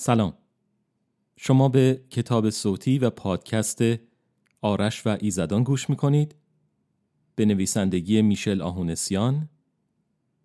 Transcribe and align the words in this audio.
سلام. 0.00 0.32
شما 1.36 1.68
به 1.68 2.00
کتاب 2.10 2.50
صوتی 2.50 2.98
و 2.98 3.10
پادکست 3.10 3.80
آرش 4.60 5.06
و 5.06 5.16
ایزدان 5.20 5.62
گوش 5.62 5.90
می‌کنید. 5.90 6.34
به 7.34 7.44
نویسندگی 7.44 8.22
میشل 8.22 8.62
آهونسیان 8.62 9.48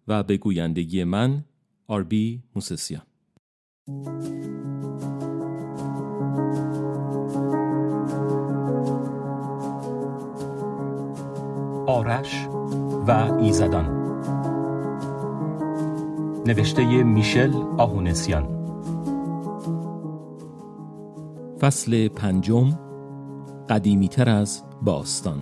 و 0.07 0.23
به 0.23 0.37
گویندگی 0.37 1.03
من 1.03 1.45
آربی 1.87 2.43
موسسیان. 2.55 3.01
آرش 11.87 12.47
و 13.07 13.11
ایزدان. 13.41 14.03
نوشته 16.45 17.03
میشل 17.03 17.53
آهونسیان. 17.77 18.62
فصل 21.63 22.07
پنجم 22.07 22.79
قدیمیتر 23.69 24.29
از 24.29 24.63
باستان. 24.81 25.39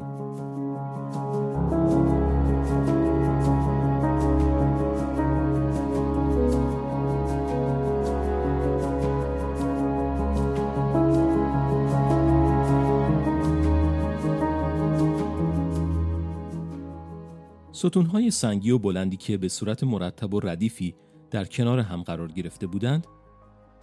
ستونهای 17.72 18.32
سنگی 18.32 18.72
و 18.72 18.78
بلندی 18.78 19.18
که 19.18 19.38
به 19.38 19.48
صورت 19.48 19.84
مرتب 19.84 20.34
و 20.34 20.40
ردیفی 20.40 20.96
در 21.32 21.46
کنار 21.46 21.80
هم 21.80 22.04
قرار 22.04 22.32
گرفته 22.32 22.68
بودند 22.68 23.08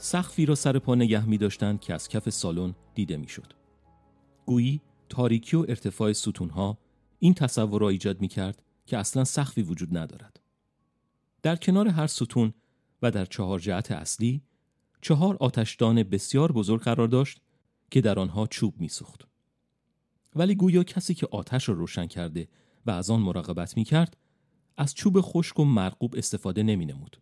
سقفی 0.01 0.47
را 0.47 0.55
سر 0.55 0.79
پا 0.79 0.95
نگه 0.95 1.27
می 1.27 1.39
داشتند 1.39 1.81
که 1.81 1.95
از 1.95 2.09
کف 2.09 2.31
سالن 2.31 2.75
دیده 2.95 3.17
می 3.17 3.29
شد. 3.29 3.53
گویی 4.47 4.81
تاریکی 5.09 5.57
و 5.57 5.65
ارتفاع 5.69 6.13
ستونها 6.13 6.79
این 7.19 7.35
تصور 7.35 7.81
را 7.81 7.89
ایجاد 7.89 8.21
می 8.21 8.29
کرد 8.29 8.63
که 8.87 8.99
اصلا 8.99 9.25
سقفی 9.25 9.63
وجود 9.63 9.97
ندارد. 9.97 10.41
در 11.43 11.57
کنار 11.57 11.89
هر 11.89 12.07
ستون 12.07 12.55
و 13.03 13.11
در 13.11 13.25
چهار 13.25 13.59
جهت 13.59 13.93
اصلی 13.93 14.43
چهار 15.03 15.37
آتشدان 15.41 16.03
بسیار 16.03 16.53
بزرگ 16.53 16.81
قرار 16.81 17.09
داشت 17.09 17.41
که 17.91 18.01
در 18.01 18.19
آنها 18.19 18.47
چوب 18.47 18.81
میسوخت. 18.81 19.29
ولی 20.37 20.55
گویا 20.55 20.85
کسی 20.85 21.15
که 21.15 21.29
آتش 21.31 21.69
را 21.69 21.75
روشن 21.75 22.07
کرده 22.07 22.49
و 22.87 22.91
از 22.91 23.11
آن 23.11 23.21
مراقبت 23.21 23.77
می 23.77 23.85
کرد 23.85 24.17
از 24.77 24.95
چوب 24.95 25.21
خشک 25.21 25.59
و 25.59 25.65
مرقوب 25.65 26.15
استفاده 26.17 26.63
نمی 26.63 26.87
نمود. 26.87 27.21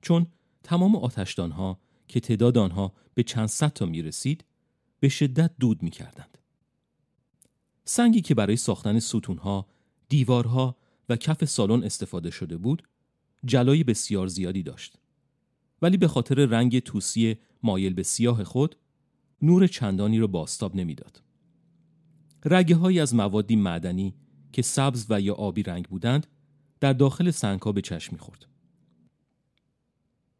چون 0.00 0.26
تمام 0.62 0.96
آتشدانها 0.96 1.78
که 2.12 2.20
تعداد 2.20 2.58
آنها 2.58 2.92
به 3.14 3.22
چند 3.22 3.48
صد 3.48 3.72
تا 3.72 3.86
می 3.86 4.02
رسید 4.02 4.44
به 5.00 5.08
شدت 5.08 5.50
دود 5.60 5.82
می 5.82 5.90
کردند. 5.90 6.38
سنگی 7.84 8.20
که 8.20 8.34
برای 8.34 8.56
ساختن 8.56 8.98
ستونها، 8.98 9.66
دیوارها 10.08 10.76
و 11.08 11.16
کف 11.16 11.44
سالن 11.44 11.84
استفاده 11.84 12.30
شده 12.30 12.56
بود 12.56 12.82
جلای 13.44 13.84
بسیار 13.84 14.26
زیادی 14.26 14.62
داشت. 14.62 14.98
ولی 15.82 15.96
به 15.96 16.08
خاطر 16.08 16.34
رنگ 16.34 16.78
توسی 16.78 17.36
مایل 17.62 17.94
به 17.94 18.02
سیاه 18.02 18.44
خود 18.44 18.76
نور 19.42 19.66
چندانی 19.66 20.18
را 20.18 20.26
باستاب 20.26 20.76
نمی‌داد. 20.76 21.22
رگه 22.44 22.76
های 22.76 23.00
از 23.00 23.14
موادی 23.14 23.56
معدنی 23.56 24.14
که 24.52 24.62
سبز 24.62 25.06
و 25.08 25.20
یا 25.20 25.34
آبی 25.34 25.62
رنگ 25.62 25.88
بودند 25.88 26.26
در 26.80 26.92
داخل 26.92 27.30
سنگها 27.30 27.72
به 27.72 27.80
چشم 27.80 28.12
می‌خورد. 28.12 28.46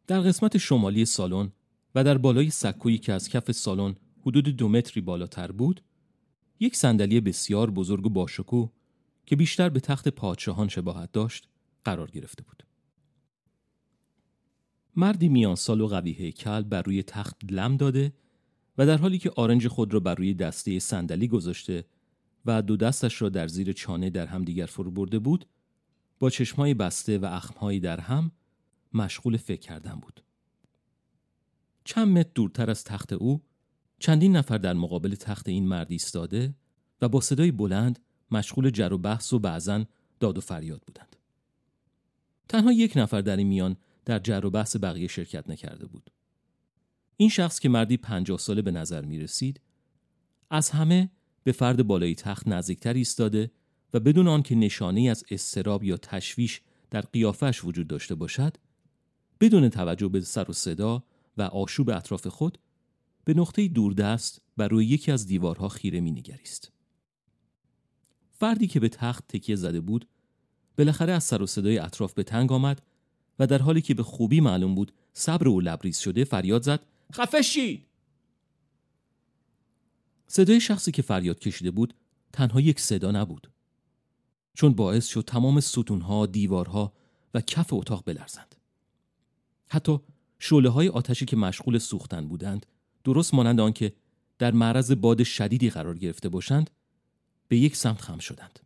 در 0.06 0.20
قسمت 0.20 0.58
شمالی 0.58 1.04
سالن 1.04 1.52
و 1.94 2.04
در 2.04 2.18
بالای 2.18 2.50
سکویی 2.50 2.98
که 2.98 3.12
از 3.12 3.28
کف 3.28 3.52
سالن 3.52 3.94
حدود 4.20 4.48
دو 4.48 4.68
متری 4.68 5.00
بالاتر 5.00 5.52
بود 5.52 5.82
یک 6.60 6.76
صندلی 6.76 7.20
بسیار 7.20 7.70
بزرگ 7.70 8.06
و 8.06 8.08
باشکوه 8.08 8.70
که 9.26 9.36
بیشتر 9.36 9.68
به 9.68 9.80
تخت 9.80 10.08
پادشاهان 10.08 10.68
شباهت 10.68 11.12
داشت 11.12 11.48
قرار 11.84 12.10
گرفته 12.10 12.42
بود. 12.42 12.62
مردی 14.96 15.28
میان 15.28 15.54
سال 15.54 15.80
و 15.80 15.86
قوی 15.86 16.12
هیکل 16.12 16.62
بر 16.62 16.82
روی 16.82 17.02
تخت 17.02 17.36
لم 17.50 17.76
داده 17.76 18.12
و 18.78 18.86
در 18.86 18.96
حالی 18.96 19.18
که 19.18 19.32
آرنج 19.36 19.68
خود 19.68 19.94
را 19.94 20.00
بر 20.00 20.14
روی 20.14 20.34
دسته 20.34 20.78
صندلی 20.78 21.28
گذاشته 21.28 21.84
و 22.46 22.62
دو 22.62 22.76
دستش 22.76 23.22
را 23.22 23.28
در 23.28 23.48
زیر 23.48 23.72
چانه 23.72 24.10
در 24.10 24.26
هم 24.26 24.44
دیگر 24.44 24.66
فرو 24.66 24.90
برده 24.90 25.18
بود 25.18 25.46
با 26.18 26.30
چشمای 26.30 26.74
بسته 26.74 27.18
و 27.18 27.24
اخمهایی 27.24 27.80
در 27.80 28.00
هم 28.00 28.32
مشغول 28.94 29.36
فکر 29.36 29.60
کردن 29.60 29.94
بود. 29.94 30.22
چند 31.84 32.18
متر 32.18 32.30
دورتر 32.34 32.70
از 32.70 32.84
تخت 32.84 33.12
او 33.12 33.42
چندین 33.98 34.36
نفر 34.36 34.58
در 34.58 34.72
مقابل 34.72 35.14
تخت 35.14 35.48
این 35.48 35.68
مرد 35.68 35.92
ایستاده 35.92 36.54
و 37.02 37.08
با 37.08 37.20
صدای 37.20 37.50
بلند 37.50 37.98
مشغول 38.30 38.70
جر 38.70 38.92
و 38.92 38.98
بحث 38.98 39.32
و 39.32 39.38
بعضا 39.38 39.84
داد 40.20 40.38
و 40.38 40.40
فریاد 40.40 40.82
بودند. 40.86 41.16
تنها 42.48 42.72
یک 42.72 42.92
نفر 42.96 43.20
در 43.20 43.36
این 43.36 43.46
میان 43.46 43.76
در 44.04 44.18
جر 44.18 44.46
و 44.46 44.50
بحث 44.50 44.76
بقیه 44.76 45.08
شرکت 45.08 45.50
نکرده 45.50 45.86
بود. 45.86 46.10
این 47.16 47.28
شخص 47.28 47.58
که 47.58 47.68
مردی 47.68 47.96
پنجاه 47.96 48.38
ساله 48.38 48.62
به 48.62 48.70
نظر 48.70 49.04
می 49.04 49.18
رسید 49.18 49.60
از 50.50 50.70
همه 50.70 51.10
به 51.44 51.52
فرد 51.52 51.86
بالای 51.86 52.14
تخت 52.14 52.48
نزدیکتر 52.48 52.92
ایستاده 52.92 53.50
و 53.94 54.00
بدون 54.00 54.28
آنکه 54.28 54.54
نشانه 54.54 55.10
از 55.10 55.24
استراب 55.30 55.84
یا 55.84 55.96
تشویش 55.96 56.60
در 56.90 57.00
قیافش 57.00 57.64
وجود 57.64 57.88
داشته 57.88 58.14
باشد 58.14 58.56
بدون 59.40 59.68
توجه 59.68 60.08
به 60.08 60.20
سر 60.20 60.50
و 60.50 60.52
صدا 60.52 61.04
و 61.36 61.42
آشوب 61.42 61.90
اطراف 61.90 62.26
خود 62.26 62.58
به 63.24 63.34
نقطه 63.34 63.68
دوردست 63.68 64.42
بر 64.56 64.68
روی 64.68 64.86
یکی 64.86 65.12
از 65.12 65.26
دیوارها 65.26 65.68
خیره 65.68 66.00
می 66.00 66.10
نگریست. 66.10 66.72
فردی 68.30 68.66
که 68.66 68.80
به 68.80 68.88
تخت 68.88 69.26
تکیه 69.28 69.56
زده 69.56 69.80
بود 69.80 70.08
بالاخره 70.78 71.12
از 71.12 71.24
سر 71.24 71.42
و 71.42 71.46
صدای 71.46 71.78
اطراف 71.78 72.12
به 72.12 72.22
تنگ 72.22 72.52
آمد 72.52 72.82
و 73.38 73.46
در 73.46 73.58
حالی 73.58 73.82
که 73.82 73.94
به 73.94 74.02
خوبی 74.02 74.40
معلوم 74.40 74.74
بود 74.74 74.92
صبر 75.12 75.48
او 75.48 75.60
لبریز 75.60 75.98
شده 75.98 76.24
فریاد 76.24 76.62
زد 76.62 76.86
خفه 77.12 77.42
شید 77.42 77.86
صدای 80.26 80.60
شخصی 80.60 80.92
که 80.92 81.02
فریاد 81.02 81.38
کشیده 81.38 81.70
بود 81.70 81.94
تنها 82.32 82.60
یک 82.60 82.80
صدا 82.80 83.10
نبود 83.10 83.50
چون 84.54 84.74
باعث 84.74 85.06
شد 85.06 85.24
تمام 85.26 85.60
ستونها، 85.60 86.26
دیوارها 86.26 86.92
و 87.34 87.40
کف 87.40 87.72
اتاق 87.72 88.04
بلرزند. 88.06 88.54
حتی 89.68 90.00
شعله 90.44 90.68
های 90.68 90.88
آتشی 90.88 91.24
که 91.24 91.36
مشغول 91.36 91.78
سوختن 91.78 92.28
بودند 92.28 92.66
درست 93.04 93.34
مانند 93.34 93.60
آنکه 93.60 93.92
در 94.38 94.50
معرض 94.50 94.92
باد 94.92 95.22
شدیدی 95.22 95.70
قرار 95.70 95.98
گرفته 95.98 96.28
باشند 96.28 96.70
به 97.48 97.56
یک 97.56 97.76
سمت 97.76 98.00
خم 98.00 98.18
شدند. 98.18 98.60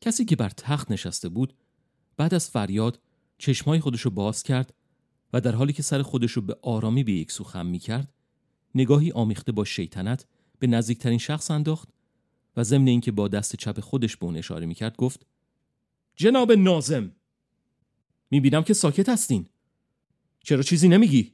کسی 0.00 0.24
که 0.24 0.36
بر 0.36 0.48
تخت 0.48 0.90
نشسته 0.90 1.28
بود 1.28 1.54
بعد 2.16 2.34
از 2.34 2.50
فریاد 2.50 3.00
چشمای 3.38 3.80
خودشو 3.80 4.10
باز 4.10 4.42
کرد 4.42 4.74
و 5.32 5.40
در 5.40 5.54
حالی 5.54 5.72
که 5.72 5.82
سر 5.82 6.02
خودشو 6.02 6.40
به 6.40 6.56
آرامی 6.62 7.04
به 7.04 7.12
یک 7.12 7.32
سو 7.32 7.44
خم 7.44 7.66
می 7.66 7.78
کرد 7.78 8.12
نگاهی 8.74 9.12
آمیخته 9.12 9.52
با 9.52 9.64
شیطنت 9.64 10.26
به 10.58 10.66
نزدیکترین 10.66 11.18
شخص 11.18 11.50
انداخت 11.50 11.88
و 12.56 12.64
ضمن 12.64 12.86
اینکه 12.86 13.12
با 13.12 13.28
دست 13.28 13.56
چپ 13.56 13.80
خودش 13.80 14.16
به 14.16 14.26
اون 14.26 14.36
اشاره 14.36 14.66
می‌کرد 14.66 14.96
گفت 14.96 15.26
جناب 16.16 16.52
نازم 16.52 17.12
می‌بینم 18.30 18.62
که 18.62 18.74
ساکت 18.74 19.08
هستین 19.08 19.48
چرا 20.46 20.62
چیزی 20.62 20.88
نمیگی؟ 20.88 21.32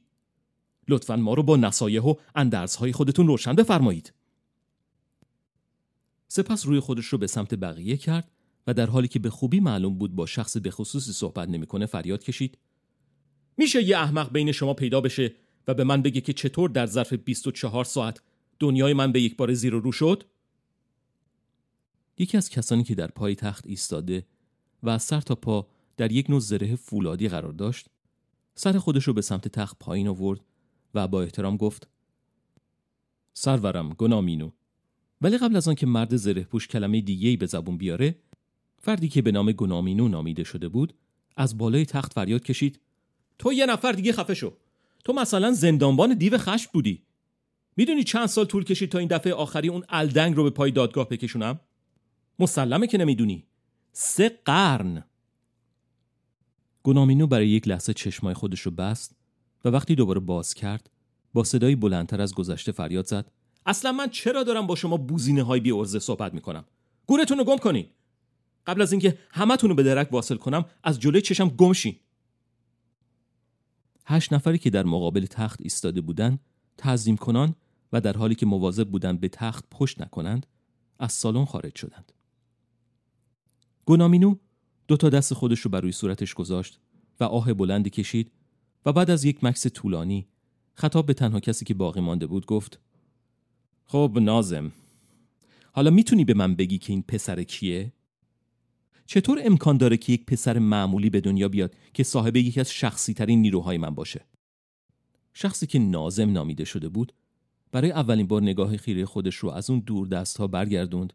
لطفا 0.88 1.16
ما 1.16 1.34
رو 1.34 1.42
با 1.42 1.56
نصایح 1.56 2.02
و 2.02 2.14
اندرزهای 2.34 2.92
خودتون 2.92 3.26
روشن 3.26 3.54
بفرمایید 3.54 4.12
سپس 6.28 6.66
روی 6.66 6.80
خودش 6.80 7.04
رو 7.04 7.18
به 7.18 7.26
سمت 7.26 7.54
بقیه 7.54 7.96
کرد 7.96 8.30
و 8.66 8.74
در 8.74 8.86
حالی 8.86 9.08
که 9.08 9.18
به 9.18 9.30
خوبی 9.30 9.60
معلوم 9.60 9.98
بود 9.98 10.14
با 10.14 10.26
شخص 10.26 10.56
به 10.56 10.70
خصوصی 10.70 11.12
صحبت 11.12 11.48
نمی‌کنه 11.48 11.86
فریاد 11.86 12.24
کشید 12.24 12.58
میشه 13.56 13.82
یه 13.82 13.98
احمق 13.98 14.32
بین 14.32 14.52
شما 14.52 14.74
پیدا 14.74 15.00
بشه 15.00 15.34
و 15.68 15.74
به 15.74 15.84
من 15.84 16.02
بگه 16.02 16.20
که 16.20 16.32
چطور 16.32 16.70
در 16.70 16.86
ظرف 16.86 17.12
24 17.12 17.84
ساعت 17.84 18.20
دنیای 18.58 18.92
من 18.92 19.12
به 19.12 19.20
یک 19.20 19.36
بار 19.36 19.54
زیر 19.54 19.74
و 19.74 19.80
رو 19.80 19.92
شد؟ 19.92 20.24
یکی 22.18 22.36
از 22.36 22.50
کسانی 22.50 22.84
که 22.84 22.94
در 22.94 23.06
پای 23.06 23.34
تخت 23.34 23.66
ایستاده 23.66 24.26
و 24.82 24.90
از 24.90 25.02
سر 25.02 25.20
تا 25.20 25.34
پا 25.34 25.68
در 25.96 26.12
یک 26.12 26.30
نوع 26.30 26.40
زره 26.40 26.76
فولادی 26.76 27.28
قرار 27.28 27.52
داشت 27.52 27.88
سر 28.54 28.78
خودش 28.78 29.04
رو 29.04 29.12
به 29.12 29.22
سمت 29.22 29.48
تخت 29.48 29.78
پایین 29.78 30.08
آورد 30.08 30.40
و 30.94 31.08
با 31.08 31.22
احترام 31.22 31.56
گفت 31.56 31.88
سرورم 33.34 33.92
گنامینو 33.92 34.50
ولی 35.20 35.38
قبل 35.38 35.56
از 35.56 35.68
آنکه 35.68 35.86
مرد 35.86 36.16
زره 36.16 36.42
پوش 36.42 36.68
کلمه 36.68 37.00
دیگه 37.00 37.36
به 37.36 37.46
زبون 37.46 37.76
بیاره 37.76 38.18
فردی 38.78 39.08
که 39.08 39.22
به 39.22 39.32
نام 39.32 39.52
گنامینو 39.52 40.08
نامیده 40.08 40.44
شده 40.44 40.68
بود 40.68 40.94
از 41.36 41.58
بالای 41.58 41.86
تخت 41.86 42.12
فریاد 42.12 42.42
کشید 42.42 42.80
تو 43.38 43.52
یه 43.52 43.66
نفر 43.66 43.92
دیگه 43.92 44.12
خفه 44.12 44.34
شو. 44.34 44.52
تو 45.04 45.12
مثلا 45.12 45.52
زندانبان 45.52 46.14
دیو 46.14 46.38
خشم 46.38 46.70
بودی. 46.72 47.02
می‌دونی 47.76 48.04
چند 48.04 48.26
سال 48.26 48.44
طول 48.44 48.64
کشید 48.64 48.90
تا 48.90 48.98
این 48.98 49.08
دفعه 49.08 49.34
آخری 49.34 49.68
اون 49.68 49.84
الدنگ 49.88 50.36
رو 50.36 50.44
به 50.44 50.50
پای 50.50 50.70
دادگاه 50.70 51.08
بکشونم؟ 51.08 51.60
مسلمه 52.38 52.86
که 52.86 52.98
نمی‌دونی. 52.98 53.46
سه 53.92 54.40
قرن. 54.44 55.04
گنامینو 56.82 57.26
برای 57.26 57.48
یک 57.48 57.68
لحظه 57.68 57.94
چشمای 57.94 58.34
خودش 58.34 58.60
رو 58.60 58.70
بست 58.70 59.16
و 59.64 59.68
وقتی 59.68 59.94
دوباره 59.94 60.20
باز 60.20 60.54
کرد 60.54 60.90
با 61.34 61.44
صدایی 61.44 61.76
بلندتر 61.76 62.20
از 62.20 62.34
گذشته 62.34 62.72
فریاد 62.72 63.06
زد. 63.06 63.30
اصلا 63.66 63.92
من 63.92 64.10
چرا 64.10 64.42
دارم 64.42 64.66
با 64.66 64.74
شما 64.74 64.96
بوزینه 64.96 65.42
های 65.42 65.60
بی 65.60 65.70
ارزه 65.70 65.98
صحبت 65.98 66.34
می‌کنم؟ 66.34 66.64
گورتون 67.06 67.38
رو 67.38 67.44
گم 67.44 67.56
کنین! 67.56 67.86
قبل 68.66 68.82
از 68.82 68.92
اینکه 68.92 69.18
همتون 69.30 69.70
رو 69.70 69.76
به 69.76 69.82
درک 69.82 70.12
واصل 70.12 70.36
کنم 70.36 70.64
از 70.84 71.00
جلوی 71.00 71.22
چشم 71.22 71.48
گمشین 71.48 71.96
هشت 74.06 74.32
نفری 74.32 74.58
که 74.58 74.70
در 74.70 74.84
مقابل 74.84 75.26
تخت 75.26 75.60
ایستاده 75.60 76.00
بودند 76.00 76.40
تعظیم 76.76 77.16
کنان 77.16 77.54
و 77.92 78.00
در 78.00 78.16
حالی 78.16 78.34
که 78.34 78.46
مواظب 78.46 78.88
بودند 78.88 79.20
به 79.20 79.28
تخت 79.28 79.64
پشت 79.70 80.00
نکنند 80.00 80.46
از 80.98 81.12
سالن 81.12 81.44
خارج 81.44 81.78
شدند. 81.78 82.12
گونامینو 83.84 84.36
دو 84.88 84.96
تا 84.96 85.08
دست 85.08 85.34
خودش 85.34 85.60
رو 85.60 85.70
بر 85.70 85.80
روی 85.80 85.92
صورتش 85.92 86.34
گذاشت 86.34 86.80
و 87.20 87.24
آه 87.24 87.54
بلندی 87.54 87.90
کشید 87.90 88.30
و 88.86 88.92
بعد 88.92 89.10
از 89.10 89.24
یک 89.24 89.44
مکس 89.44 89.66
طولانی 89.66 90.26
خطاب 90.74 91.06
به 91.06 91.14
تنها 91.14 91.40
کسی 91.40 91.64
که 91.64 91.74
باقی 91.74 92.00
مانده 92.00 92.26
بود 92.26 92.46
گفت 92.46 92.80
خب 93.84 94.18
نازم 94.20 94.72
حالا 95.72 95.90
می‌تونی 95.90 96.24
به 96.24 96.34
من 96.34 96.54
بگی 96.54 96.78
که 96.78 96.92
این 96.92 97.02
پسر 97.02 97.42
کیه؟ 97.42 97.92
چطور 99.06 99.40
امکان 99.44 99.76
داره 99.76 99.96
که 99.96 100.12
یک 100.12 100.26
پسر 100.26 100.58
معمولی 100.58 101.10
به 101.10 101.20
دنیا 101.20 101.48
بیاد 101.48 101.74
که 101.94 102.02
صاحب 102.02 102.36
یکی 102.36 102.60
از 102.60 102.70
شخصی 102.70 103.14
ترین 103.14 103.42
نیروهای 103.42 103.78
من 103.78 103.94
باشه؟ 103.94 104.26
شخصی 105.34 105.66
که 105.66 105.78
نازم 105.78 106.32
نامیده 106.32 106.64
شده 106.64 106.88
بود 106.88 107.12
برای 107.72 107.90
اولین 107.90 108.26
بار 108.26 108.42
نگاه 108.42 108.76
خیره 108.76 109.04
خودش 109.04 109.36
رو 109.36 109.50
از 109.50 109.70
اون 109.70 109.80
دور 109.80 110.08
دست 110.08 110.38
ها 110.38 110.46
برگردوند 110.46 111.12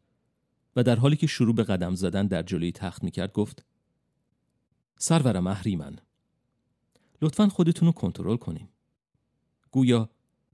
و 0.78 0.84
در 0.84 0.96
حالی 0.96 1.16
که 1.16 1.28
شروع 1.28 1.56
به 1.56 1.64
قدم 1.64 1.96
زدن 1.96 2.28
در 2.28 2.44
جلوی 2.44 2.72
تخت 2.72 3.04
می‌کرد 3.04 3.34
گفت 3.34 3.66
سرورم 4.98 5.48
اهریمن 5.48 5.96
لطفا 7.22 7.48
خودتون 7.48 7.86
رو 7.86 7.92
کنترل 7.92 8.38
کنین. 8.38 8.68
گویا 9.72 10.10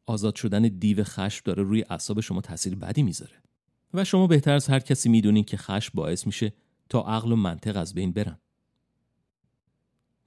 آزاد 0.05 0.35
شدن 0.35 0.61
دیو 0.61 1.03
خشم 1.03 1.41
داره 1.45 1.63
روی 1.63 1.83
اعصاب 1.89 2.21
شما 2.21 2.41
تاثیر 2.41 2.75
بدی 2.75 3.03
می‌ذاره 3.03 3.43
و 3.93 4.03
شما 4.03 4.27
بهتر 4.27 4.53
از 4.53 4.67
هر 4.67 4.79
کسی 4.79 5.09
می‌دونین 5.09 5.43
که 5.43 5.57
خشم 5.57 5.91
باعث 5.93 6.25
میشه 6.25 6.53
تا 6.89 7.01
عقل 7.01 7.31
و 7.31 7.35
منطق 7.35 7.77
از 7.77 7.93
بین 7.93 8.11
برن. 8.11 8.39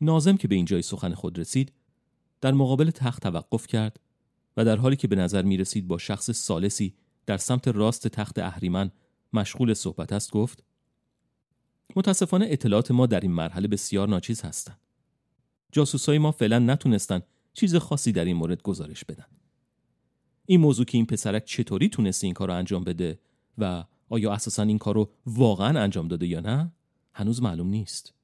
نازم 0.00 0.37
که 0.37 0.48
به 0.48 0.54
اینجای 0.54 0.82
سخن 0.82 1.14
خود 1.14 1.38
رسید 1.38 1.72
در 2.40 2.52
مقابل 2.52 2.90
تخت 2.90 3.22
توقف 3.22 3.66
کرد 3.66 4.00
و 4.56 4.64
در 4.64 4.76
حالی 4.76 4.96
که 4.96 5.08
به 5.08 5.16
نظر 5.16 5.43
می 5.43 5.56
رسید 5.56 5.88
با 5.88 5.98
شخص 5.98 6.31
سالسی 6.31 6.94
در 7.26 7.37
سمت 7.37 7.69
راست 7.69 8.08
تخت 8.08 8.38
اهریمن 8.38 8.90
مشغول 9.38 9.75
صحبت 9.75 10.12
است 10.12 10.31
گفت 10.31 10.62
متاسفانه 11.97 12.47
اطلاعات 12.49 12.91
ما 12.91 13.06
در 13.06 13.21
این 13.21 13.33
مرحله 13.33 13.69
بسیار 13.69 14.09
ناچیز 14.09 14.43
هستند. 14.43 14.81
جاسوسای 15.73 16.19
ما 16.19 16.33
فعلا 16.33 16.59
نتونستن 16.59 17.21
چیز 17.53 17.77
خاصی 17.77 18.12
در 18.12 18.25
این 18.25 18.37
مورد 18.37 18.62
گزارش 18.62 19.05
بدن. 19.05 19.27
این 20.47 20.61
موضوع 20.61 20.85
که 20.85 20.99
این 20.99 21.06
پسرک 21.06 21.44
چطوری 21.44 21.88
تونسته 21.88 22.27
این 22.27 22.35
کار 22.35 22.49
رو 22.49 22.55
انجام 22.55 22.85
بده 22.85 23.19
و 23.59 23.85
آیا 24.09 24.33
اساسا 24.33 24.62
این 24.62 24.79
کار 24.79 24.94
رو 24.94 25.11
واقعا 25.27 25.81
انجام 25.81 26.09
داده 26.09 26.27
یا 26.27 26.41
نه 26.41 26.73
هنوز 27.12 27.43
معلوم 27.43 27.69
نیست. 27.69 28.15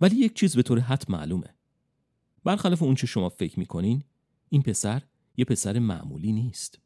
ولی 0.00 0.16
یک 0.16 0.34
چیز 0.34 0.56
به 0.56 0.62
طور 0.62 0.78
حد 0.80 1.04
معلومه. 1.08 1.54
برخلاف 2.44 2.82
اون 2.82 2.94
چه 2.94 3.06
شما 3.06 3.28
فکر 3.28 3.58
می‌کنین 3.58 4.04
این 4.48 4.62
پسر 4.62 5.02
یه 5.36 5.44
پسر 5.44 5.78
معمولی 5.78 6.32
نیست. 6.32 6.78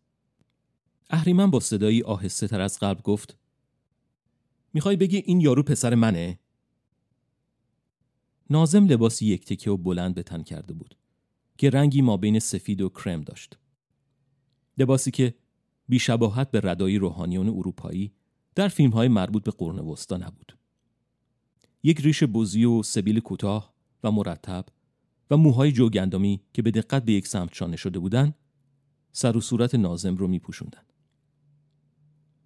اهریمن 1.10 1.50
با 1.50 1.60
صدایی 1.60 2.02
آهسته 2.02 2.48
تر 2.48 2.60
از 2.60 2.78
قبل 2.78 3.00
گفت 3.02 3.36
می‌خوای 4.74 4.96
بگی 4.96 5.16
این 5.16 5.40
یارو 5.40 5.62
پسر 5.62 5.94
منه؟ 5.94 6.38
نازم 8.50 8.86
لباسی 8.86 9.26
یک 9.26 9.44
تکه 9.44 9.70
و 9.70 9.76
بلند 9.76 10.14
به 10.14 10.22
تن 10.22 10.42
کرده 10.42 10.74
بود 10.74 10.96
که 11.58 11.70
رنگی 11.70 12.02
ما 12.02 12.16
بین 12.16 12.38
سفید 12.38 12.80
و 12.80 12.88
کرم 12.88 13.20
داشت. 13.20 13.58
لباسی 14.78 15.10
که 15.10 15.34
بیشباهت 15.88 16.50
به 16.50 16.60
ردایی 16.60 16.98
روحانیون 16.98 17.48
اروپایی 17.48 18.12
در 18.54 18.68
فیلم 18.68 18.90
های 18.90 19.08
مربوط 19.08 19.44
به 19.44 19.50
قرن 19.50 19.78
وسطا 19.78 20.16
نبود. 20.16 20.58
یک 21.82 22.00
ریش 22.00 22.24
بزی 22.24 22.64
و 22.64 22.82
سبیل 22.82 23.20
کوتاه 23.20 23.74
و 24.04 24.10
مرتب 24.10 24.66
و 25.30 25.36
موهای 25.36 25.72
جوگندمی 25.72 26.40
که 26.54 26.62
به 26.62 26.70
دقت 26.70 27.04
به 27.04 27.12
یک 27.12 27.26
سمت 27.26 27.54
شانه 27.54 27.76
شده 27.76 27.98
بودند 27.98 28.34
سر 29.12 29.36
و 29.36 29.40
صورت 29.40 29.74
نازم 29.74 30.16
رو 30.16 30.28
می 30.28 30.38
پوشوندن. 30.38 30.82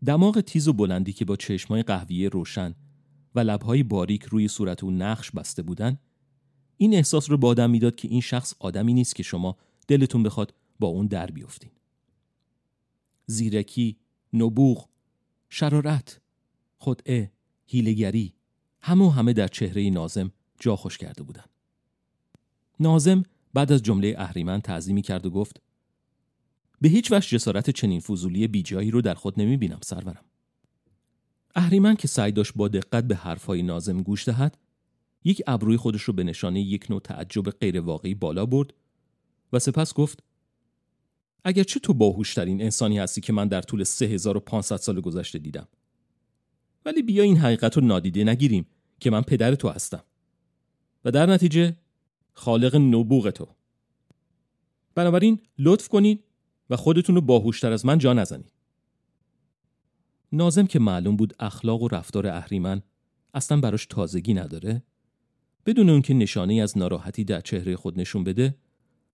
دماغ 0.06 0.40
تیز 0.40 0.68
و 0.68 0.72
بلندی 0.72 1.12
که 1.12 1.24
با 1.24 1.36
چشمای 1.36 1.82
قهویه 1.82 2.28
روشن 2.28 2.74
و 3.34 3.40
لبهای 3.40 3.82
باریک 3.82 4.22
روی 4.22 4.48
صورت 4.48 4.84
او 4.84 4.90
نقش 4.90 5.30
بسته 5.30 5.62
بودن 5.62 5.98
این 6.76 6.94
احساس 6.94 7.30
رو 7.30 7.36
با 7.36 7.48
آدم 7.48 7.70
می‌داد 7.70 7.94
که 7.94 8.08
این 8.08 8.20
شخص 8.20 8.54
آدمی 8.58 8.94
نیست 8.94 9.14
که 9.14 9.22
شما 9.22 9.56
دلتون 9.88 10.22
بخواد 10.22 10.54
با 10.80 10.88
اون 10.88 11.06
در 11.06 11.26
بیفتین. 11.26 11.70
زیرکی، 13.26 13.96
نبوغ، 14.32 14.88
شرارت، 15.48 16.20
خدعه، 16.78 17.32
هیلگری 17.66 18.34
همه 18.80 19.12
همه 19.12 19.32
در 19.32 19.48
چهره 19.48 19.90
نازم 19.90 20.32
جا 20.60 20.76
خوش 20.76 20.98
کرده 20.98 21.22
بودن. 21.22 21.44
نازم 22.80 23.22
بعد 23.54 23.72
از 23.72 23.82
جمله 23.82 24.14
اهریمن 24.18 24.60
تعظیمی 24.60 25.02
کرد 25.02 25.26
و 25.26 25.30
گفت 25.30 25.62
به 26.80 26.88
هیچ 26.88 27.12
وجه 27.12 27.28
جسارت 27.28 27.70
چنین 27.70 28.00
فضولی 28.00 28.48
بیجایی 28.48 28.90
رو 28.90 29.00
در 29.00 29.14
خود 29.14 29.40
نمی 29.40 29.56
بینم 29.56 29.78
سرورم. 29.82 30.24
اهریمن 31.54 31.96
که 31.96 32.08
سعی 32.08 32.32
داشت 32.32 32.52
با 32.56 32.68
دقت 32.68 33.04
به 33.04 33.16
حرفهای 33.16 33.62
نازم 33.62 34.02
گوش 34.02 34.28
دهد 34.28 34.58
یک 35.24 35.42
ابروی 35.46 35.76
خودش 35.76 36.02
رو 36.02 36.12
به 36.12 36.24
نشانه 36.24 36.60
یک 36.60 36.90
نوع 36.90 37.00
تعجب 37.00 37.50
غیر 37.50 37.80
واقعی 37.80 38.14
بالا 38.14 38.46
برد 38.46 38.74
و 39.52 39.58
سپس 39.58 39.94
گفت 39.94 40.22
اگرچه 41.44 41.80
تو 41.80 41.94
باهوشترین 41.94 42.62
انسانی 42.62 42.98
هستی 42.98 43.20
که 43.20 43.32
من 43.32 43.48
در 43.48 43.62
طول 43.62 43.84
3500 43.84 44.76
سال 44.76 45.00
گذشته 45.00 45.38
دیدم. 45.38 45.68
ولی 46.84 47.02
بیا 47.02 47.22
این 47.22 47.36
حقیقت 47.36 47.76
رو 47.76 47.84
نادیده 47.84 48.24
نگیریم 48.24 48.66
که 49.00 49.10
من 49.10 49.22
پدر 49.22 49.54
تو 49.54 49.68
هستم. 49.68 50.02
و 51.04 51.10
در 51.10 51.26
نتیجه 51.26 51.76
خالق 52.32 52.76
نبوغ 52.76 53.30
تو. 53.30 53.48
بنابراین 54.94 55.38
لطف 55.58 55.88
کنید 55.88 56.24
و 56.70 56.76
خودتون 56.76 57.14
رو 57.14 57.20
باهوشتر 57.20 57.72
از 57.72 57.86
من 57.86 57.98
جا 57.98 58.12
نزنید. 58.12 58.52
نازم 60.32 60.66
که 60.66 60.78
معلوم 60.78 61.16
بود 61.16 61.34
اخلاق 61.40 61.82
و 61.82 61.88
رفتار 61.88 62.26
اهریمن 62.26 62.82
اصلا 63.34 63.60
براش 63.60 63.86
تازگی 63.86 64.34
نداره 64.34 64.82
بدون 65.66 65.90
اون 65.90 66.02
که 66.02 66.14
نشانه 66.14 66.54
از 66.54 66.78
ناراحتی 66.78 67.24
در 67.24 67.40
چهره 67.40 67.76
خود 67.76 68.00
نشون 68.00 68.24
بده 68.24 68.56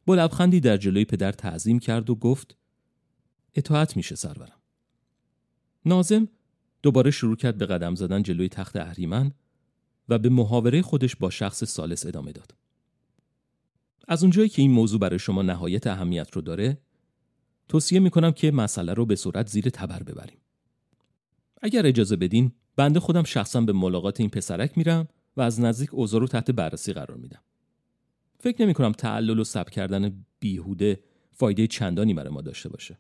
با 0.07 0.15
لبخندی 0.15 0.61
در 0.61 0.77
جلوی 0.77 1.05
پدر 1.05 1.33
تعظیم 1.33 1.79
کرد 1.79 2.11
و 2.11 2.15
گفت 2.15 2.57
اطاعت 3.55 3.97
میشه 3.97 4.15
سرورم. 4.15 4.61
نازم 5.85 6.29
دوباره 6.83 7.11
شروع 7.11 7.37
کرد 7.37 7.59
به 7.59 7.67
قدم 7.67 7.95
زدن 7.95 8.23
جلوی 8.23 8.49
تخت 8.49 8.77
اهریمن 8.77 9.33
و 10.09 10.19
به 10.19 10.29
محاوره 10.29 10.83
خودش 10.83 11.17
با 11.17 11.31
شخص 11.31 11.65
سالس 11.65 12.07
ادامه 12.07 12.33
داد. 12.33 12.55
از 14.09 14.23
اونجایی 14.23 14.49
که 14.49 14.63
این 14.63 14.71
موضوع 14.71 15.01
برای 15.01 15.19
شما 15.19 15.43
نهایت 15.43 15.87
اهمیت 15.87 16.31
رو 16.31 16.43
داره 16.43 16.79
توصیه 17.69 18.01
می‌کنم 18.01 18.33
که 18.33 18.51
مسئله 18.51 18.95
رو 18.95 19.07
به 19.07 19.17
صورت 19.17 19.49
زیر 19.49 19.71
تبر 19.71 20.03
ببریم. 20.03 20.39
اگر 21.63 21.87
اجازه 21.87 22.17
بدین 22.17 22.53
بنده 22.77 23.01
خودم 23.01 23.23
شخصا 23.23 23.61
به 23.61 23.73
ملاقات 23.73 24.21
این 24.21 24.31
پسرک 24.31 24.79
میرم 24.79 25.09
و 25.37 25.41
از 25.41 25.61
نزدیک 25.61 25.95
اوضاع 25.95 26.21
رو 26.21 26.27
تحت 26.27 26.51
بررسی 26.51 26.93
قرار 26.93 27.17
میدم. 27.17 27.41
فکر 28.41 28.63
نمی 28.63 28.75
کنم 28.75 28.93
تعلل 28.93 29.39
و 29.39 29.45
سب 29.45 29.71
کردن 29.71 30.25
بیهوده 30.41 31.01
فایده 31.33 31.67
چندانی 31.67 32.15
برای 32.15 32.33
ما 32.33 32.43
داشته 32.43 32.69
باشه. 32.69 32.99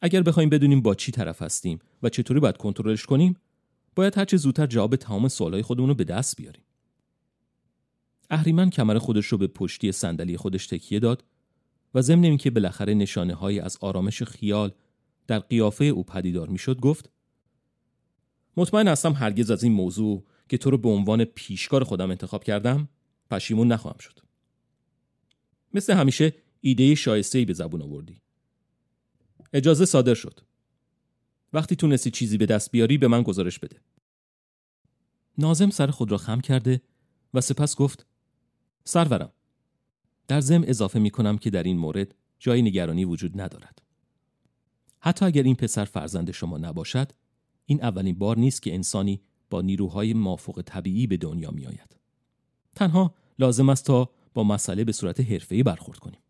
اگر 0.00 0.22
بخوایم 0.22 0.48
بدونیم 0.48 0.82
با 0.82 0.94
چی 0.94 1.12
طرف 1.12 1.42
هستیم 1.42 1.78
و 2.02 2.08
چطوری 2.08 2.40
باید 2.40 2.56
کنترلش 2.56 3.06
کنیم 3.06 3.36
باید 3.94 4.18
هرچه 4.18 4.36
زودتر 4.36 4.66
جواب 4.66 4.96
تمام 4.96 5.28
سوالهای 5.28 5.62
خودمون 5.62 5.88
رو 5.88 5.94
به 5.94 6.04
دست 6.04 6.36
بیاریم. 6.36 6.62
اهریمن 8.30 8.70
کمر 8.70 8.98
خودش 8.98 9.26
رو 9.26 9.38
به 9.38 9.46
پشتی 9.46 9.92
صندلی 9.92 10.36
خودش 10.36 10.66
تکیه 10.66 11.00
داد 11.00 11.24
و 11.98 12.02
ضمن 12.02 12.24
اینکه 12.24 12.50
بالاخره 12.50 12.94
نشانه 12.94 13.34
هایی 13.34 13.60
از 13.60 13.78
آرامش 13.80 14.22
خیال 14.22 14.72
در 15.26 15.38
قیافه 15.38 15.84
او 15.84 16.04
پدیدار 16.04 16.48
می‌شد 16.48 16.80
گفت 16.80 17.10
مطمئن 18.56 18.88
هستم 18.88 19.12
هرگز 19.12 19.50
از 19.50 19.62
این 19.62 19.72
موضوع 19.72 20.24
که 20.48 20.58
تو 20.58 20.70
رو 20.70 20.78
به 20.78 20.88
عنوان 20.88 21.24
پیشکار 21.24 21.84
خودم 21.84 22.10
انتخاب 22.10 22.44
کردم 22.44 22.88
پشیمون 23.30 23.72
نخواهم 23.72 23.98
شد. 23.98 24.18
مثل 25.74 25.92
همیشه 25.92 26.34
ایده 26.60 26.94
شایسته 26.94 27.38
ای 27.38 27.44
به 27.44 27.52
زبون 27.52 27.82
آوردی. 27.82 28.20
اجازه 29.52 29.84
صادر 29.84 30.14
شد. 30.14 30.40
وقتی 31.52 31.76
تونستی 31.76 32.10
چیزی 32.10 32.38
به 32.38 32.46
دست 32.46 32.70
بیاری 32.70 32.98
به 32.98 33.08
من 33.08 33.22
گزارش 33.22 33.58
بده. 33.58 33.80
نازم 35.38 35.70
سر 35.70 35.86
خود 35.86 36.10
را 36.10 36.18
خم 36.18 36.40
کرده 36.40 36.80
و 37.34 37.40
سپس 37.40 37.76
گفت 37.76 38.06
سرورم. 38.84 39.32
در 40.28 40.40
ضمن 40.40 40.64
اضافه 40.68 40.98
می 40.98 41.10
کنم 41.10 41.38
که 41.38 41.50
در 41.50 41.62
این 41.62 41.78
مورد 41.78 42.14
جای 42.38 42.62
نگرانی 42.62 43.04
وجود 43.04 43.40
ندارد. 43.40 43.82
حتی 45.00 45.24
اگر 45.24 45.42
این 45.42 45.54
پسر 45.54 45.84
فرزند 45.84 46.30
شما 46.30 46.58
نباشد، 46.58 47.12
این 47.66 47.82
اولین 47.82 48.18
بار 48.18 48.38
نیست 48.38 48.62
که 48.62 48.74
انسانی 48.74 49.20
با 49.50 49.62
نیروهای 49.62 50.14
مافوق 50.14 50.62
طبیعی 50.66 51.06
به 51.06 51.16
دنیا 51.16 51.50
می 51.50 51.66
آید. 51.66 51.96
تنها 52.76 53.14
لازم 53.38 53.68
است 53.68 53.84
تا 53.84 54.10
با 54.34 54.44
مسئله 54.44 54.84
به 54.84 54.92
صورت 54.92 55.20
حرفه‌ای 55.20 55.62
برخورد 55.62 55.98
کنیم. 55.98 56.20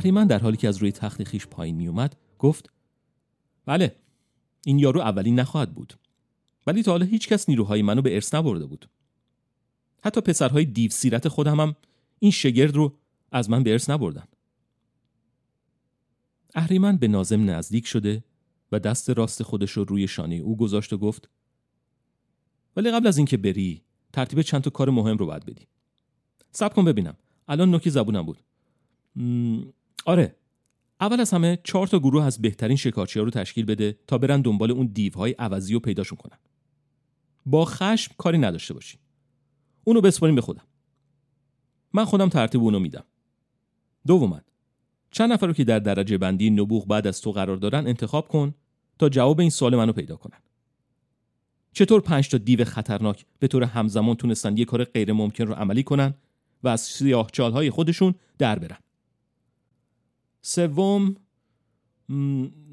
اهریمن 0.00 0.26
در 0.26 0.38
حالی 0.38 0.56
که 0.56 0.68
از 0.68 0.76
روی 0.76 0.92
تخت 0.92 1.24
خیش 1.24 1.46
پایین 1.46 1.76
می 1.76 1.88
اومد 1.88 2.16
گفت 2.38 2.70
بله 3.66 3.96
این 4.64 4.78
یارو 4.78 5.00
اولین 5.00 5.40
نخواهد 5.40 5.74
بود. 5.74 5.94
ولی 6.66 6.82
تا 6.82 6.90
حالا 6.90 7.06
هیچ 7.06 7.28
کس 7.28 7.48
نیروهای 7.48 7.82
منو 7.82 8.02
به 8.02 8.14
ارث 8.14 8.34
نبرده 8.34 8.66
بود. 8.66 8.88
حتی 10.04 10.20
پسرهای 10.20 10.64
دیو 10.64 10.90
سیرت 10.90 11.28
خودم 11.28 11.60
هم 11.60 11.76
این 12.18 12.30
شگرد 12.30 12.76
رو 12.76 12.96
از 13.32 13.50
من 13.50 13.62
به 13.62 13.72
ارث 13.72 13.90
نبردن. 13.90 14.24
اهریمن 16.54 16.96
به 16.96 17.08
نازم 17.08 17.50
نزدیک 17.50 17.86
شده 17.86 18.24
و 18.72 18.78
دست 18.78 19.10
راست 19.10 19.42
خودش 19.42 19.70
رو 19.70 19.84
روی 19.84 20.08
شانه 20.08 20.34
او 20.34 20.56
گذاشت 20.56 20.92
و 20.92 20.98
گفت 20.98 21.28
ولی 22.76 22.90
قبل 22.90 23.06
از 23.06 23.16
اینکه 23.16 23.36
بری 23.36 23.82
ترتیب 24.12 24.42
چند 24.42 24.62
تا 24.62 24.70
کار 24.70 24.90
مهم 24.90 25.16
رو 25.16 25.26
باید 25.26 25.44
بدی. 25.44 25.66
صبر 26.52 26.74
کن 26.74 26.84
ببینم. 26.84 27.16
الان 27.48 27.70
نوکی 27.70 27.90
زبونم 27.90 28.22
بود. 28.22 28.38
آره. 30.06 30.36
اول 31.00 31.20
از 31.20 31.30
همه 31.30 31.58
چهار 31.64 31.86
تا 31.86 31.98
گروه 31.98 32.24
از 32.24 32.42
بهترین 32.42 32.76
شکارچی 32.76 33.18
ها 33.18 33.24
رو 33.24 33.30
تشکیل 33.30 33.64
بده 33.64 33.98
تا 34.06 34.18
برن 34.18 34.40
دنبال 34.40 34.70
اون 34.70 34.86
دیوهای 34.86 35.32
عوضی 35.32 35.74
و 35.74 35.80
پیداشون 35.80 36.18
کنن. 36.18 36.38
با 37.46 37.64
خشم 37.64 38.14
کاری 38.18 38.38
نداشته 38.38 38.74
باشی 38.74 38.98
اونو 39.84 40.00
بسپاریم 40.00 40.34
به 40.34 40.40
خودم. 40.40 40.64
من 41.92 42.04
خودم 42.04 42.28
ترتیب 42.28 42.60
اونو 42.60 42.78
میدم. 42.78 43.04
دوما 44.06 44.40
چند 45.10 45.32
نفر 45.32 45.46
رو 45.46 45.52
که 45.52 45.64
در 45.64 45.78
درجه 45.78 46.18
بندی 46.18 46.50
نبوغ 46.50 46.86
بعد 46.86 47.06
از 47.06 47.20
تو 47.20 47.32
قرار 47.32 47.56
دارن 47.56 47.86
انتخاب 47.86 48.28
کن 48.28 48.54
تا 48.98 49.08
جواب 49.08 49.40
این 49.40 49.50
سوال 49.50 49.76
منو 49.76 49.92
پیدا 49.92 50.16
کنن. 50.16 50.38
چطور 51.72 52.00
پنج 52.00 52.28
تا 52.28 52.38
دیو 52.38 52.64
خطرناک 52.64 53.26
به 53.38 53.48
طور 53.48 53.62
همزمان 53.62 54.16
تونستن 54.16 54.56
یه 54.56 54.64
کار 54.64 54.84
غیر 54.84 55.12
ممکن 55.12 55.46
رو 55.46 55.54
عملی 55.54 55.82
کنن 55.82 56.14
و 56.62 56.68
از 56.68 56.80
سیاه 56.80 57.30
های 57.38 57.70
خودشون 57.70 58.14
در 58.38 58.58
برن؟ 58.58 58.78
سوم 60.42 61.16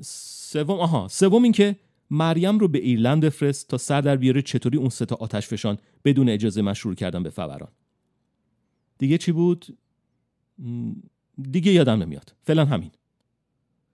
سوم 0.02 0.80
آها 0.80 1.08
سوم 1.08 1.44
اینکه 1.44 1.80
مریم 2.10 2.60
رو 2.60 2.68
به 2.68 2.80
ایرلند 2.80 3.26
بفرست 3.26 3.68
تا 3.68 3.78
سر 3.78 4.02
در 4.02 4.16
بیاره 4.16 4.42
چطوری 4.42 4.78
اون 4.78 4.90
سه 4.90 5.06
تا 5.06 5.16
آتش 5.16 5.48
فشان 5.48 5.78
بدون 6.06 6.30
اجازه 6.30 6.62
مشروع 6.62 6.96
کردن 6.96 7.24
به 7.24 7.30
فوران. 7.30 7.72
دیگه 8.98 9.18
چی 9.18 9.32
بود؟ 9.32 9.78
دیگه 11.52 11.72
یادم 11.72 12.04
نمیاد. 12.04 12.36
فعلا 12.44 12.66
همین. 12.66 12.92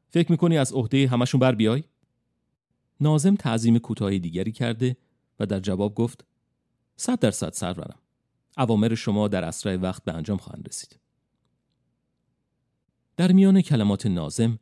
فکر 0.09 0.31
می‌کنی 0.31 0.57
از 0.57 0.73
عهده 0.73 1.07
همشون 1.07 1.39
بر 1.39 1.55
بیای؟ 1.55 1.83
نازم 3.01 3.35
تعظیم 3.35 3.77
کوتاهی 3.77 4.19
دیگری 4.19 4.51
کرده 4.51 4.97
و 5.39 5.45
در 5.45 5.59
جواب 5.59 5.95
گفت 5.95 6.25
صد 6.95 7.19
درصد 7.19 7.53
سرورم. 7.53 7.99
اوامر 8.57 8.95
شما 8.95 9.27
در 9.27 9.43
اسرع 9.43 9.75
وقت 9.75 10.03
به 10.03 10.13
انجام 10.13 10.37
خواهند 10.37 10.67
رسید. 10.67 11.02
در 13.17 13.31
میان 13.31 13.61
کلمات 13.61 14.05
نازم 14.05 14.59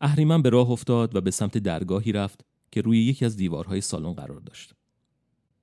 اهریمن 0.00 0.42
به 0.42 0.50
راه 0.50 0.70
افتاد 0.70 1.16
و 1.16 1.20
به 1.20 1.30
سمت 1.30 1.58
درگاهی 1.58 2.12
رفت 2.12 2.44
که 2.70 2.80
روی 2.80 2.98
یکی 2.98 3.24
از 3.24 3.36
دیوارهای 3.36 3.80
سالن 3.80 4.12
قرار 4.12 4.40
داشت. 4.40 4.74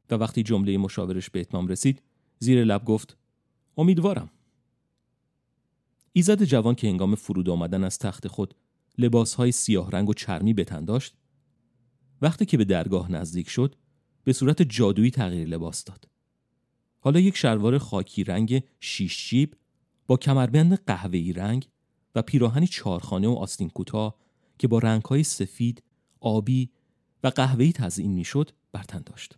و 0.09 0.15
وقتی 0.15 0.43
جمله 0.43 0.77
مشاورش 0.77 1.29
به 1.29 1.39
اتمام 1.39 1.67
رسید 1.67 2.01
زیر 2.39 2.63
لب 2.63 2.85
گفت 2.85 3.17
امیدوارم. 3.77 4.29
ایزد 6.13 6.43
جوان 6.43 6.75
که 6.75 6.87
هنگام 6.87 7.15
فرود 7.15 7.49
آمدن 7.49 7.83
از 7.83 7.97
تخت 7.97 8.27
خود 8.27 8.55
لباسهای 8.97 9.51
سیاه 9.51 9.91
رنگ 9.91 10.09
و 10.09 10.13
چرمی 10.13 10.53
به 10.53 10.63
تن 10.63 10.85
داشت 10.85 11.15
وقتی 12.21 12.45
که 12.45 12.57
به 12.57 12.65
درگاه 12.65 13.11
نزدیک 13.11 13.49
شد 13.49 13.75
به 14.23 14.33
صورت 14.33 14.61
جادویی 14.61 15.11
تغییر 15.11 15.47
لباس 15.47 15.83
داد. 15.83 16.09
حالا 16.99 17.19
یک 17.19 17.37
شلوار 17.37 17.77
خاکی 17.77 18.23
رنگ 18.23 18.63
شیش 18.79 19.29
جیب 19.29 19.55
با 20.07 20.17
کمربند 20.17 20.83
قهوه‌ای 20.85 21.33
رنگ 21.33 21.69
و 22.15 22.21
پیراهنی 22.21 22.67
چارخانه 22.67 23.27
و 23.27 23.31
آستین 23.31 23.69
کوتاه 23.69 24.15
که 24.59 24.67
با 24.67 24.79
رنگهای 24.79 25.23
سفید، 25.23 25.83
آبی 26.19 26.69
و 27.23 27.27
قهوه‌ای 27.27 27.71
تزیین 27.71 28.11
می‌شد 28.11 28.51
بر 28.71 28.83
تن 28.83 29.01
داشت. 29.05 29.37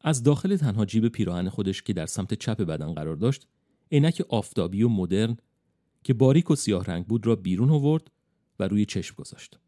از 0.00 0.22
داخل 0.22 0.56
تنها 0.56 0.84
جیب 0.84 1.08
پیراهن 1.08 1.48
خودش 1.48 1.82
که 1.82 1.92
در 1.92 2.06
سمت 2.06 2.34
چپ 2.34 2.62
بدن 2.62 2.94
قرار 2.94 3.16
داشت، 3.16 3.46
عینک 3.92 4.22
آفتابی 4.28 4.82
و 4.82 4.88
مدرن 4.88 5.36
که 6.04 6.14
باریک 6.14 6.50
و 6.50 6.56
سیاه 6.56 6.84
رنگ 6.84 7.06
بود 7.06 7.26
را 7.26 7.36
بیرون 7.36 7.70
آورد 7.70 8.10
و 8.58 8.68
روی 8.68 8.84
چشم 8.84 9.14
گذاشت. 9.18 9.58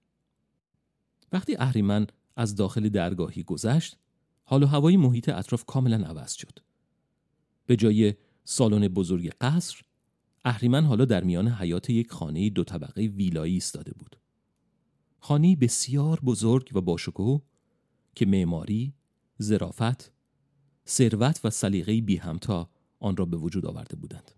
وقتی 1.32 1.56
اهریمن 1.56 2.06
از 2.36 2.54
داخل 2.54 2.88
درگاهی 2.88 3.42
گذشت، 3.42 3.96
حال 4.44 4.62
و 4.62 4.66
هوای 4.66 4.96
محیط 4.96 5.28
اطراف 5.28 5.64
کاملا 5.64 6.06
عوض 6.06 6.32
شد. 6.32 6.58
به 7.66 7.76
جای 7.76 8.14
سالن 8.44 8.88
بزرگ 8.88 9.32
قصر 9.40 9.82
اهریمن 10.44 10.84
حالا 10.84 11.04
در 11.04 11.24
میان 11.24 11.48
حیات 11.48 11.90
یک 11.90 12.10
خانه 12.10 12.50
دو 12.50 12.64
طبقه 12.64 13.02
ویلایی 13.02 13.54
ایستاده 13.54 13.92
بود. 13.92 14.16
خانه 15.18 15.56
بسیار 15.56 16.20
بزرگ 16.20 16.70
و 16.74 16.80
باشکوه 16.80 17.42
که 18.14 18.26
معماری، 18.26 18.94
ظرافت، 19.42 20.12
ثروت 20.86 21.40
و 21.44 21.50
سلیقه 21.50 22.00
بی 22.00 22.16
همتا 22.16 22.70
آن 23.00 23.16
را 23.16 23.24
به 23.24 23.36
وجود 23.36 23.66
آورده 23.66 23.96
بودند. 23.96 24.30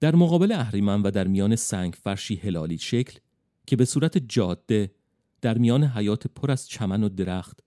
در 0.00 0.14
مقابل 0.14 0.52
اهریمن 0.52 1.02
و 1.02 1.10
در 1.10 1.26
میان 1.26 1.56
سنگ 1.56 1.92
فرشی 1.92 2.36
هلالی 2.36 2.78
شکل 2.78 3.18
که 3.66 3.76
به 3.76 3.84
صورت 3.84 4.18
جاده 4.18 4.94
در 5.40 5.58
میان 5.58 5.84
حیات 5.84 6.26
پر 6.26 6.50
از 6.50 6.68
چمن 6.68 7.04
و 7.04 7.08
درخت 7.08 7.60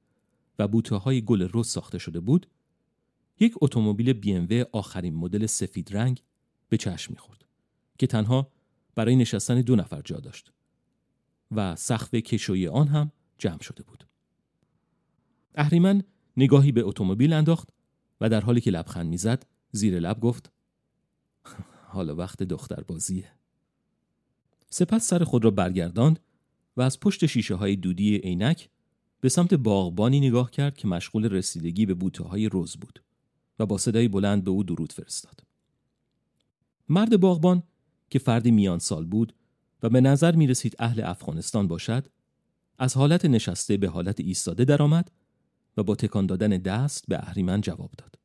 و 0.60 0.68
بوته 0.68 0.96
های 0.96 1.22
گل 1.22 1.50
رز 1.54 1.68
ساخته 1.68 1.98
شده 1.98 2.20
بود، 2.20 2.48
یک 3.40 3.54
اتومبیل 3.62 4.22
BMW 4.22 4.66
آخرین 4.72 5.16
مدل 5.16 5.46
سفید 5.46 5.98
رنگ 5.98 6.24
به 6.70 6.78
چشم 6.78 7.14
می‌خورد 7.14 7.46
که 7.98 8.08
تنها 8.08 8.52
برای 8.96 9.16
نشستن 9.16 9.62
دو 9.62 9.76
نفر 9.76 10.02
جا 10.02 10.20
داشت 10.20 10.52
و 11.52 11.76
سقف 11.76 12.16
کشوی 12.16 12.68
آن 12.68 12.88
هم 12.88 13.12
جمع 13.38 13.62
شده 13.62 13.84
بود. 13.84 14.08
اهریمن 15.56 16.04
نگاهی 16.38 16.72
به 16.72 16.84
اتومبیل 16.84 17.34
انداخت 17.34 17.70
و 18.22 18.30
در 18.30 18.42
حالی 18.42 18.62
که 18.62 18.72
لبخند 18.72 19.08
می‌زد 19.08 19.46
زیر 19.72 20.00
لب 20.00 20.20
گفت 20.20 20.52
حالا 21.88 22.16
وقت 22.16 22.44
دختر 22.44 22.84
بازیه. 22.84 23.32
سپس 24.70 25.08
سر 25.08 25.24
خود 25.24 25.44
را 25.46 25.52
برگرداند 25.52 26.20
و 26.78 26.82
از 26.82 27.00
پشت 27.00 27.26
شیشه 27.26 27.56
های 27.56 27.76
دودی 27.76 28.18
عینک 28.18 28.70
به 29.22 29.30
سمت 29.30 29.54
باغبانی 29.54 30.20
نگاه 30.20 30.52
کرد 30.52 30.78
که 30.78 30.88
مشغول 30.88 31.26
رسیدگی 31.26 31.86
به 31.86 31.94
بوته 31.94 32.24
های 32.24 32.50
روز 32.50 32.78
بود 32.78 33.04
و 33.60 33.66
با 33.66 33.78
صدای 33.78 34.08
بلند 34.08 34.44
به 34.44 34.52
او 34.52 34.64
درود 34.64 34.94
فرستاد. 34.94 35.47
مرد 36.90 37.20
باغبان 37.20 37.64
که 38.10 38.20
فردی 38.20 38.52
میان 38.52 38.80
سال 38.80 39.06
بود 39.06 39.34
و 39.84 39.90
به 39.90 40.02
نظر 40.02 40.36
می 40.36 40.48
رسید 40.48 40.76
اهل 40.80 41.04
افغانستان 41.04 41.68
باشد 41.68 42.08
از 42.80 42.98
حالت 42.98 43.26
نشسته 43.26 43.78
به 43.78 43.90
حالت 43.90 44.20
ایستاده 44.20 44.66
درآمد 44.66 45.12
و 45.78 45.84
با 45.84 45.96
تکان 45.96 46.26
دادن 46.26 46.50
دست 46.50 47.06
به 47.08 47.18
اهریمن 47.18 47.62
جواب 47.62 47.92
داد. 47.98 48.16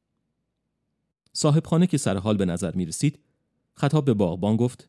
صاحب 1.32 1.66
خانه 1.66 1.86
که 1.86 1.98
سر 1.98 2.16
حال 2.16 2.36
به 2.36 2.44
نظر 2.44 2.74
می 2.74 2.86
رسید 2.86 3.18
خطاب 3.74 4.04
به 4.04 4.14
باغبان 4.14 4.56
گفت 4.56 4.88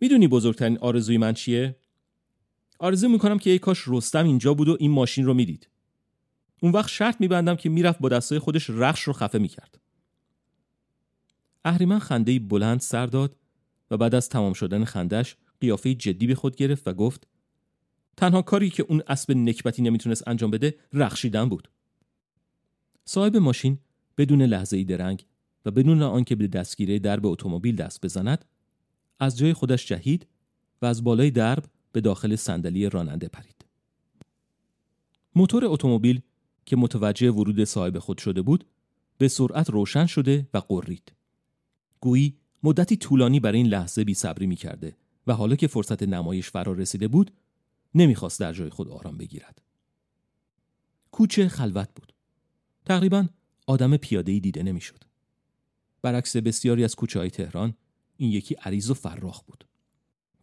می‌دونی 0.00 0.28
بزرگترین 0.28 0.78
آرزوی 0.78 1.18
من 1.18 1.32
چیه؟ 1.32 1.76
آرزو 2.78 3.08
می‌کنم 3.08 3.38
که 3.38 3.50
ای 3.50 3.58
کاش 3.58 3.84
رستم 3.86 4.24
اینجا 4.24 4.54
بود 4.54 4.68
و 4.68 4.76
این 4.80 4.90
ماشین 4.90 5.24
رو 5.24 5.34
می‌دید. 5.34 5.68
اون 6.62 6.72
وقت 6.72 6.88
شرط 6.88 7.20
میبندم 7.20 7.56
که 7.56 7.68
می‌رفت 7.68 7.98
با 7.98 8.08
دستای 8.08 8.38
خودش 8.38 8.70
رخش 8.70 9.02
رو 9.02 9.12
خفه 9.12 9.38
می‌کرد. 9.38 9.80
اهریمن 11.68 11.98
خنده 11.98 12.38
بلند 12.38 12.80
سر 12.80 13.06
داد 13.06 13.36
و 13.90 13.96
بعد 13.96 14.14
از 14.14 14.28
تمام 14.28 14.52
شدن 14.52 14.84
خندش 14.84 15.36
قیافه 15.60 15.94
جدی 15.94 16.26
به 16.26 16.34
خود 16.34 16.56
گرفت 16.56 16.88
و 16.88 16.92
گفت 16.92 17.26
تنها 18.16 18.42
کاری 18.42 18.70
که 18.70 18.82
اون 18.82 19.02
اسب 19.06 19.32
نکبتی 19.32 19.82
نمی‌تونست 19.82 20.28
انجام 20.28 20.50
بده 20.50 20.74
رخشیدن 20.92 21.48
بود. 21.48 21.68
صاحب 23.04 23.36
ماشین 23.36 23.78
بدون 24.18 24.42
لحظه 24.42 24.76
ای 24.76 24.84
درنگ 24.84 25.26
و 25.64 25.70
بدون 25.70 26.02
آنکه 26.02 26.36
به 26.36 26.46
دستگیره 26.46 26.98
درب 26.98 27.26
اتومبیل 27.26 27.76
دست 27.76 28.04
بزند 28.04 28.44
از 29.20 29.38
جای 29.38 29.52
خودش 29.52 29.86
جهید 29.86 30.26
و 30.82 30.86
از 30.86 31.04
بالای 31.04 31.30
درب 31.30 31.64
به 31.92 32.00
داخل 32.00 32.36
صندلی 32.36 32.88
راننده 32.88 33.28
پرید. 33.28 33.64
موتور 35.34 35.64
اتومبیل 35.64 36.20
که 36.66 36.76
متوجه 36.76 37.30
ورود 37.30 37.64
صاحب 37.64 37.98
خود 37.98 38.18
شده 38.18 38.42
بود 38.42 38.64
به 39.18 39.28
سرعت 39.28 39.70
روشن 39.70 40.06
شده 40.06 40.48
و 40.54 40.58
قرید. 40.58 41.17
گویی 42.00 42.36
مدتی 42.62 42.96
طولانی 42.96 43.40
برای 43.40 43.58
این 43.58 43.66
لحظه 43.66 44.04
بی 44.04 44.14
صبری 44.14 44.46
می 44.46 44.56
کرده 44.56 44.96
و 45.26 45.34
حالا 45.34 45.56
که 45.56 45.66
فرصت 45.66 46.02
نمایش 46.02 46.50
فرا 46.50 46.72
رسیده 46.72 47.08
بود 47.08 47.30
نمی‌خواست 47.94 48.40
در 48.40 48.52
جای 48.52 48.70
خود 48.70 48.88
آرام 48.88 49.18
بگیرد. 49.18 49.62
کوچه 51.10 51.48
خلوت 51.48 51.88
بود. 51.94 52.12
تقریبا 52.84 53.26
آدم 53.66 53.96
پیاده 53.96 54.38
دیده 54.38 54.62
نمی‌شد. 54.62 55.04
برعکس 56.02 56.36
بسیاری 56.36 56.84
از 56.84 56.94
کوچه 56.94 57.18
های 57.18 57.30
تهران 57.30 57.74
این 58.16 58.32
یکی 58.32 58.54
عریض 58.54 58.90
و 58.90 58.94
فراخ 58.94 59.42
بود. 59.42 59.64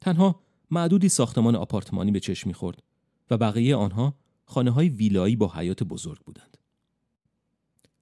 تنها 0.01 0.41
معدودی 0.71 1.09
ساختمان 1.09 1.55
آپارتمانی 1.55 2.11
به 2.11 2.19
چشم 2.19 2.47
می‌خورد 2.47 2.83
و 3.29 3.37
بقیه 3.37 3.75
آنها 3.75 4.15
خانه 4.45 4.71
های 4.71 4.89
ویلایی 4.89 5.35
با 5.35 5.53
حیات 5.55 5.83
بزرگ 5.83 6.19
بودند. 6.19 6.57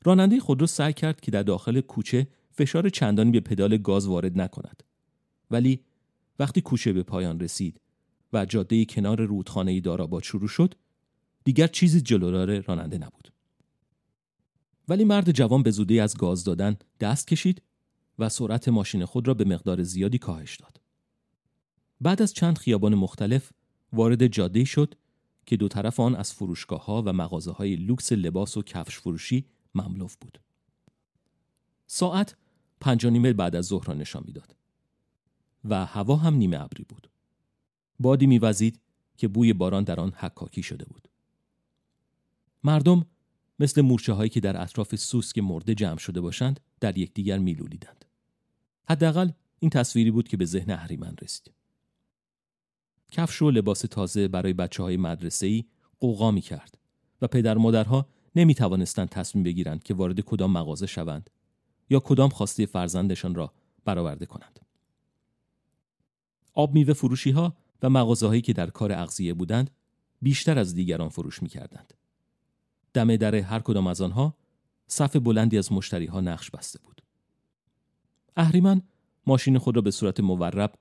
راننده 0.05 0.39
خودرو 0.39 0.67
سعی 0.67 0.93
کرد 0.93 1.21
که 1.21 1.31
در 1.31 1.43
داخل 1.43 1.81
کوچه 1.81 2.27
فشار 2.53 2.89
چندانی 2.89 3.31
به 3.31 3.39
پدال 3.39 3.77
گاز 3.77 4.07
وارد 4.07 4.41
نکند. 4.41 4.83
ولی 5.51 5.83
وقتی 6.39 6.61
کوچه 6.61 6.93
به 6.93 7.03
پایان 7.03 7.39
رسید 7.39 7.81
و 8.33 8.45
جاده 8.45 8.85
کنار 8.85 9.21
رودخانه 9.21 9.81
داراباد 9.81 10.23
شروع 10.23 10.47
شد، 10.47 10.73
دیگر 11.43 11.67
چیزی 11.67 12.01
جلودار 12.01 12.59
راننده 12.59 12.97
نبود. 12.97 13.33
ولی 14.87 15.03
مرد 15.03 15.31
جوان 15.31 15.63
به 15.63 15.71
زودی 15.71 15.99
از 15.99 16.17
گاز 16.17 16.43
دادن 16.43 16.77
دست 16.99 17.27
کشید 17.27 17.61
و 18.19 18.29
سرعت 18.29 18.69
ماشین 18.69 19.05
خود 19.05 19.27
را 19.27 19.33
به 19.33 19.45
مقدار 19.45 19.83
زیادی 19.83 20.17
کاهش 20.17 20.55
داد. 20.55 20.81
بعد 22.01 22.21
از 22.21 22.33
چند 22.33 22.57
خیابان 22.57 22.95
مختلف 22.95 23.51
وارد 23.93 24.27
جاده 24.27 24.63
شد 24.63 24.95
که 25.45 25.57
دو 25.57 25.67
طرف 25.67 25.99
آن 25.99 26.15
از 26.15 26.33
فروشگاه 26.33 26.85
ها 26.85 27.03
و 27.05 27.13
مغازه 27.13 27.51
های 27.51 27.75
لوکس 27.75 28.11
لباس 28.11 28.57
و 28.57 28.61
کفش 28.61 28.99
فروشی 28.99 29.45
مملوف 29.75 30.15
بود. 30.21 30.39
ساعت 31.87 32.35
پنج 32.83 33.05
نیمه 33.05 33.33
بعد 33.33 33.55
از 33.55 33.65
ظهر 33.65 33.93
نشان 33.93 34.23
می‌داد 34.25 34.55
و 35.65 35.85
هوا 35.85 36.15
هم 36.15 36.33
نیمه 36.33 36.61
ابری 36.61 36.85
بود. 36.89 37.09
بادی 37.99 38.25
میوزید 38.25 38.79
که 39.17 39.27
بوی 39.27 39.53
باران 39.53 39.83
در 39.83 39.99
آن 39.99 40.13
حکاکی 40.15 40.63
شده 40.63 40.85
بود. 40.85 41.07
مردم 42.63 43.05
مثل 43.59 43.81
مورچه 43.81 44.13
هایی 44.13 44.29
که 44.29 44.39
در 44.39 44.61
اطراف 44.61 44.95
سوسک 44.95 45.37
مرده 45.39 45.75
جمع 45.75 45.97
شده 45.97 46.21
باشند 46.21 46.59
در 46.79 46.97
یکدیگر 46.97 47.37
میلولیدند. 47.37 48.05
حداقل 48.89 49.31
این 49.59 49.69
تصویری 49.69 50.11
بود 50.11 50.27
که 50.27 50.37
به 50.37 50.45
ذهن 50.45 50.71
اهریمن 50.71 51.15
رسید. 51.21 51.51
کفش 53.11 53.41
و 53.41 53.51
لباس 53.51 53.81
تازه 53.81 54.27
برای 54.27 54.53
بچه 54.53 54.83
های 54.83 54.97
مدرسه 54.97 55.47
ای 55.47 55.65
قوقا 55.99 56.31
می 56.31 56.41
کرد 56.41 56.77
و 57.21 57.27
پدر 57.27 57.57
مادرها 57.57 58.07
نمی 58.35 58.55
توانستند 58.55 59.09
تصمیم 59.09 59.43
بگیرند 59.43 59.83
که 59.83 59.93
وارد 59.93 60.19
کدام 60.19 60.51
مغازه 60.51 60.85
شوند 60.85 61.29
یا 61.89 61.99
کدام 61.99 62.29
خواسته 62.29 62.65
فرزندشان 62.65 63.35
را 63.35 63.53
برآورده 63.85 64.25
کنند. 64.25 64.59
آب 66.53 66.73
میوه 66.73 66.93
فروشی 66.93 67.31
ها 67.31 67.57
و 67.81 67.89
مغازه 67.89 68.27
هایی 68.27 68.41
که 68.41 68.53
در 68.53 68.69
کار 68.69 68.91
اغذیه 68.91 69.33
بودند 69.33 69.71
بیشتر 70.21 70.59
از 70.59 70.75
دیگران 70.75 71.09
فروش 71.09 71.43
می 71.43 71.49
کردند. 71.49 71.93
دم 72.93 73.15
در 73.15 73.35
هر 73.35 73.59
کدام 73.59 73.87
از 73.87 74.01
آنها 74.01 74.37
صف 74.87 75.15
بلندی 75.15 75.57
از 75.57 75.71
مشتری 75.71 76.05
ها 76.05 76.21
نقش 76.21 76.51
بسته 76.51 76.79
بود. 76.83 77.01
اهریمن 78.35 78.81
ماشین 79.27 79.57
خود 79.57 79.75
را 79.75 79.81
به 79.81 79.91
صورت 79.91 80.19
مورب 80.19 80.73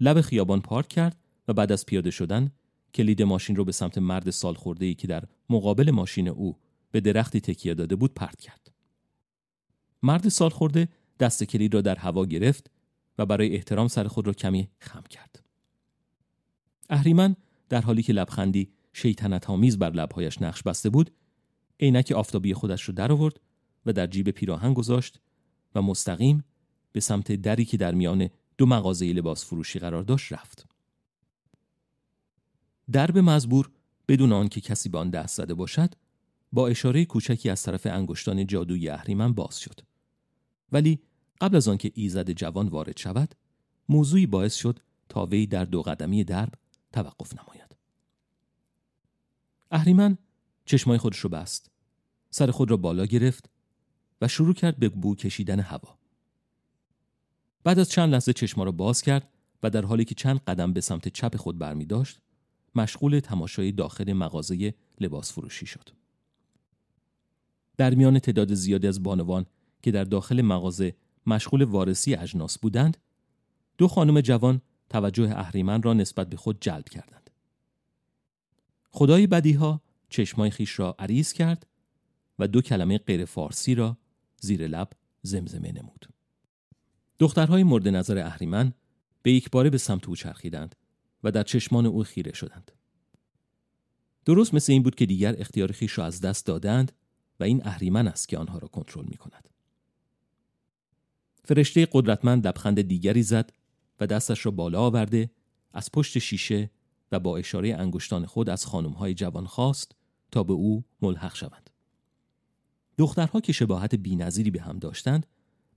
لب 0.00 0.20
خیابان 0.20 0.60
پارک 0.60 0.88
کرد 0.88 1.16
و 1.48 1.52
بعد 1.52 1.72
از 1.72 1.86
پیاده 1.86 2.10
شدن 2.10 2.50
کلید 2.94 3.22
ماشین 3.22 3.56
را 3.56 3.64
به 3.64 3.72
سمت 3.72 3.98
مرد 3.98 4.30
سال 4.30 4.54
خورده 4.54 4.86
ای 4.86 4.94
که 4.94 5.06
در 5.06 5.24
مقابل 5.50 5.90
ماشین 5.90 6.28
او 6.28 6.58
به 6.90 7.00
درختی 7.00 7.40
تکیه 7.40 7.74
داده 7.74 7.96
بود 7.96 8.14
پرت 8.14 8.40
کرد. 8.40 8.65
مرد 10.02 10.28
سال 10.28 10.50
خورده 10.50 10.88
دست 11.20 11.44
کلید 11.44 11.74
را 11.74 11.80
در 11.80 11.94
هوا 11.94 12.24
گرفت 12.24 12.70
و 13.18 13.26
برای 13.26 13.54
احترام 13.54 13.88
سر 13.88 14.08
خود 14.08 14.26
را 14.26 14.32
کمی 14.32 14.68
خم 14.78 15.02
کرد. 15.10 15.42
اهریمن 16.90 17.36
در 17.68 17.80
حالی 17.80 18.02
که 18.02 18.12
لبخندی 18.12 18.70
شیطنت 18.92 19.50
آمیز 19.50 19.78
بر 19.78 19.90
لبهایش 19.90 20.42
نقش 20.42 20.62
بسته 20.62 20.90
بود، 20.90 21.10
عینک 21.80 22.12
آفتابی 22.16 22.54
خودش 22.54 22.88
را 22.88 22.94
درآورد 22.94 23.40
و 23.86 23.92
در 23.92 24.06
جیب 24.06 24.30
پیراهن 24.30 24.74
گذاشت 24.74 25.20
و 25.74 25.82
مستقیم 25.82 26.44
به 26.92 27.00
سمت 27.00 27.32
دری 27.32 27.64
که 27.64 27.76
در 27.76 27.94
میان 27.94 28.28
دو 28.58 28.66
مغازه 28.66 29.12
لباس 29.12 29.44
فروشی 29.44 29.78
قرار 29.78 30.02
داشت 30.02 30.32
رفت. 30.32 30.66
درب 32.92 33.18
مزبور 33.18 33.70
بدون 34.08 34.32
آنکه 34.32 34.60
کسی 34.60 34.88
به 34.88 34.98
آن 34.98 35.10
دست 35.10 35.36
زده 35.36 35.54
باشد 35.54 35.94
با 36.52 36.68
اشاره 36.68 37.04
کوچکی 37.04 37.50
از 37.50 37.62
طرف 37.62 37.86
انگشتان 37.86 38.46
جادویی 38.46 38.88
اهریمن 38.88 39.32
باز 39.32 39.60
شد 39.60 39.80
ولی 40.72 41.00
قبل 41.40 41.56
از 41.56 41.68
آنکه 41.68 41.92
ایزد 41.94 42.30
جوان 42.30 42.68
وارد 42.68 42.98
شود 42.98 43.34
موضوعی 43.88 44.26
باعث 44.26 44.54
شد 44.54 44.80
تا 45.08 45.26
وی 45.26 45.46
در 45.46 45.64
دو 45.64 45.82
قدمی 45.82 46.24
درب 46.24 46.52
توقف 46.92 47.32
نماید 47.32 47.76
اهریمن 49.70 50.18
چشمای 50.64 50.98
خودش 50.98 51.18
رو 51.18 51.30
بست 51.30 51.70
سر 52.30 52.50
خود 52.50 52.70
را 52.70 52.76
بالا 52.76 53.06
گرفت 53.06 53.50
و 54.20 54.28
شروع 54.28 54.54
کرد 54.54 54.78
به 54.78 54.88
بو 54.88 55.14
کشیدن 55.14 55.60
هوا 55.60 55.98
بعد 57.64 57.78
از 57.78 57.90
چند 57.90 58.12
لحظه 58.12 58.32
چشما 58.32 58.64
را 58.64 58.72
باز 58.72 59.02
کرد 59.02 59.28
و 59.62 59.70
در 59.70 59.84
حالی 59.84 60.04
که 60.04 60.14
چند 60.14 60.40
قدم 60.40 60.72
به 60.72 60.80
سمت 60.80 61.08
چپ 61.08 61.36
خود 61.36 61.58
برمی 61.58 61.86
داشت 61.86 62.20
مشغول 62.74 63.20
تماشای 63.20 63.72
داخل 63.72 64.12
مغازه 64.12 64.74
لباس 65.00 65.32
فروشی 65.32 65.66
شد. 65.66 65.88
در 67.76 67.94
میان 67.94 68.18
تعداد 68.18 68.54
زیادی 68.54 68.88
از 68.88 69.02
بانوان 69.02 69.46
که 69.82 69.90
در 69.90 70.04
داخل 70.04 70.42
مغازه 70.42 70.94
مشغول 71.26 71.62
وارسی 71.62 72.14
اجناس 72.14 72.58
بودند، 72.58 72.96
دو 73.78 73.88
خانم 73.88 74.20
جوان 74.20 74.60
توجه 74.88 75.38
اهریمن 75.38 75.82
را 75.82 75.94
نسبت 75.94 76.30
به 76.30 76.36
خود 76.36 76.58
جلب 76.60 76.88
کردند. 76.88 77.30
خدای 78.90 79.26
بدیها 79.26 79.80
چشمای 80.08 80.50
خیش 80.50 80.78
را 80.78 80.96
عریض 80.98 81.32
کرد 81.32 81.66
و 82.38 82.48
دو 82.48 82.62
کلمه 82.62 82.98
غیر 82.98 83.24
فارسی 83.24 83.74
را 83.74 83.96
زیر 84.40 84.66
لب 84.66 84.90
زمزمه 85.22 85.72
نمود. 85.72 86.08
دخترهای 87.18 87.62
مورد 87.62 87.88
نظر 87.88 88.18
اهریمن 88.18 88.72
به 89.22 89.32
یک 89.32 89.50
باره 89.50 89.70
به 89.70 89.78
سمت 89.78 90.08
او 90.08 90.16
چرخیدند 90.16 90.74
و 91.24 91.30
در 91.30 91.42
چشمان 91.42 91.86
او 91.86 92.02
خیره 92.02 92.32
شدند. 92.32 92.72
درست 94.24 94.54
مثل 94.54 94.72
این 94.72 94.82
بود 94.82 94.94
که 94.94 95.06
دیگر 95.06 95.34
اختیار 95.38 95.72
خیش 95.72 95.98
را 95.98 96.04
از 96.04 96.20
دست 96.20 96.46
دادند 96.46 96.92
و 97.40 97.44
این 97.44 97.66
اهریمن 97.66 98.08
است 98.08 98.28
که 98.28 98.38
آنها 98.38 98.58
را 98.58 98.68
کنترل 98.68 99.04
می 99.04 99.16
کند. 99.16 99.48
فرشته 101.46 101.88
قدرتمند 101.92 102.46
لبخند 102.46 102.80
دیگری 102.80 103.22
زد 103.22 103.52
و 104.00 104.06
دستش 104.06 104.46
را 104.46 104.52
بالا 104.52 104.80
آورده 104.80 105.30
از 105.72 105.92
پشت 105.92 106.18
شیشه 106.18 106.70
و 107.12 107.20
با 107.20 107.36
اشاره 107.36 107.74
انگشتان 107.74 108.26
خود 108.26 108.48
از 108.48 108.66
خانمهای 108.66 109.14
جوان 109.14 109.46
خواست 109.46 109.92
تا 110.32 110.42
به 110.42 110.52
او 110.52 110.84
ملحق 111.02 111.34
شوند. 111.34 111.70
دخترها 112.98 113.40
که 113.40 113.52
شباهت 113.52 113.94
بینظیری 113.94 114.50
به 114.50 114.62
هم 114.62 114.78
داشتند 114.78 115.26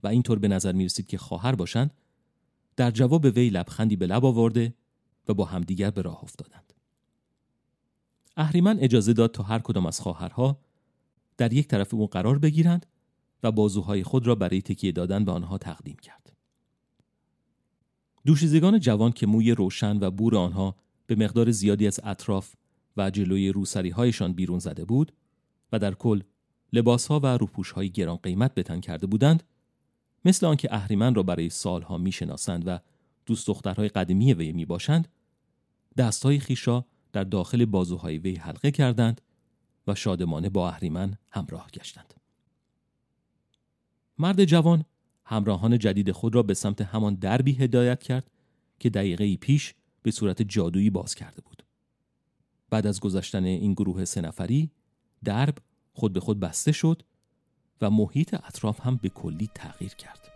و 0.02 0.08
اینطور 0.08 0.38
به 0.38 0.48
نظر 0.48 0.72
می 0.72 0.84
رسید 0.84 1.06
که 1.06 1.18
خواهر 1.18 1.54
باشند 1.54 1.94
در 2.76 2.90
جواب 2.90 3.24
وی 3.24 3.50
لبخندی 3.50 3.96
به 3.96 4.06
لب 4.06 4.24
آورده 4.24 4.74
و 5.28 5.34
با 5.34 5.44
همدیگر 5.44 5.90
به 5.90 6.02
راه 6.02 6.22
افتادند. 6.22 6.72
اهریمن 8.36 8.78
اجازه 8.78 9.12
داد 9.12 9.30
تا 9.30 9.42
هر 9.42 9.58
کدام 9.58 9.86
از 9.86 10.00
خواهرها 10.00 10.60
در 11.36 11.52
یک 11.52 11.68
طرف 11.68 11.94
او 11.94 12.06
قرار 12.06 12.38
بگیرند 12.38 12.86
و 13.42 13.52
بازوهای 13.52 14.02
خود 14.02 14.26
را 14.26 14.34
برای 14.34 14.62
تکیه 14.62 14.92
دادن 14.92 15.24
به 15.24 15.32
آنها 15.32 15.58
تقدیم 15.58 15.96
کرد. 16.02 16.32
دوشیزگان 18.26 18.78
جوان 18.80 19.12
که 19.12 19.26
موی 19.26 19.52
روشن 19.52 19.98
و 20.00 20.10
بور 20.10 20.36
آنها 20.36 20.76
به 21.06 21.14
مقدار 21.14 21.50
زیادی 21.50 21.86
از 21.86 22.00
اطراف 22.04 22.54
و 22.96 23.10
جلوی 23.10 23.52
روسری 23.52 23.90
هایشان 23.90 24.32
بیرون 24.32 24.58
زده 24.58 24.84
بود 24.84 25.12
و 25.72 25.78
در 25.78 25.94
کل 25.94 26.22
لباس 26.72 27.06
ها 27.06 27.20
و 27.20 27.26
روپوش 27.26 27.70
های 27.70 27.90
گران 27.90 28.16
قیمت 28.16 28.54
بتن 28.54 28.80
کرده 28.80 29.06
بودند 29.06 29.42
مثل 30.24 30.46
آنکه 30.46 30.74
اهریمن 30.74 31.14
را 31.14 31.22
برای 31.22 31.50
سالها 31.50 31.98
می‌شناسند 31.98 32.62
و 32.66 32.78
دوست 33.26 33.46
دخترهای 33.46 33.88
قدیمی 33.88 34.34
وی 34.34 34.52
می 34.52 34.64
باشند 34.64 35.08
دستهای 35.96 36.38
خیش 36.38 36.68
را 36.68 36.86
در 37.12 37.24
داخل 37.24 37.64
بازوهای 37.64 38.18
وی 38.18 38.36
حلقه 38.36 38.70
کردند 38.70 39.20
و 39.86 39.94
شادمانه 39.94 40.48
با 40.48 40.68
اهریمن 40.68 41.16
همراه 41.30 41.70
گشتند. 41.70 42.19
مرد 44.20 44.44
جوان 44.44 44.84
همراهان 45.24 45.78
جدید 45.78 46.12
خود 46.12 46.34
را 46.34 46.42
به 46.42 46.54
سمت 46.54 46.80
همان 46.80 47.14
دربی 47.14 47.52
هدایت 47.52 48.02
کرد 48.02 48.30
که 48.78 48.90
دقیقه 48.90 49.36
پیش 49.36 49.74
به 50.02 50.10
صورت 50.10 50.42
جادویی 50.42 50.90
باز 50.90 51.14
کرده 51.14 51.42
بود. 51.42 51.62
بعد 52.70 52.86
از 52.86 53.00
گذشتن 53.00 53.44
این 53.44 53.72
گروه 53.72 54.04
سه 54.04 54.20
نفری 54.20 54.70
درب 55.24 55.58
خود 55.92 56.12
به 56.12 56.20
خود 56.20 56.40
بسته 56.40 56.72
شد 56.72 57.02
و 57.80 57.90
محیط 57.90 58.34
اطراف 58.34 58.80
هم 58.80 58.96
به 58.96 59.08
کلی 59.08 59.50
تغییر 59.54 59.94
کرد. 59.94 60.29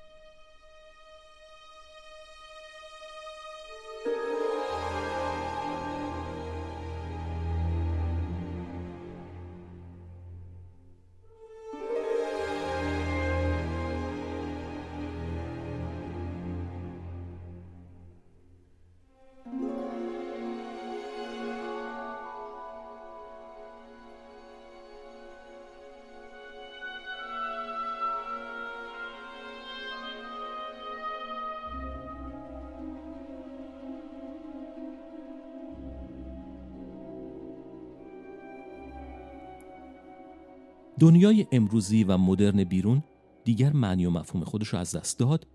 دنیای 40.98 41.46
امروزی 41.52 42.04
و 42.04 42.18
مدرن 42.18 42.64
بیرون 42.64 43.02
دیگر 43.44 43.72
معنی 43.72 44.06
و 44.06 44.10
مفهوم 44.10 44.44
خودش 44.44 44.68
رو 44.68 44.78
از 44.78 44.96
دست 44.96 45.18
داد 45.18 45.46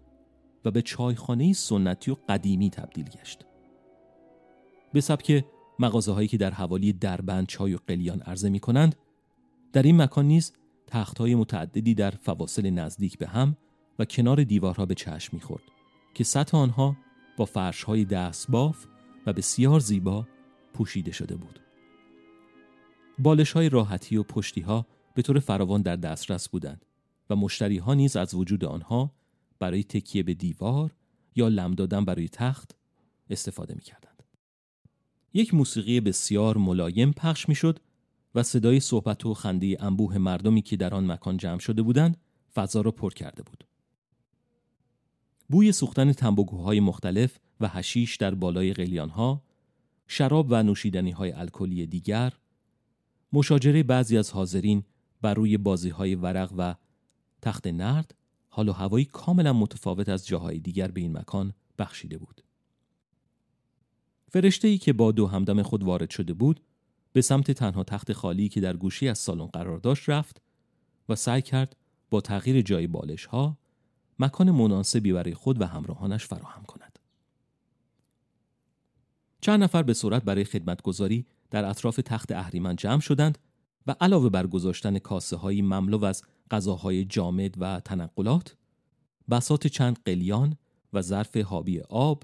و 0.66 0.72
به 0.72 0.82
چایخانه 0.82 1.54
سنتی 1.54 2.12
و 2.12 2.16
قدیمی 2.30 2.70
تبدیل 2.70 3.06
گشت. 3.06 3.46
به 4.94 5.02
سبک 5.02 5.46
مغازه 5.80 6.12
هایی 6.12 6.28
که 6.28 6.38
در 6.38 6.52
حوالی 6.52 6.94
دربند 6.94 7.48
چای 7.48 7.74
و 7.74 7.80
قلیان 7.88 8.22
عرضه 8.22 8.50
می 8.50 8.60
کنند 8.60 8.96
در 9.74 9.84
این 9.84 10.02
مکان 10.02 10.26
نیز 10.26 10.54
تخت 10.88 11.18
های 11.18 11.36
متعددی 11.36 11.96
در 11.96 12.12
فواصل 12.12 12.70
نزدیک 12.70 13.18
به 13.18 13.28
هم 13.28 13.58
و 14.00 14.06
کنار 14.06 14.44
دیوارها 14.44 14.86
به 14.86 14.96
چشم 14.96 15.30
می‌خورد 15.34 15.64
که 16.14 16.24
سطح 16.24 16.58
آنها 16.58 16.98
با 17.38 17.46
فرش 17.46 17.84
های 17.84 18.06
دست 18.06 18.52
باف 18.52 18.86
و 19.26 19.34
بسیار 19.34 19.80
زیبا 19.80 20.28
پوشیده 20.74 21.12
شده 21.12 21.36
بود. 21.36 21.60
بالش 23.20 23.52
های 23.52 23.70
راحتی 23.70 24.18
و 24.18 24.24
پشتی 24.24 24.62
ها 24.62 24.86
به 25.14 25.22
طور 25.22 25.40
فراوان 25.40 25.82
در 25.82 25.96
دسترس 25.96 26.50
بودند 26.50 26.86
و 27.30 27.36
مشتری 27.36 27.78
ها 27.78 27.94
نیز 27.94 28.16
از 28.16 28.34
وجود 28.34 28.66
آنها 28.66 29.12
برای 29.60 29.84
تکیه 29.84 30.24
به 30.24 30.34
دیوار 30.34 30.96
یا 31.36 31.48
لم 31.48 31.76
دادن 31.76 32.06
برای 32.06 32.30
تخت 32.30 32.76
استفاده 33.30 33.74
می 33.74 33.82
کردند. 33.82 34.24
یک 35.34 35.54
موسیقی 35.54 36.00
بسیار 36.00 36.58
ملایم 36.58 37.12
پخش 37.12 37.50
می 37.50 37.56
شد 37.56 37.80
و 38.36 38.44
صدای 38.44 38.80
صحبت 38.80 39.26
و 39.26 39.34
خنده 39.34 39.78
انبوه 39.80 40.18
مردمی 40.18 40.62
که 40.62 40.78
در 40.78 40.94
آن 40.94 41.12
مکان 41.12 41.38
جمع 41.38 41.60
شده 41.60 41.82
بودند 41.82 42.18
فضا 42.56 42.82
را 42.82 42.92
پر 42.92 43.14
کرده 43.14 43.44
بود. 43.44 43.64
بوی 45.50 45.72
سوختن 45.72 46.14
تنباکوهای 46.14 46.80
مختلف 46.80 47.40
و 47.60 47.68
هشیش 47.68 48.16
در 48.16 48.36
بالای 48.36 48.74
قلیانها، 48.74 49.44
شراب 50.08 50.48
و 50.50 50.64
نوشیدنی 50.64 51.12
های 51.12 51.32
الکلی 51.32 51.86
دیگر، 51.86 52.34
مشاجره 53.34 53.84
بعضی 53.84 54.18
از 54.18 54.32
حاضرین 54.32 54.84
بر 55.22 55.34
روی 55.34 55.58
بازی 55.58 55.90
های 55.90 56.16
ورق 56.16 56.54
و 56.58 56.76
تخت 57.42 57.68
نرد 57.68 58.16
حال 58.50 58.70
و 58.70 58.72
هوایی 58.72 59.06
کاملا 59.06 59.54
متفاوت 59.54 60.10
از 60.10 60.28
جاهای 60.28 60.60
دیگر 60.60 60.88
به 60.88 61.02
این 61.02 61.18
مکان 61.18 61.54
بخشیده 61.80 62.18
بود. 62.18 62.42
فرشته 64.32 64.68
ای 64.68 64.78
که 64.78 64.94
با 64.94 65.12
دو 65.12 65.28
همدم 65.28 65.62
خود 65.62 65.84
وارد 65.84 66.10
شده 66.10 66.34
بود 66.34 66.62
به 67.14 67.22
سمت 67.22 67.52
تنها 67.52 67.84
تخت 67.84 68.14
خالی 68.14 68.50
که 68.50 68.62
در 68.62 68.78
گوشی 68.78 69.08
از 69.08 69.18
سالن 69.18 69.46
قرار 69.46 69.78
داشت 69.78 70.10
رفت 70.10 70.42
و 71.10 71.16
سعی 71.16 71.42
کرد 71.42 71.76
با 72.10 72.22
تغییر 72.22 72.62
جای 72.62 72.88
بالش 72.88 73.26
ها 73.26 73.58
مکان 74.20 74.52
مناسبی 74.52 75.14
برای 75.14 75.34
خود 75.34 75.62
و 75.62 75.66
همراهانش 75.66 76.26
فراهم 76.26 76.64
کند. 76.64 77.00
چند 79.42 79.64
نفر 79.64 79.84
به 79.84 79.94
صورت 79.94 80.24
برای 80.24 80.44
خدمتگذاری 80.44 81.26
در 81.50 81.66
اطراف 81.66 81.96
تخت 82.06 82.32
اهریمن 82.32 82.76
جمع 82.76 83.00
شدند 83.00 83.38
و 83.90 83.96
علاوه 84.02 84.30
بر 84.30 84.48
گذاشتن 84.48 85.00
کاسه 85.00 85.38
های 85.38 85.62
مملو 85.62 86.06
از 86.06 86.24
غذاهای 86.52 87.06
جامد 87.06 87.56
و 87.62 87.80
تنقلات 87.80 88.56
بسات 89.30 89.68
چند 89.68 90.00
قلیان 90.06 90.58
و 90.94 91.02
ظرف 91.02 91.38
حابی 91.38 91.80
آب 91.80 92.24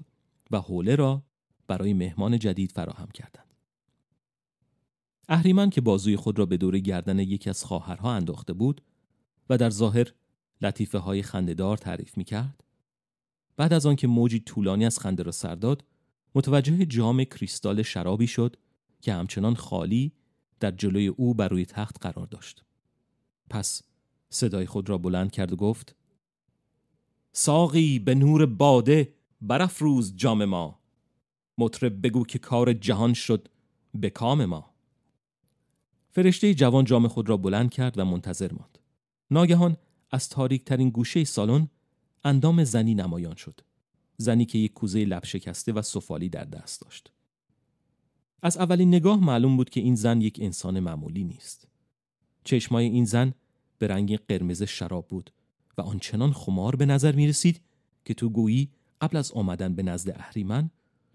و 0.50 0.60
حوله 0.60 0.94
را 0.94 1.22
برای 1.66 1.94
مهمان 1.94 2.38
جدید 2.38 2.72
فراهم 2.72 3.08
کردند. 3.14 3.54
اهریمن 5.28 5.70
که 5.70 5.80
بازوی 5.80 6.16
خود 6.16 6.38
را 6.38 6.46
به 6.46 6.56
دور 6.56 6.78
گردن 6.78 7.18
یکی 7.18 7.50
از 7.50 7.64
خواهرها 7.64 8.12
انداخته 8.12 8.52
بود 8.52 8.82
و 9.50 9.58
در 9.58 9.70
ظاهر 9.70 10.12
لطیفه 10.62 10.98
های 10.98 11.22
خندهدار 11.22 11.76
تعریف 11.76 12.16
می 12.16 12.24
کرد. 12.24 12.64
بعد 13.56 13.72
از 13.72 13.86
آنکه 13.86 14.06
موجی 14.06 14.40
طولانی 14.40 14.86
از 14.86 14.98
خنده 14.98 15.22
را 15.22 15.32
سر 15.32 15.54
داد 15.54 15.84
متوجه 16.34 16.86
جام 16.86 17.24
کریستال 17.24 17.82
شرابی 17.82 18.26
شد 18.26 18.56
که 19.00 19.12
همچنان 19.12 19.54
خالی 19.54 20.12
در 20.60 20.70
جلوی 20.70 21.06
او 21.06 21.34
بر 21.34 21.48
روی 21.48 21.66
تخت 21.66 21.96
قرار 22.00 22.26
داشت. 22.26 22.64
پس 23.50 23.82
صدای 24.28 24.66
خود 24.66 24.88
را 24.88 24.98
بلند 24.98 25.32
کرد 25.32 25.52
و 25.52 25.56
گفت 25.56 25.96
ساقی 27.32 27.98
به 27.98 28.14
نور 28.14 28.46
باده 28.46 29.14
برافروز 29.40 30.16
جام 30.16 30.44
ما. 30.44 30.80
مطرب 31.58 32.06
بگو 32.06 32.24
که 32.24 32.38
کار 32.38 32.72
جهان 32.72 33.14
شد 33.14 33.48
به 33.94 34.10
کام 34.10 34.44
ما. 34.44 34.70
فرشته 36.10 36.54
جوان 36.54 36.84
جام 36.84 37.08
خود 37.08 37.28
را 37.28 37.36
بلند 37.36 37.70
کرد 37.70 37.98
و 37.98 38.04
منتظر 38.04 38.52
ماند. 38.52 38.78
ناگهان 39.30 39.76
از 40.10 40.28
تاریک 40.28 40.64
ترین 40.64 40.90
گوشه 40.90 41.24
سالن 41.24 41.68
اندام 42.24 42.64
زنی 42.64 42.94
نمایان 42.94 43.34
شد. 43.34 43.60
زنی 44.16 44.44
که 44.44 44.58
یک 44.58 44.72
کوزه 44.72 45.04
لب 45.04 45.24
شکسته 45.24 45.72
و 45.72 45.82
سفالی 45.82 46.28
در 46.28 46.44
دست 46.44 46.80
داشت. 46.80 47.12
از 48.46 48.56
اولین 48.56 48.88
نگاه 48.88 49.24
معلوم 49.24 49.56
بود 49.56 49.70
که 49.70 49.80
این 49.80 49.94
زن 49.94 50.20
یک 50.20 50.38
انسان 50.42 50.80
معمولی 50.80 51.24
نیست 51.24 51.68
چشمای 52.44 52.84
این 52.84 53.04
زن 53.04 53.34
به 53.78 53.86
رنگ 53.86 54.16
قرمز 54.16 54.62
شراب 54.62 55.08
بود 55.08 55.30
و 55.78 55.82
آنچنان 55.82 56.32
خمار 56.32 56.76
به 56.76 56.86
نظر 56.86 57.14
می 57.14 57.28
رسید 57.28 57.60
که 58.04 58.14
تو 58.14 58.28
گویی 58.28 58.70
قبل 59.00 59.16
از 59.16 59.32
آمدن 59.32 59.74
به 59.74 59.82
نزد 59.82 60.10
اهریمن 60.10 60.70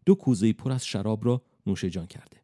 دو 0.05 0.15
کوزه 0.15 0.53
پر 0.53 0.71
از 0.71 0.85
شراب 0.85 1.25
را 1.25 1.41
نوش 1.67 1.85
جان 1.85 2.07
کرده. 2.07 2.37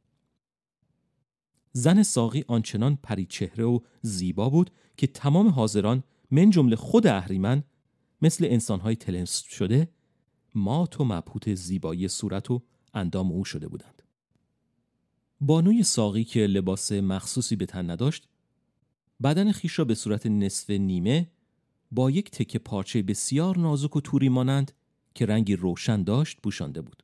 زن 1.71 2.03
ساقی 2.03 2.43
آنچنان 2.47 2.97
پری 3.03 3.25
چهره 3.25 3.63
و 3.63 3.79
زیبا 4.01 4.49
بود 4.49 4.71
که 4.97 5.07
تمام 5.07 5.47
حاضران 5.47 6.03
من 6.31 6.49
جمله 6.49 6.75
خود 6.75 7.07
اهریمن 7.07 7.63
مثل 8.21 8.45
انسانهای 8.45 8.95
تلمس 8.95 9.43
شده 9.43 9.89
مات 10.55 11.01
و 11.01 11.03
مبهوت 11.03 11.53
زیبایی 11.53 12.07
صورت 12.07 12.51
و 12.51 12.61
اندام 12.93 13.31
او 13.31 13.45
شده 13.45 13.67
بودند. 13.67 13.96
بانوی 15.41 15.83
ساقی 15.83 16.23
که 16.23 16.39
لباس 16.39 16.91
مخصوصی 16.91 17.55
به 17.55 17.65
تن 17.65 17.89
نداشت 17.89 18.27
بدن 19.23 19.51
خیش 19.51 19.79
را 19.79 19.85
به 19.85 19.95
صورت 19.95 20.25
نصف 20.25 20.69
نیمه 20.69 21.31
با 21.91 22.11
یک 22.11 22.31
تکه 22.31 22.59
پارچه 22.59 23.01
بسیار 23.01 23.57
نازک 23.57 23.95
و 23.95 24.01
توری 24.01 24.29
مانند 24.29 24.71
که 25.15 25.25
رنگی 25.25 25.55
روشن 25.55 26.03
داشت 26.03 26.41
پوشانده 26.41 26.81
بود 26.81 27.03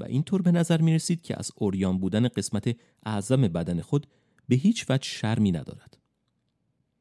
و 0.00 0.04
اینطور 0.04 0.42
به 0.42 0.52
نظر 0.52 0.80
می 0.80 0.94
رسید 0.94 1.22
که 1.22 1.38
از 1.38 1.50
اوریان 1.56 1.98
بودن 1.98 2.28
قسمت 2.28 2.76
اعظم 3.06 3.48
بدن 3.48 3.80
خود 3.80 4.06
به 4.48 4.56
هیچ 4.56 4.86
وجه 4.88 5.08
شرمی 5.08 5.52
ندارد. 5.52 5.98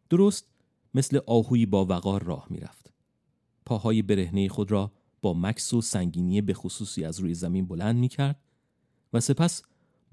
درست 0.10 0.48
مثل 0.94 1.20
آهوی 1.28 1.66
با 1.66 1.86
وقار 1.86 2.24
راه 2.24 2.48
می 2.50 2.60
رفت 2.60 2.94
پاهای 3.66 4.02
برهنه 4.02 4.48
خود 4.48 4.72
را 4.72 4.92
با 5.22 5.34
مکس 5.34 5.74
و 5.74 5.82
سنگینی 5.82 6.42
به 6.42 6.54
خصوصی 6.54 7.04
از 7.06 7.20
روی 7.20 7.34
زمین 7.34 7.68
بلند 7.68 7.96
می 7.96 8.08
کرد 8.08 8.40
و 9.14 9.20
سپس 9.20 9.62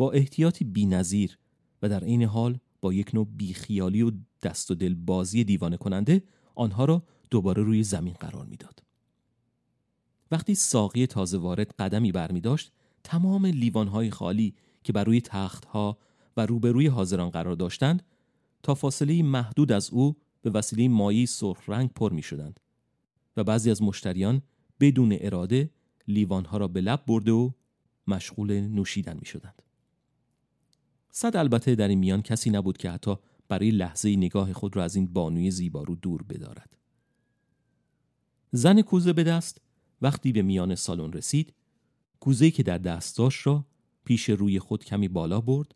با 0.03 0.13
احتیاطی 0.13 0.65
بینظیر 0.65 1.39
و 1.83 1.89
در 1.89 2.05
عین 2.05 2.23
حال 2.23 2.59
با 2.81 2.93
یک 2.93 3.15
نوع 3.15 3.27
بیخیالی 3.37 4.03
و 4.03 4.13
دست 4.43 4.71
و 4.71 4.75
دل 4.75 4.95
بازی 4.95 5.45
دیوانه 5.45 5.77
کننده 5.77 6.23
آنها 6.55 6.85
را 6.85 7.03
دوباره 7.31 7.63
روی 7.63 7.83
زمین 7.83 8.15
قرار 8.15 8.47
می‌داد. 8.47 8.83
وقتی 10.31 10.55
ساقی 10.55 11.07
تازه 11.07 11.39
وارد 11.39 11.75
قدمی 11.79 12.13
برمی 12.13 12.41
داشت 12.41 12.73
تمام 13.05 13.47
لیوانهای 13.47 14.11
خالی 14.11 14.55
که 14.85 14.93
بر 14.93 15.05
روی 15.05 15.21
تختها 15.21 15.99
و 16.37 16.47
روبروی 16.47 16.87
حاضران 16.87 17.31
قرار 17.31 17.55
داشتند 17.55 18.03
تا 18.63 18.75
فاصله 18.75 19.23
محدود 19.23 19.73
از 19.73 19.91
او 19.91 20.17
به 20.43 20.51
وسیله 20.51 20.89
مایی 20.89 21.27
سرخ 21.27 21.69
رنگ 21.69 21.91
پر 21.91 22.13
می 22.13 22.23
شدند 22.23 22.61
و 23.37 23.45
بعضی 23.45 23.71
از 23.71 23.83
مشتریان 23.83 24.43
بدون 24.81 25.17
اراده 25.21 25.71
لیوانها 26.09 26.57
را 26.57 26.69
به 26.69 26.81
لب 26.81 27.07
برده 27.07 27.33
و 27.33 27.51
مشغول 28.07 28.61
نوشیدن 28.61 29.17
می 29.17 29.27
شدند. 29.27 29.63
صد 31.15 31.37
البته 31.37 31.75
در 31.75 31.89
این 31.89 31.99
میان 31.99 32.23
کسی 32.23 32.51
نبود 32.51 32.79
که 32.79 32.91
حتی 32.91 33.17
برای 33.49 33.71
لحظه 33.71 34.17
نگاه 34.17 34.53
خود 34.53 34.77
را 34.77 34.85
از 34.85 34.97
این 34.97 35.13
بانوی 35.13 35.51
زیبارو 35.51 35.95
دور 35.95 36.23
بدارد. 36.23 36.77
زن 38.53 38.83
کوزه 38.83 39.13
به 39.13 39.25
دست 39.25 39.61
وقتی 40.03 40.33
به 40.33 40.43
میان 40.43 40.75
سالن 40.75 41.13
رسید 41.13 41.55
کوزه 42.21 42.51
که 42.51 42.63
در 42.63 42.79
دست 42.79 43.17
داشت 43.17 43.47
را 43.47 43.67
پیش 44.05 44.31
روی 44.31 44.59
خود 44.59 44.85
کمی 44.85 45.09
بالا 45.09 45.41
برد 45.41 45.75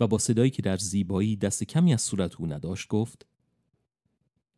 و 0.00 0.06
با 0.06 0.18
صدایی 0.18 0.50
که 0.50 0.62
در 0.62 0.76
زیبایی 0.76 1.36
دست 1.36 1.64
کمی 1.64 1.94
از 1.94 2.02
صورت 2.02 2.36
او 2.36 2.46
نداشت 2.46 2.88
گفت 2.88 3.26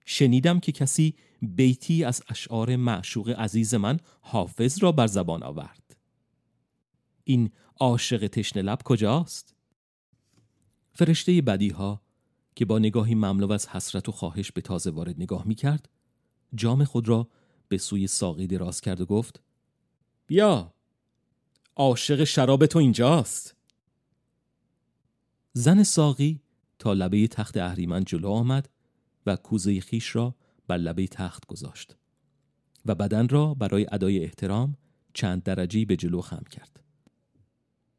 شنیدم 0.05 0.61
که 0.61 0.73
کسی 0.73 1.15
بیتی 1.43 2.05
از 2.05 2.23
اشعار 2.29 2.77
معشوق 2.77 3.29
عزیز 3.29 3.75
من 3.75 4.01
حافظ 4.21 4.83
را 4.83 4.93
بر 4.93 5.07
زبان 5.07 5.43
آورد 5.43 5.97
این 7.25 7.51
عاشق 7.81 8.27
تشنه 8.27 8.63
لب 8.63 8.79
کجاست؟ 8.85 9.52
فرشته 10.93 11.43
بدیها 11.43 12.03
که 12.55 12.65
با 12.65 12.79
نگاهی 12.79 13.15
مملو 13.15 13.53
از 13.53 13.69
حسرت 13.69 14.09
و 14.09 14.13
خواهش 14.13 14.53
به 14.53 14.61
تازه 14.61 14.91
وارد 14.91 15.21
نگاه 15.21 15.47
می 15.47 15.55
کرد 15.55 15.89
جام 16.55 16.85
خود 16.85 17.09
را 17.09 17.29
به 17.69 17.79
سوی 17.79 18.07
ساقی 18.07 18.47
دراز 18.47 18.81
کرد 18.81 19.01
و 19.01 19.07
گفت 19.07 19.43
بیا 20.27 20.75
عاشق 21.77 22.25
شراب 22.25 22.67
تو 22.67 22.79
اینجاست. 22.79 23.57
زن 25.53 25.83
ساقی 25.83 26.41
تا 26.79 26.93
لبه 26.93 27.29
تخت 27.29 27.57
اهریمن 27.57 28.05
جلو 28.05 28.29
آمد 28.29 28.69
و 29.27 29.37
کوزه 29.37 29.81
خیش 29.81 30.17
را 30.17 30.35
بر 30.67 30.77
لبه 30.77 31.07
تخت 31.07 31.47
گذاشت 31.47 31.97
و 32.87 32.95
بدن 32.95 33.29
را 33.29 33.55
برای 33.55 33.87
ادای 33.93 34.25
احترام 34.25 34.77
چند 35.15 35.43
درجی 35.43 35.85
به 35.85 35.97
جلو 35.97 36.21
خم 36.21 36.45
کرد. 36.51 36.83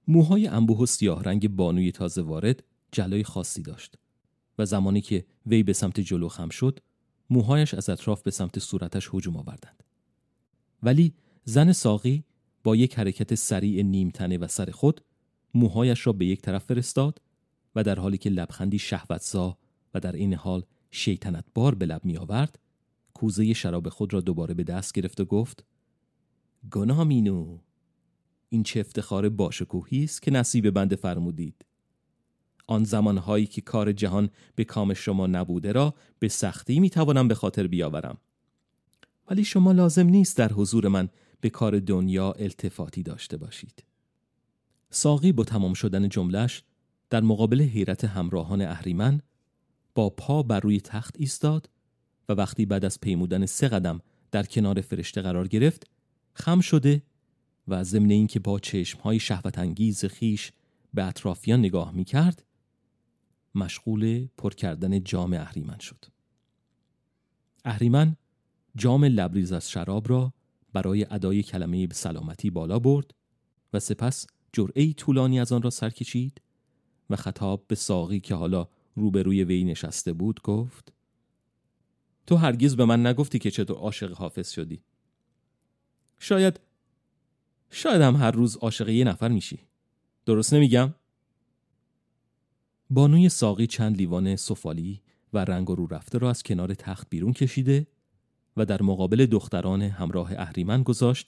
موهای 0.07 0.47
انبوه 0.47 0.79
و 0.79 0.85
سیاه 0.85 1.23
رنگ 1.23 1.47
بانوی 1.47 1.91
تازه 1.91 2.21
وارد 2.21 2.63
جلای 2.93 3.23
خاصی 3.23 3.61
داشت 3.61 3.95
و 4.57 4.65
زمانی 4.65 5.01
که 5.01 5.25
وی 5.45 5.63
به 5.63 5.73
سمت 5.73 5.99
جلو 5.99 6.29
خم 6.29 6.49
شد 6.49 6.79
موهایش 7.29 7.73
از 7.73 7.89
اطراف 7.89 8.21
به 8.21 8.31
سمت 8.31 8.59
صورتش 8.59 9.09
هجوم 9.13 9.37
آوردند. 9.37 9.83
ولی 10.83 11.13
زن 11.45 11.71
ساقی 11.71 12.23
با 12.63 12.75
یک 12.75 12.99
حرکت 12.99 13.35
سریع 13.35 13.83
نیمتنه 13.83 14.37
و 14.37 14.47
سر 14.47 14.71
خود 14.71 15.01
موهایش 15.53 16.07
را 16.07 16.13
به 16.13 16.25
یک 16.25 16.41
طرف 16.41 16.63
فرستاد 16.63 17.21
و 17.75 17.83
در 17.83 17.99
حالی 17.99 18.17
که 18.17 18.29
لبخندی 18.29 18.79
شهوتزا 18.79 19.57
و 19.93 19.99
در 19.99 20.11
این 20.15 20.33
حال 20.33 20.63
شیطنت 20.91 21.45
بار 21.53 21.75
به 21.75 21.85
لب 21.85 22.05
می 22.05 22.17
آورد 22.17 22.59
کوزه 23.13 23.53
شراب 23.53 23.89
خود 23.89 24.13
را 24.13 24.21
دوباره 24.21 24.53
به 24.53 24.63
دست 24.63 24.93
گرفت 24.93 25.19
و 25.19 25.25
گفت 25.25 25.65
گنامینو 26.71 27.57
این 28.49 28.63
چه 28.63 28.79
افتخار 28.79 29.29
باشکوهی 29.29 30.03
است 30.03 30.21
که 30.21 30.31
نصیب 30.31 30.69
بنده 30.69 30.95
فرمودید. 30.95 31.65
آن 32.67 32.83
زمانهایی 32.83 33.45
که 33.45 33.61
کار 33.61 33.91
جهان 33.91 34.29
به 34.55 34.63
کام 34.63 34.93
شما 34.93 35.27
نبوده 35.27 35.71
را 35.71 35.93
به 36.19 36.27
سختی 36.27 36.79
می 36.79 36.89
توانم 36.89 37.27
به 37.27 37.35
خاطر 37.35 37.67
بیاورم. 37.67 38.17
ولی 39.29 39.43
شما 39.43 39.71
لازم 39.71 40.07
نیست 40.07 40.37
در 40.37 40.53
حضور 40.53 40.87
من 40.87 41.09
به 41.41 41.49
کار 41.49 41.79
دنیا 41.79 42.31
التفاتی 42.31 43.03
داشته 43.03 43.37
باشید. 43.37 43.83
ساقی 44.89 45.31
با 45.31 45.43
تمام 45.43 45.73
شدن 45.73 46.09
جملش 46.09 46.63
در 47.09 47.21
مقابل 47.21 47.61
حیرت 47.61 48.05
همراهان 48.05 48.61
اهریمن 48.61 49.21
با 49.95 50.09
پا 50.09 50.43
بر 50.43 50.59
روی 50.59 50.81
تخت 50.81 51.15
ایستاد 51.19 51.69
و 52.29 52.33
وقتی 52.33 52.65
بعد 52.65 52.85
از 52.85 53.01
پیمودن 53.01 53.45
سه 53.45 53.67
قدم 53.67 54.01
در 54.31 54.43
کنار 54.43 54.81
فرشته 54.81 55.21
قرار 55.21 55.47
گرفت 55.47 55.87
خم 56.33 56.59
شده 56.59 57.03
و 57.67 57.83
ضمن 57.83 58.09
اینکه 58.09 58.39
با 58.39 58.59
چشمهای 58.59 59.19
شهوت 59.19 59.59
انگیز 59.59 60.05
خیش 60.05 60.51
به 60.93 61.03
اطرافیان 61.03 61.59
نگاه 61.59 61.91
می 61.91 62.03
کرد 62.03 62.43
مشغول 63.55 64.27
پر 64.37 64.53
کردن 64.53 65.03
جام 65.03 65.33
اهریمن 65.33 65.79
شد. 65.79 66.05
اهریمن 67.65 68.15
جام 68.75 69.05
لبریز 69.05 69.51
از 69.51 69.71
شراب 69.71 70.09
را 70.09 70.33
برای 70.73 71.05
ادای 71.11 71.43
کلمه 71.43 71.87
سلامتی 71.91 72.49
بالا 72.49 72.79
برد 72.79 73.13
و 73.73 73.79
سپس 73.79 74.27
جرعه 74.53 74.93
طولانی 74.93 75.39
از 75.39 75.51
آن 75.51 75.61
را 75.61 75.69
سر 75.69 75.89
کشید 75.89 76.41
و 77.09 77.15
خطاب 77.15 77.67
به 77.67 77.75
ساقی 77.75 78.19
که 78.19 78.35
حالا 78.35 78.67
روبروی 78.95 79.43
وی 79.43 79.63
نشسته 79.63 80.13
بود 80.13 80.41
گفت 80.41 80.93
تو 82.27 82.35
هرگز 82.35 82.75
به 82.75 82.85
من 82.85 83.05
نگفتی 83.05 83.39
که 83.39 83.51
چطور 83.51 83.77
عاشق 83.77 84.11
حافظ 84.11 84.51
شدی. 84.51 84.83
شاید 86.19 86.59
شاید 87.69 88.01
هم 88.01 88.15
هر 88.15 88.31
روز 88.31 88.57
عاشق 88.57 88.89
یه 88.89 89.03
نفر 89.03 89.27
میشی. 89.27 89.59
درست 90.25 90.53
نمیگم؟ 90.53 90.93
بانوی 92.89 93.29
ساقی 93.29 93.67
چند 93.67 93.97
لیوان 93.97 94.35
سفالی 94.35 95.01
و 95.33 95.37
رنگ 95.37 95.67
رو 95.67 95.87
رفته 95.87 96.17
را 96.17 96.29
از 96.29 96.43
کنار 96.43 96.73
تخت 96.73 97.09
بیرون 97.09 97.33
کشیده 97.33 97.87
و 98.57 98.65
در 98.65 98.81
مقابل 98.81 99.25
دختران 99.25 99.81
همراه 99.81 100.31
اهریمن 100.37 100.83
گذاشت 100.83 101.27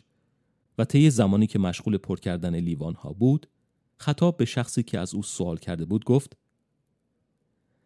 و 0.77 0.85
طی 0.85 1.09
زمانی 1.09 1.47
که 1.47 1.59
مشغول 1.59 1.97
پر 1.97 2.19
کردن 2.19 2.55
لیوان 2.55 2.93
ها 2.93 3.13
بود 3.13 3.47
خطاب 3.97 4.37
به 4.37 4.45
شخصی 4.45 4.83
که 4.83 4.99
از 4.99 5.15
او 5.15 5.23
سوال 5.23 5.57
کرده 5.57 5.85
بود 5.85 6.05
گفت 6.05 6.37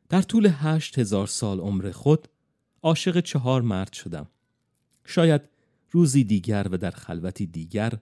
در 0.10 0.22
طول 0.22 0.50
هشت 0.54 1.00
هزار 1.00 1.28
سال 1.28 1.60
عمر 1.60 1.92
خود 1.92 2.28
عاشق 2.82 3.20
چهار 3.20 3.62
مرد 3.62 3.94
شدم. 3.94 4.28
شاید 5.06 5.42
روزی 5.92 6.24
دیگر 6.24 6.68
و 6.72 6.78
در 6.78 6.92
خلوتی 6.92 7.46
دیگر 7.46 7.94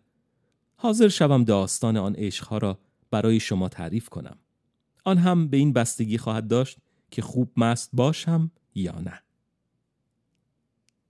حاضر 0.76 1.08
شوم 1.08 1.44
داستان 1.44 1.98
آن 1.98 2.16
عشقها 2.16 2.58
را 2.58 2.80
برای 3.12 3.40
شما 3.40 3.70
تعریف 3.70 4.10
کنم. 4.10 4.38
آن 5.08 5.18
هم 5.18 5.48
به 5.48 5.58
این 5.58 5.74
بستگی 5.74 6.18
خواهد 6.18 6.48
داشت 6.48 6.78
که 7.12 7.22
خوب 7.22 7.52
مست 7.58 7.90
باشم 7.94 8.52
یا 8.76 9.00
نه. 9.00 9.22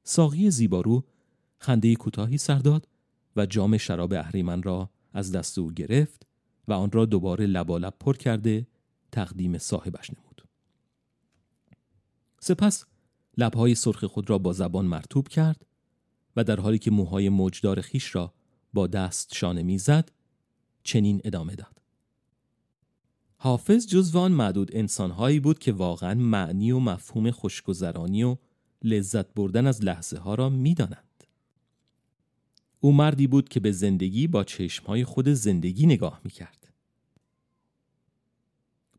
ساقی 0.04 0.52
زیبارو 0.52 1.04
خنده 1.58 1.96
کوتاهی 1.96 2.38
سر 2.38 2.60
داد 2.60 2.88
و 3.36 3.46
جام 3.46 3.78
شراب 3.78 4.14
اهریمن 4.14 4.64
را 4.64 4.90
از 5.14 5.32
دست 5.32 5.58
او 5.58 5.72
گرفت 5.72 6.28
و 6.68 6.74
آن 6.74 6.92
را 6.92 7.06
دوباره 7.06 7.46
لبالب 7.46 7.94
پر 8.00 8.16
کرده 8.16 8.68
تقدیم 9.12 9.58
صاحبش 9.58 10.10
نمود. 10.10 10.48
سپس 12.40 12.86
لبهای 13.38 13.76
سرخ 13.76 14.04
خود 14.04 14.30
را 14.30 14.38
با 14.38 14.54
زبان 14.54 14.86
مرتوب 14.86 15.28
کرد 15.28 15.66
و 16.36 16.44
در 16.44 16.60
حالی 16.60 16.80
که 16.80 16.92
موهای 16.92 17.30
موجدار 17.30 17.82
خیش 17.82 18.16
را 18.16 18.34
با 18.74 18.88
دست 18.88 19.36
شانه 19.36 19.64
می‌زد 19.64 20.12
چنین 20.84 21.22
ادامه 21.24 21.56
داد. 21.56 21.77
حافظ 23.40 23.88
جزو 23.88 24.20
آن 24.20 24.32
معدود 24.32 24.76
انسانهایی 24.76 25.40
بود 25.40 25.60
که 25.60 25.72
واقعا 25.72 26.14
معنی 26.14 26.72
و 26.72 26.80
مفهوم 26.80 27.32
خوشگذرانی 27.32 28.24
و 28.24 28.38
لذت 28.84 29.34
بردن 29.34 29.68
از 29.68 29.84
لحظه 29.84 30.18
ها 30.18 30.36
را 30.36 30.50
می‌دانند. 30.50 31.24
او 32.80 32.94
مردی 32.94 33.28
بود 33.28 33.50
که 33.50 33.60
به 33.60 33.72
زندگی 33.72 34.28
با 34.28 34.44
چشمهای 34.44 35.04
خود 35.04 35.30
زندگی 35.30 35.86
نگاه 35.86 36.22
می 36.24 36.32
کرد. 36.32 36.74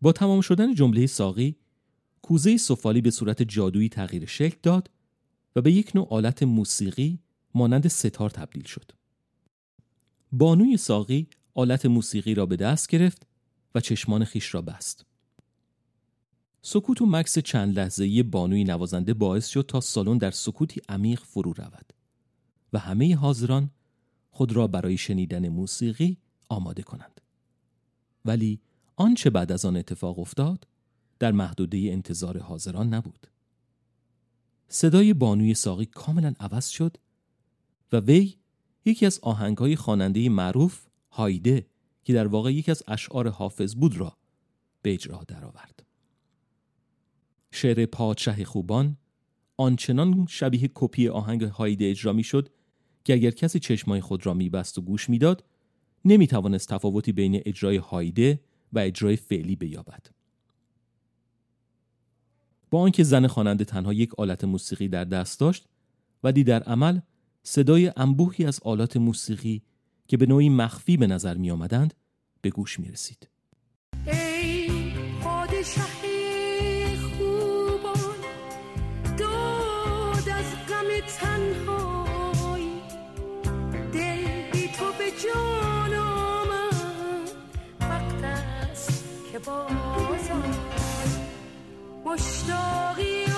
با 0.02 0.12
تمام 0.12 0.40
شدن 0.40 0.74
جمله 0.74 1.06
ساقی 1.06 1.56
کوزه 2.22 2.56
سفالی 2.56 3.00
به 3.00 3.10
صورت 3.10 3.42
جادویی 3.42 3.88
تغییر 3.88 4.26
شکل 4.26 4.56
داد 4.62 4.90
و 5.56 5.60
به 5.60 5.72
یک 5.72 5.92
نوع 5.94 6.06
آلت 6.10 6.42
موسیقی 6.42 7.18
مانند 7.54 7.88
ستار 7.88 8.30
تبدیل 8.30 8.64
شد. 8.64 8.92
بانوی 10.32 10.76
ساقی 10.76 11.26
آلت 11.54 11.86
موسیقی 11.86 12.34
را 12.34 12.46
به 12.46 12.56
دست 12.56 12.88
گرفت 12.88 13.26
و 13.74 13.80
چشمان 13.80 14.24
خیش 14.24 14.54
را 14.54 14.62
بست. 14.62 15.06
سکوت 16.62 17.02
و 17.02 17.06
مکس 17.06 17.38
چند 17.38 17.78
لحظه‌ای 17.78 18.22
بانوی 18.22 18.64
نوازنده 18.64 19.14
باعث 19.14 19.46
شد 19.46 19.64
تا 19.68 19.80
سالن 19.80 20.18
در 20.18 20.30
سکوتی 20.30 20.80
عمیق 20.88 21.20
فرو 21.20 21.52
رود 21.52 21.92
و 22.72 22.78
همه 22.78 23.16
حاضران 23.16 23.70
خود 24.30 24.52
را 24.52 24.66
برای 24.66 24.96
شنیدن 24.96 25.48
موسیقی 25.48 26.16
آماده 26.48 26.82
کنند. 26.82 27.20
ولی 28.24 28.60
آنچه 28.96 29.30
بعد 29.30 29.52
از 29.52 29.64
آن 29.64 29.76
اتفاق 29.76 30.18
افتاد 30.18 30.66
در 31.18 31.32
محدوده 31.32 31.78
انتظار 31.78 32.38
حاضران 32.38 32.94
نبود. 32.94 33.26
صدای 34.68 35.14
بانوی 35.14 35.54
ساقی 35.54 35.86
کاملا 35.86 36.34
عوض 36.40 36.66
شد 36.68 36.96
و 37.92 37.96
وی 37.96 38.34
یکی 38.84 39.06
از 39.06 39.18
آهنگهای 39.22 39.76
خواننده 39.76 40.28
معروف 40.28 40.86
هایده 41.10 41.66
که 42.08 42.14
در 42.14 42.26
واقع 42.26 42.52
یکی 42.52 42.70
از 42.70 42.82
اشعار 42.86 43.28
حافظ 43.28 43.74
بود 43.74 43.96
را 43.96 44.16
به 44.82 44.92
اجرا 44.92 45.24
درآورد. 45.28 45.82
شعر 47.50 47.86
پادشه 47.86 48.44
خوبان 48.44 48.96
آنچنان 49.56 50.26
شبیه 50.28 50.70
کپی 50.74 51.08
آهنگ 51.08 51.42
هایده 51.42 51.90
اجرا 51.90 52.12
می 52.12 52.22
شد 52.22 52.48
که 53.04 53.12
اگر 53.12 53.30
کسی 53.30 53.58
چشمای 53.58 54.00
خود 54.00 54.26
را 54.26 54.34
میبست 54.34 54.78
و 54.78 54.82
گوش 54.82 55.10
می‌داد 55.10 55.44
نمی 56.04 56.26
توانست 56.26 56.68
تفاوتی 56.68 57.12
بین 57.12 57.42
اجرای 57.44 57.76
هایده 57.76 58.40
و 58.72 58.78
اجرای 58.78 59.16
فعلی 59.16 59.56
بیابد. 59.56 60.06
با 62.70 62.80
آنکه 62.80 63.02
زن 63.02 63.26
خواننده 63.26 63.64
تنها 63.64 63.92
یک 63.92 64.14
آلت 64.18 64.44
موسیقی 64.44 64.88
در 64.88 65.04
دست 65.04 65.40
داشت 65.40 65.68
ولی 66.24 66.44
در 66.44 66.62
عمل 66.62 67.00
صدای 67.42 67.92
انبوهی 67.96 68.44
از 68.44 68.60
آلات 68.62 68.96
موسیقی 68.96 69.62
که 70.06 70.16
به 70.16 70.26
نوعی 70.26 70.48
مخفی 70.48 70.96
به 70.96 71.06
نظر 71.06 71.36
می 71.36 71.50
آمدند 71.50 71.94
به 72.42 72.50
گوش 72.50 72.80
می 72.80 72.88
رسید. 72.88 73.28
ای 74.06 74.92
خوبان 76.96 78.18
داد 79.18 80.28
از 80.28 80.54
غم 80.68 81.00
تنهایی 81.20 82.80
دل 83.92 84.50
بی 84.52 84.68
تو 84.68 84.84
به 84.98 85.10
جان 85.24 85.94
آمد 85.94 87.30
وقت 87.80 88.24
است 88.24 89.04
که 89.32 89.38
باز 89.38 90.30
مشتاقی 92.04 93.28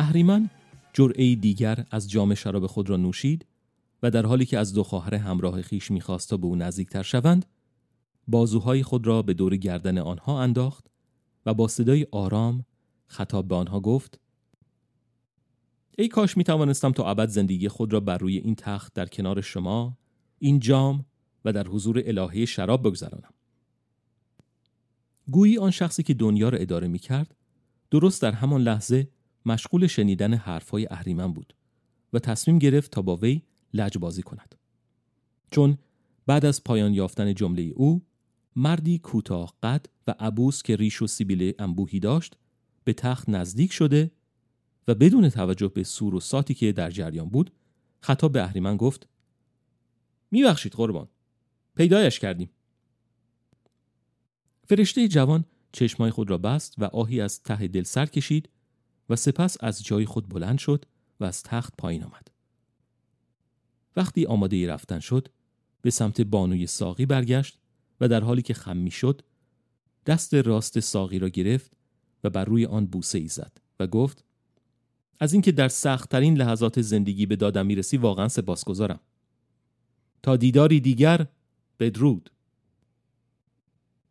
اهریمن 0.00 0.50
جرعه 0.92 1.34
دیگر 1.34 1.86
از 1.90 2.10
جام 2.10 2.34
شراب 2.34 2.66
خود 2.66 2.90
را 2.90 2.96
نوشید 2.96 3.46
و 4.02 4.10
در 4.10 4.26
حالی 4.26 4.46
که 4.46 4.58
از 4.58 4.72
دو 4.72 4.82
خواهر 4.82 5.14
همراه 5.14 5.62
خیش 5.62 5.90
می‌خواست 5.90 6.30
تا 6.30 6.36
به 6.36 6.46
او 6.46 6.56
نزدیکتر 6.56 7.02
شوند 7.02 7.46
بازوهای 8.28 8.82
خود 8.82 9.06
را 9.06 9.22
به 9.22 9.34
دور 9.34 9.56
گردن 9.56 9.98
آنها 9.98 10.42
انداخت 10.42 10.86
و 11.46 11.54
با 11.54 11.68
صدای 11.68 12.06
آرام 12.12 12.64
خطاب 13.06 13.48
به 13.48 13.54
آنها 13.54 13.80
گفت 13.80 14.20
ای 15.98 16.08
کاش 16.08 16.36
می 16.36 16.44
توانستم 16.44 16.92
تا 16.92 17.10
ابد 17.10 17.28
زندگی 17.28 17.68
خود 17.68 17.92
را 17.92 18.00
بر 18.00 18.18
روی 18.18 18.36
این 18.36 18.54
تخت 18.54 18.94
در 18.94 19.06
کنار 19.06 19.40
شما 19.40 19.98
این 20.38 20.60
جام 20.60 21.04
و 21.44 21.52
در 21.52 21.66
حضور 21.68 22.02
الهه 22.06 22.44
شراب 22.44 22.86
بگذرانم. 22.86 23.32
گویی 25.30 25.58
آن 25.58 25.70
شخصی 25.70 26.02
که 26.02 26.14
دنیا 26.14 26.48
را 26.48 26.58
اداره 26.58 26.88
می 26.88 26.98
کرد 26.98 27.34
درست 27.90 28.22
در 28.22 28.32
همان 28.32 28.62
لحظه 28.62 29.08
مشغول 29.46 29.86
شنیدن 29.86 30.34
حرفهای 30.34 30.86
اهریمن 30.90 31.32
بود 31.32 31.54
و 32.12 32.18
تصمیم 32.18 32.58
گرفت 32.58 32.90
تا 32.90 33.02
با 33.02 33.16
وی 33.16 33.42
بازی 34.00 34.22
کند. 34.22 34.54
چون 35.50 35.78
بعد 36.26 36.44
از 36.44 36.64
پایان 36.64 36.94
یافتن 36.94 37.34
جمله 37.34 37.62
او 37.62 38.02
مردی 38.56 38.98
کوتاه 38.98 39.54
قد 39.62 39.86
و 40.06 40.14
عبوس 40.18 40.62
که 40.62 40.76
ریش 40.76 41.02
و 41.02 41.06
سیبیل 41.06 41.52
انبوهی 41.58 42.00
داشت 42.00 42.36
به 42.84 42.92
تخت 42.92 43.28
نزدیک 43.28 43.72
شده 43.72 44.10
و 44.88 44.94
بدون 44.94 45.28
توجه 45.28 45.68
به 45.68 45.82
سور 45.82 46.14
و 46.14 46.20
ساتی 46.20 46.54
که 46.54 46.72
در 46.72 46.90
جریان 46.90 47.28
بود 47.28 47.52
خطاب 48.00 48.32
به 48.32 48.42
اهریمن 48.42 48.76
گفت 48.76 49.08
میبخشید 50.30 50.72
قربان 50.72 51.08
پیدایش 51.76 52.18
کردیم. 52.18 52.50
فرشته 54.66 55.08
جوان 55.08 55.44
چشمای 55.72 56.10
خود 56.10 56.30
را 56.30 56.38
بست 56.38 56.74
و 56.78 56.84
آهی 56.84 57.20
از 57.20 57.42
ته 57.42 57.68
دل 57.68 57.82
سر 57.82 58.06
کشید 58.06 58.48
و 59.10 59.16
سپس 59.16 59.56
از 59.60 59.84
جای 59.84 60.04
خود 60.04 60.28
بلند 60.28 60.58
شد 60.58 60.84
و 61.20 61.24
از 61.24 61.42
تخت 61.42 61.74
پایین 61.78 62.04
آمد. 62.04 62.28
وقتی 63.96 64.26
آماده 64.26 64.68
رفتن 64.68 64.98
شد 64.98 65.28
به 65.82 65.90
سمت 65.90 66.20
بانوی 66.20 66.66
ساقی 66.66 67.06
برگشت 67.06 67.58
و 68.00 68.08
در 68.08 68.20
حالی 68.20 68.42
که 68.42 68.54
خم 68.54 68.76
می 68.76 68.90
شد 68.90 69.22
دست 70.06 70.34
راست 70.34 70.80
ساقی 70.80 71.18
را 71.18 71.28
گرفت 71.28 71.72
و 72.24 72.30
بر 72.30 72.44
روی 72.44 72.66
آن 72.66 72.86
بوسه 72.86 73.18
ای 73.18 73.28
زد 73.28 73.52
و 73.80 73.86
گفت 73.86 74.24
از 75.20 75.32
اینکه 75.32 75.52
در 75.52 75.68
سختترین 75.68 76.36
لحظات 76.36 76.80
زندگی 76.80 77.26
به 77.26 77.36
دادم 77.36 77.66
می‌رسی 77.66 77.96
واقعا 77.96 78.28
سپاسگزارم 78.28 79.00
تا 80.22 80.36
دیداری 80.36 80.80
دیگر 80.80 81.26
بدرود 81.78 82.30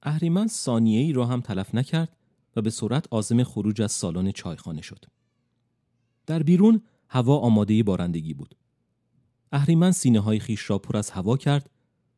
اهریمن 0.03 0.47
ثانیه 0.47 0.99
ای 1.01 1.13
را 1.13 1.25
هم 1.25 1.41
تلف 1.41 1.75
نکرد 1.75 2.18
و 2.55 2.61
به 2.61 2.69
سرعت 2.69 3.05
آزم 3.11 3.43
خروج 3.43 3.81
از 3.81 3.91
سالن 3.91 4.31
چایخانه 4.31 4.81
شد. 4.81 5.05
در 6.25 6.43
بیرون 6.43 6.81
هوا 7.09 7.37
آماده 7.37 7.83
بارندگی 7.83 8.33
بود. 8.33 8.55
اهریمن 9.51 9.91
سینه 9.91 10.19
های 10.19 10.39
خیش 10.39 10.69
را 10.69 10.77
پر 10.77 10.97
از 10.97 11.09
هوا 11.09 11.37
کرد 11.37 11.69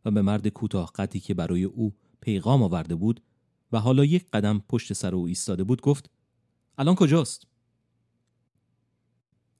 و 0.05 0.11
به 0.11 0.21
مرد 0.21 0.47
کوتاه 0.47 0.91
قدی 0.95 1.19
که 1.19 1.33
برای 1.33 1.63
او 1.63 1.93
پیغام 2.21 2.63
آورده 2.63 2.95
بود 2.95 3.21
و 3.71 3.79
حالا 3.79 4.05
یک 4.05 4.25
قدم 4.33 4.63
پشت 4.69 4.93
سر 4.93 5.15
او 5.15 5.27
ایستاده 5.27 5.63
بود 5.63 5.81
گفت 5.81 6.09
الان 6.77 6.95
کجاست؟ 6.95 7.47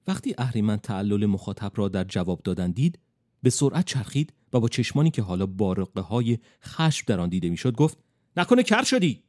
وقتی 0.07 0.35
اهریمن 0.37 0.77
تعلل 0.77 1.25
مخاطب 1.25 1.71
را 1.75 1.87
در 1.87 2.03
جواب 2.03 2.41
دادن 2.43 2.71
دید 2.71 2.99
به 3.43 3.49
سرعت 3.49 3.85
چرخید 3.85 4.33
و 4.53 4.59
با 4.59 4.67
چشمانی 4.67 5.11
که 5.11 5.21
حالا 5.21 5.45
بارقه 5.45 6.01
های 6.01 6.37
خشم 6.63 7.03
در 7.07 7.19
آن 7.19 7.29
دیده 7.29 7.49
می‌شد 7.49 7.75
گفت 7.75 7.97
نکنه 8.37 8.63
کر 8.63 8.83
شدی 8.83 9.23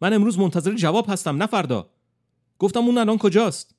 من 0.00 0.12
امروز 0.12 0.38
منتظر 0.38 0.74
جواب 0.74 1.04
هستم 1.08 1.36
نه 1.36 1.46
فردا. 1.46 1.90
گفتم 2.58 2.80
اون 2.80 2.98
الان 2.98 3.18
کجاست؟ 3.18 3.74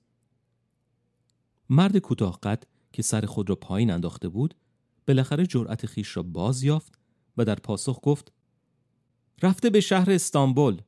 مرد 1.69 1.97
کوتاه 1.97 2.39
قد 2.43 2.63
که 2.93 3.01
سر 3.01 3.25
خود 3.25 3.49
را 3.49 3.55
پایین 3.55 3.91
انداخته 3.91 4.29
بود 4.29 4.55
بالاخره 5.07 5.45
جرأت 5.45 5.85
خیش 5.85 6.17
را 6.17 6.23
باز 6.23 6.63
یافت 6.63 6.99
و 7.37 7.45
در 7.45 7.55
پاسخ 7.55 7.99
گفت 8.03 8.31
رفته 9.43 9.69
به 9.69 9.79
شهر 9.79 10.11
استانبول. 10.11 10.81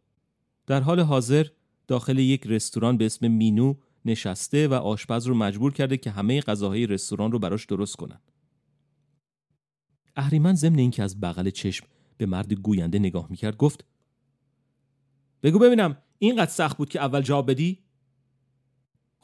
در 0.68 0.82
حال 0.82 1.00
حاضر 1.00 1.48
داخل 1.88 2.20
یک 2.20 2.48
رستوران 2.48 2.98
به 2.98 3.06
اسم 3.06 3.28
مینو 3.28 3.76
نشسته 4.06 4.68
و 4.68 4.74
آشپز 4.74 5.28
رو 5.28 5.36
مجبور 5.36 5.74
کرده 5.74 5.98
که 5.98 6.12
همه 6.12 6.42
غذاهای 6.42 6.88
رستوران 6.88 7.32
رو 7.32 7.40
براش 7.40 7.66
درست 7.66 7.96
کنن. 7.96 8.20
اهریمن 10.16 10.56
ضمن 10.56 10.80
اینکه 10.80 11.04
از 11.04 11.20
بغل 11.20 11.50
چشم 11.50 11.88
به 12.18 12.26
مرد 12.26 12.54
گوینده 12.54 13.00
نگاه 13.00 13.28
می‌کرد 13.30 13.58
گفت 13.58 13.86
بگو 15.44 15.60
ببینم 15.60 15.98
اینقدر 16.20 16.52
سخت 16.52 16.78
بود 16.78 16.90
که 16.90 17.00
اول 17.00 17.22
جواب 17.22 17.52
بدی؟ 17.52 17.84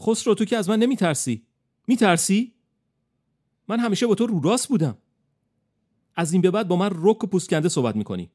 خسرو 0.02 0.36
تو 0.36 0.46
که 0.46 0.58
از 0.58 0.70
من 0.70 0.80
نمیترسی 0.80 1.48
میترسی؟ 1.88 2.54
من 3.68 3.80
همیشه 3.80 4.08
با 4.08 4.16
تو 4.16 4.28
رو 4.28 4.42
راست 4.42 4.68
بودم 4.68 4.98
از 6.16 6.34
این 6.34 6.42
به 6.42 6.52
بعد 6.52 6.68
با 6.68 6.76
من 6.76 6.90
رک 6.94 7.24
و 7.24 7.28
پوسکنده 7.28 7.70
صحبت 7.70 7.96
می‌کنی 7.96 8.32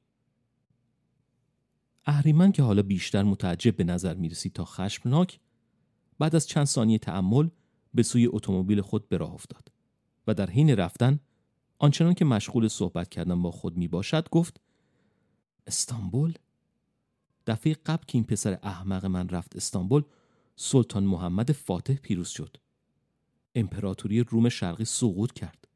اهریمن 2.06 2.52
که 2.52 2.62
حالا 2.62 2.82
بیشتر 2.82 3.22
متعجب 3.22 3.76
به 3.76 3.84
نظر 3.84 4.14
می‌رسید 4.14 4.52
تا 4.52 4.64
خشمناک 4.64 5.40
بعد 6.18 6.36
از 6.36 6.48
چند 6.48 6.64
ثانیه 6.64 6.98
تأمل 6.98 7.48
به 7.94 8.02
سوی 8.02 8.26
اتومبیل 8.26 8.80
خود 8.80 9.08
به 9.08 9.16
راه 9.16 9.34
افتاد 9.34 9.72
و 10.26 10.34
در 10.34 10.50
حین 10.50 10.70
رفتن 10.70 11.20
آنچنان 11.78 12.14
که 12.14 12.24
مشغول 12.24 12.68
صحبت 12.68 13.08
کردن 13.08 13.42
با 13.42 13.50
خود 13.50 13.76
می 13.76 13.88
باشد 13.88 14.28
گفت 14.28 14.60
استانبول 15.66 16.34
دفعه 17.46 17.74
قبل 17.74 18.04
که 18.06 18.18
این 18.18 18.24
پسر 18.24 18.58
احمق 18.62 19.06
من 19.06 19.28
رفت 19.28 19.56
استانبول 19.56 20.02
سلطان 20.56 21.04
محمد 21.04 21.52
فاتح 21.52 21.94
پیروز 21.94 22.28
شد. 22.28 22.56
امپراتوری 23.54 24.20
روم 24.20 24.48
شرقی 24.48 24.84
سقوط 24.84 25.32
کرد. 25.32 25.68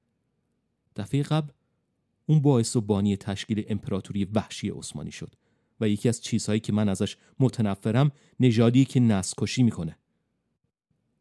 دفعه 0.96 1.22
قبل 1.22 1.52
اون 2.26 2.42
باعث 2.42 2.76
و 2.76 2.80
بانی 2.80 3.16
تشکیل 3.16 3.64
امپراتوری 3.68 4.24
وحشی 4.24 4.70
عثمانی 4.70 5.12
شد 5.12 5.34
و 5.80 5.88
یکی 5.88 6.08
از 6.08 6.20
چیزهایی 6.20 6.60
که 6.60 6.72
من 6.72 6.88
ازش 6.88 7.16
متنفرم 7.40 8.12
نژادی 8.40 8.84
که 8.84 9.00
نسل 9.00 9.62
می‌کنه. 9.62 9.98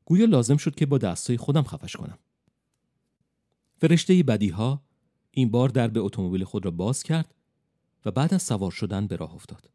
گویا 0.06 0.26
لازم 0.26 0.58
شد 0.58 0.76
که 0.76 0.86
با 0.86 0.98
دستای 0.98 1.38
خودم 1.38 1.64
خفش 1.64 1.96
کنم. 1.96 2.18
فرشته 3.78 4.24
بدی 4.24 4.50
ها 4.50 4.82
این 5.32 5.52
بار 5.52 5.70
در 5.70 5.88
به 5.88 6.00
اتومبیل 6.00 6.44
خود 6.44 6.66
را 6.66 6.72
باز 6.72 7.04
کرد 7.04 7.36
و 8.06 8.12
بعد 8.12 8.34
از 8.34 8.44
سوار 8.44 8.72
شدن 8.72 9.08
به 9.08 9.16
راه 9.16 9.36
افتاد. 9.36 9.70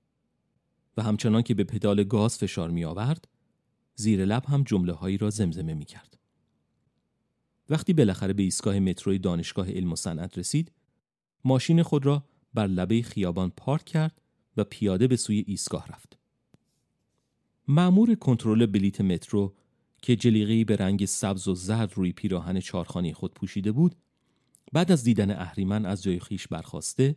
و 0.96 1.02
همچنان 1.02 1.42
که 1.42 1.54
به 1.54 1.64
پدال 1.64 2.04
گاز 2.04 2.38
فشار 2.38 2.70
می 2.70 2.84
آورد 2.84 3.28
زیر 3.94 4.24
لب 4.24 4.44
هم 4.46 4.62
جمله 4.62 4.92
هایی 4.92 5.18
را 5.18 5.30
زمزمه 5.30 5.74
می 5.74 5.84
کرد. 5.84 6.18
وقتی 7.68 7.92
بالاخره 7.92 8.32
به 8.32 8.42
ایستگاه 8.42 8.78
متروی 8.78 9.18
دانشگاه 9.18 9.70
علم 9.70 9.92
و 9.92 9.96
صنعت 9.96 10.38
رسید 10.38 10.72
ماشین 11.44 11.82
خود 11.82 12.06
را 12.06 12.24
بر 12.54 12.66
لبه 12.66 13.02
خیابان 13.02 13.50
پارک 13.56 13.84
کرد 13.84 14.20
و 14.56 14.64
پیاده 14.64 15.06
به 15.06 15.16
سوی 15.16 15.44
ایستگاه 15.46 15.88
رفت. 15.88 16.18
معمور 17.68 18.14
کنترل 18.14 18.66
بلیت 18.66 19.00
مترو 19.00 19.54
که 20.02 20.16
جلیقه‌ای 20.16 20.64
به 20.64 20.76
رنگ 20.76 21.04
سبز 21.04 21.48
و 21.48 21.54
زرد 21.54 21.92
روی 21.94 22.12
پیراهن 22.12 22.60
چارخانه 22.60 23.12
خود 23.12 23.34
پوشیده 23.34 23.72
بود 23.72 23.94
بعد 24.72 24.92
از 24.92 25.04
دیدن 25.04 25.30
اهریمن 25.30 25.86
از 25.86 26.02
جای 26.02 26.20
خیش 26.20 26.48
برخواسته 26.48 27.16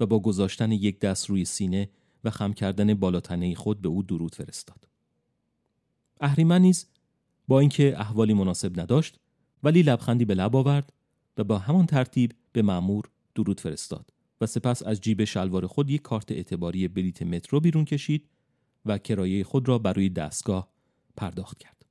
و 0.00 0.06
با 0.06 0.20
گذاشتن 0.20 0.72
یک 0.72 1.00
دست 1.00 1.30
روی 1.30 1.44
سینه 1.44 1.90
و 2.24 2.30
خم 2.30 2.52
کردن 2.52 2.94
بالاتنه 2.94 3.54
خود 3.54 3.82
به 3.82 3.88
او 3.88 4.02
درود 4.02 4.34
فرستاد. 4.34 4.88
اهریمن 6.20 6.62
نیز 6.62 6.86
با 7.48 7.60
اینکه 7.60 8.00
احوالی 8.00 8.34
مناسب 8.34 8.80
نداشت 8.80 9.18
ولی 9.62 9.82
لبخندی 9.82 10.24
به 10.24 10.34
لب 10.34 10.56
آورد 10.56 10.92
و 11.36 11.44
با 11.44 11.58
همان 11.58 11.86
ترتیب 11.86 12.32
به 12.52 12.62
مأمور 12.62 13.04
درود 13.34 13.60
فرستاد 13.60 14.12
و 14.40 14.46
سپس 14.46 14.82
از 14.82 15.00
جیب 15.00 15.24
شلوار 15.24 15.66
خود 15.66 15.90
یک 15.90 16.02
کارت 16.02 16.32
اعتباری 16.32 16.88
بلیت 16.88 17.22
مترو 17.22 17.60
بیرون 17.60 17.84
کشید 17.84 18.28
و 18.86 18.98
کرایه 18.98 19.44
خود 19.44 19.68
را 19.68 19.78
برای 19.78 20.08
دستگاه 20.08 20.68
پرداخت 21.16 21.58
کرد. 21.58 21.84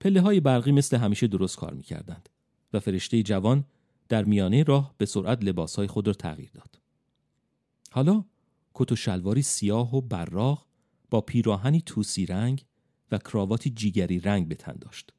پله 0.00 0.20
های 0.20 0.40
برقی 0.40 0.72
مثل 0.72 0.96
همیشه 0.96 1.26
درست 1.26 1.56
کار 1.56 1.74
می 1.74 1.82
کردند 1.82 2.28
و 2.72 2.80
فرشته 2.80 3.22
جوان 3.22 3.64
در 4.08 4.24
میانه 4.24 4.62
راه 4.62 4.94
به 4.98 5.06
سرعت 5.06 5.44
لباس 5.44 5.76
های 5.76 5.86
خود 5.86 6.06
را 6.06 6.12
تغییر 6.12 6.50
داد. 6.54 6.78
حالا 7.90 8.24
کت 8.78 8.92
و 8.92 8.96
شلواری 8.96 9.42
سیاه 9.42 9.96
و 9.96 10.00
براق 10.00 10.66
با 11.10 11.20
پیراهنی 11.20 11.80
توسی 11.80 12.26
رنگ 12.26 12.64
و 13.10 13.18
کراواتی 13.18 13.70
جیگری 13.70 14.20
رنگ 14.20 14.48
به 14.48 14.54
تن 14.54 14.76
داشت. 14.80 15.12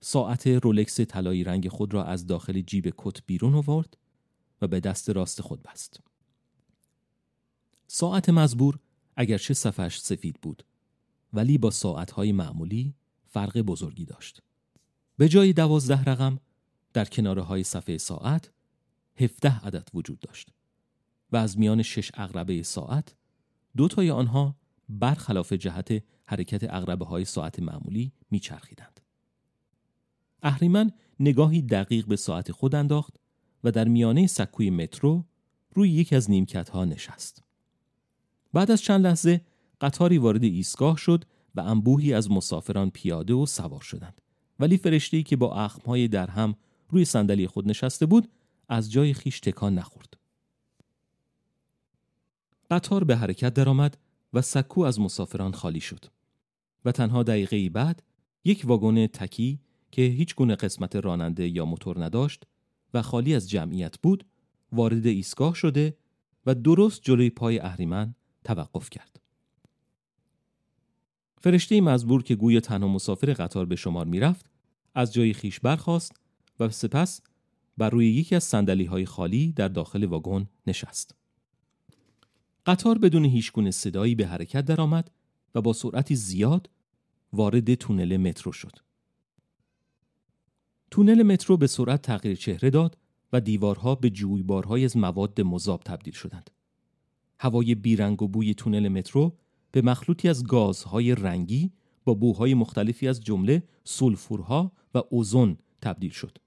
ساعت 0.00 0.46
رولکس 0.46 1.00
طلایی 1.00 1.44
رنگ 1.44 1.68
خود 1.68 1.94
را 1.94 2.04
از 2.04 2.26
داخل 2.26 2.60
جیب 2.60 2.94
کت 2.98 3.26
بیرون 3.26 3.54
آورد 3.54 3.96
و 4.62 4.66
به 4.66 4.80
دست 4.80 5.10
راست 5.10 5.40
خود 5.40 5.62
بست. 5.62 6.00
ساعت 7.86 8.28
مزبور 8.28 8.78
اگرچه 9.16 9.54
صفحش 9.54 10.00
سفید 10.00 10.40
بود 10.42 10.62
ولی 11.32 11.58
با 11.58 11.70
ساعتهای 11.70 12.32
معمولی 12.32 12.94
فرق 13.26 13.58
بزرگی 13.58 14.04
داشت. 14.04 14.42
به 15.16 15.28
جای 15.28 15.52
دوازده 15.52 16.04
رقم 16.04 16.38
در 16.92 17.04
کناره 17.04 17.42
های 17.42 17.64
صفحه 17.64 17.98
ساعت 17.98 18.50
هفته 19.16 19.66
عدد 19.66 19.88
وجود 19.94 20.20
داشت 20.20 20.57
و 21.32 21.36
از 21.36 21.58
میان 21.58 21.82
شش 21.82 22.10
اغربه 22.14 22.62
ساعت 22.62 23.14
دو 23.76 23.88
تای 23.88 24.10
آنها 24.10 24.56
برخلاف 24.88 25.52
جهت 25.52 26.02
حرکت 26.26 26.74
اغربه 26.74 27.04
های 27.04 27.24
ساعت 27.24 27.60
معمولی 27.60 28.12
میچرخیدند. 28.30 29.00
اهریمن 30.42 30.90
نگاهی 31.20 31.62
دقیق 31.62 32.06
به 32.06 32.16
ساعت 32.16 32.52
خود 32.52 32.74
انداخت 32.74 33.16
و 33.64 33.70
در 33.70 33.88
میانه 33.88 34.26
سکوی 34.26 34.70
مترو 34.70 35.24
روی 35.74 35.90
یکی 35.90 36.16
از 36.16 36.30
نیمکت 36.30 36.68
ها 36.68 36.84
نشست. 36.84 37.42
بعد 38.52 38.70
از 38.70 38.82
چند 38.82 39.06
لحظه 39.06 39.40
قطاری 39.80 40.18
وارد 40.18 40.44
ایستگاه 40.44 40.96
شد 40.96 41.24
و 41.54 41.60
انبوهی 41.60 42.14
از 42.14 42.30
مسافران 42.30 42.90
پیاده 42.90 43.34
و 43.34 43.46
سوار 43.46 43.80
شدند. 43.80 44.20
ولی 44.58 44.76
فرشته‌ای 44.76 45.22
که 45.22 45.36
با 45.36 45.54
اخمهای 45.54 46.08
درهم 46.08 46.54
روی 46.88 47.04
صندلی 47.04 47.46
خود 47.46 47.68
نشسته 47.68 48.06
بود 48.06 48.28
از 48.68 48.92
جای 48.92 49.14
خیش 49.14 49.40
تکان 49.40 49.74
نخورد. 49.74 50.17
قطار 52.70 53.04
به 53.04 53.16
حرکت 53.16 53.54
درآمد 53.54 53.98
و 54.32 54.42
سکو 54.42 54.80
از 54.80 55.00
مسافران 55.00 55.52
خالی 55.52 55.80
شد 55.80 56.04
و 56.84 56.92
تنها 56.92 57.22
دقیقه 57.22 57.70
بعد 57.70 58.02
یک 58.44 58.62
واگن 58.64 59.06
تکی 59.06 59.60
که 59.90 60.02
هیچ 60.02 60.34
گونه 60.34 60.54
قسمت 60.54 60.96
راننده 60.96 61.48
یا 61.48 61.64
موتور 61.64 62.04
نداشت 62.04 62.44
و 62.94 63.02
خالی 63.02 63.34
از 63.34 63.50
جمعیت 63.50 63.98
بود 63.98 64.24
وارد 64.72 65.06
ایستگاه 65.06 65.54
شده 65.54 65.96
و 66.46 66.54
درست 66.54 67.02
جلوی 67.02 67.30
پای 67.30 67.58
اهریمن 67.58 68.14
توقف 68.44 68.90
کرد. 68.90 69.20
فرشته 71.40 71.80
مزبور 71.80 72.22
که 72.22 72.34
گویا 72.34 72.60
تنها 72.60 72.88
مسافر 72.88 73.32
قطار 73.32 73.66
به 73.66 73.76
شمار 73.76 74.06
می‌رفت 74.06 74.50
از 74.94 75.12
جای 75.12 75.32
خیش 75.32 75.60
برخاست 75.60 76.12
و 76.60 76.68
سپس 76.68 77.20
بر 77.78 77.90
روی 77.90 78.08
یکی 78.08 78.34
از 78.34 78.44
سندلی 78.44 78.84
های 78.84 79.06
خالی 79.06 79.52
در 79.52 79.68
داخل 79.68 80.04
واگن 80.04 80.48
نشست. 80.66 81.17
قطار 82.68 82.98
بدون 82.98 83.24
هیچگونه 83.24 83.70
صدایی 83.70 84.14
به 84.14 84.26
حرکت 84.26 84.64
درآمد 84.64 85.10
و 85.54 85.62
با 85.62 85.72
سرعتی 85.72 86.16
زیاد 86.16 86.70
وارد 87.32 87.74
تونل 87.74 88.16
مترو 88.16 88.52
شد. 88.52 88.76
تونل 90.90 91.22
مترو 91.22 91.56
به 91.56 91.66
سرعت 91.66 92.02
تغییر 92.02 92.36
چهره 92.36 92.70
داد 92.70 92.98
و 93.32 93.40
دیوارها 93.40 93.94
به 93.94 94.10
جویبارهای 94.10 94.84
از 94.84 94.96
مواد 94.96 95.40
مذاب 95.40 95.82
تبدیل 95.82 96.14
شدند. 96.14 96.50
هوای 97.40 97.74
بیرنگ 97.74 98.22
و 98.22 98.28
بوی 98.28 98.54
تونل 98.54 98.88
مترو 98.88 99.36
به 99.72 99.82
مخلوطی 99.82 100.28
از 100.28 100.44
گازهای 100.44 101.14
رنگی 101.14 101.72
با 102.04 102.14
بوهای 102.14 102.54
مختلفی 102.54 103.08
از 103.08 103.20
جمله 103.20 103.62
سولفورها 103.84 104.72
و 104.94 105.02
اوزون 105.10 105.58
تبدیل 105.82 106.10
شد. 106.10 106.38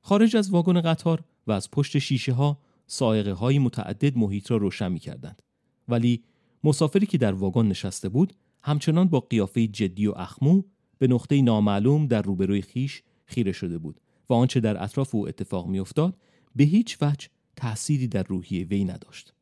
خارج 0.00 0.36
از 0.36 0.50
واگن 0.50 0.80
قطار 0.80 1.24
و 1.46 1.52
از 1.52 1.70
پشت 1.70 1.98
شیشه 1.98 2.32
ها 2.32 2.58
سائقه 2.86 3.32
های 3.32 3.58
متعدد 3.58 4.18
محیط 4.18 4.50
را 4.50 4.56
روشن 4.56 4.92
می 4.92 4.98
کردند. 4.98 5.42
ولی 5.88 6.24
مسافری 6.64 7.06
که 7.06 7.18
در 7.18 7.32
واگن 7.32 7.66
نشسته 7.66 8.08
بود 8.08 8.32
همچنان 8.62 9.08
با 9.08 9.20
قیافه 9.20 9.66
جدی 9.66 10.06
و 10.06 10.12
اخمو 10.16 10.62
به 10.98 11.06
نقطه 11.06 11.42
نامعلوم 11.42 12.06
در 12.06 12.22
روبروی 12.22 12.62
خیش 12.62 13.02
خیره 13.26 13.52
شده 13.52 13.78
بود 13.78 14.00
و 14.28 14.34
آنچه 14.34 14.60
در 14.60 14.82
اطراف 14.82 15.14
او 15.14 15.28
اتفاق 15.28 15.66
میافتاد 15.66 16.16
به 16.56 16.64
هیچ 16.64 16.98
وجه 17.00 17.28
تأثیری 17.56 18.08
در 18.08 18.22
روحیه 18.22 18.64
وی 18.64 18.84
نداشت. 18.84 19.34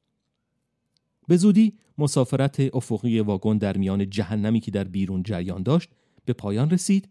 به 1.28 1.36
زودی 1.36 1.78
مسافرت 1.98 2.74
افقی 2.74 3.20
واگن 3.20 3.58
در 3.58 3.76
میان 3.76 4.10
جهنمی 4.10 4.60
که 4.60 4.70
در 4.70 4.84
بیرون 4.84 5.22
جریان 5.22 5.62
داشت 5.62 5.90
به 6.24 6.32
پایان 6.32 6.70
رسید 6.70 7.08